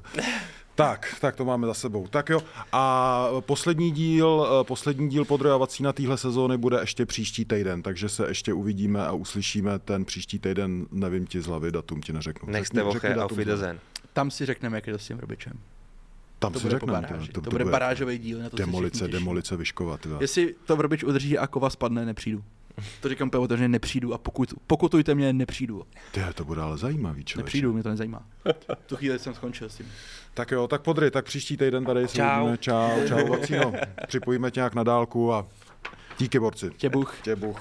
Tak, 0.86 1.16
tak 1.20 1.36
to 1.36 1.44
máme 1.44 1.66
za 1.66 1.74
sebou. 1.74 2.06
Tak 2.06 2.28
jo, 2.28 2.40
a 2.72 3.28
poslední 3.40 3.90
díl, 3.90 4.46
eh, 4.60 4.64
poslední 4.64 5.08
díl 5.08 5.24
podrojovací 5.24 5.82
na 5.82 5.92
téhle 5.92 6.18
sezóny 6.18 6.56
bude 6.56 6.80
ještě 6.80 7.06
příští 7.06 7.44
týden, 7.44 7.82
takže 7.82 8.08
se 8.08 8.28
ještě 8.28 8.52
uvidíme 8.52 9.06
a 9.06 9.12
uslyšíme 9.12 9.78
ten 9.78 10.04
příští 10.04 10.38
týden, 10.38 10.86
nevím 10.90 11.26
ti 11.26 11.40
z 11.40 11.46
hlavy, 11.46 11.72
datum 11.72 12.00
ti 12.00 12.12
neřeknu. 12.12 12.52
Nechste 12.52 12.82
voche 12.82 13.14
a 13.14 13.28
Tam 14.12 14.30
si 14.30 14.46
řekneme, 14.46 14.76
jak 14.76 14.86
je 14.86 14.92
to 14.92 14.98
s 14.98 15.06
tím 15.06 15.18
Robičem. 15.18 15.58
Tam 16.38 16.52
to 16.52 16.60
si 16.60 16.70
řekneme. 16.70 17.08
To, 17.08 17.32
to, 17.32 17.40
to, 17.40 17.50
bude 17.50 17.64
barážový 17.64 18.18
díl. 18.18 18.38
Na 18.38 18.50
to 18.50 18.56
demolice, 18.56 19.08
demolice 19.08 19.56
vyškovat. 19.56 20.06
Jestli 20.20 20.54
to 20.66 20.76
Vrobič 20.76 21.04
udrží 21.04 21.38
a 21.38 21.46
Kova 21.46 21.70
spadne, 21.70 22.06
nepřijdu. 22.06 22.44
To 23.00 23.08
říkám 23.08 23.28
úplně 23.28 23.40
otevřeně, 23.44 23.68
nepřijdu 23.68 24.14
a 24.14 24.18
pokud, 24.18 24.54
pokutujte 24.66 25.14
mě, 25.14 25.32
nepřijdu. 25.32 25.82
Ty, 26.12 26.20
to 26.34 26.44
bude 26.44 26.60
ale 26.60 26.78
zajímavý, 26.78 27.24
člověk. 27.24 27.46
Nepřijdu, 27.46 27.72
mě 27.72 27.82
to 27.82 27.88
nezajímá. 27.88 28.26
tu 28.86 28.96
chvíli 28.96 29.18
jsem 29.18 29.34
skončil 29.34 29.68
s 29.68 29.76
tím. 29.76 29.86
Tak 30.34 30.50
jo, 30.50 30.68
tak 30.68 30.82
podry, 30.82 31.10
tak 31.10 31.24
příští 31.24 31.56
týden 31.56 31.84
tady 31.84 32.08
se 32.08 32.16
čau. 32.16 32.40
uvidíme. 32.40 32.56
Čau, 32.58 32.90
čau, 33.08 33.26
Vacíno. 33.26 33.72
Připojíme 34.06 34.50
tě 34.50 34.60
nějak 34.60 34.74
na 34.74 34.82
dálku 34.82 35.32
a 35.32 35.46
díky 36.18 36.40
borci. 36.40 36.70
Těbuch. 36.76 37.16
Těbuch. 37.22 37.60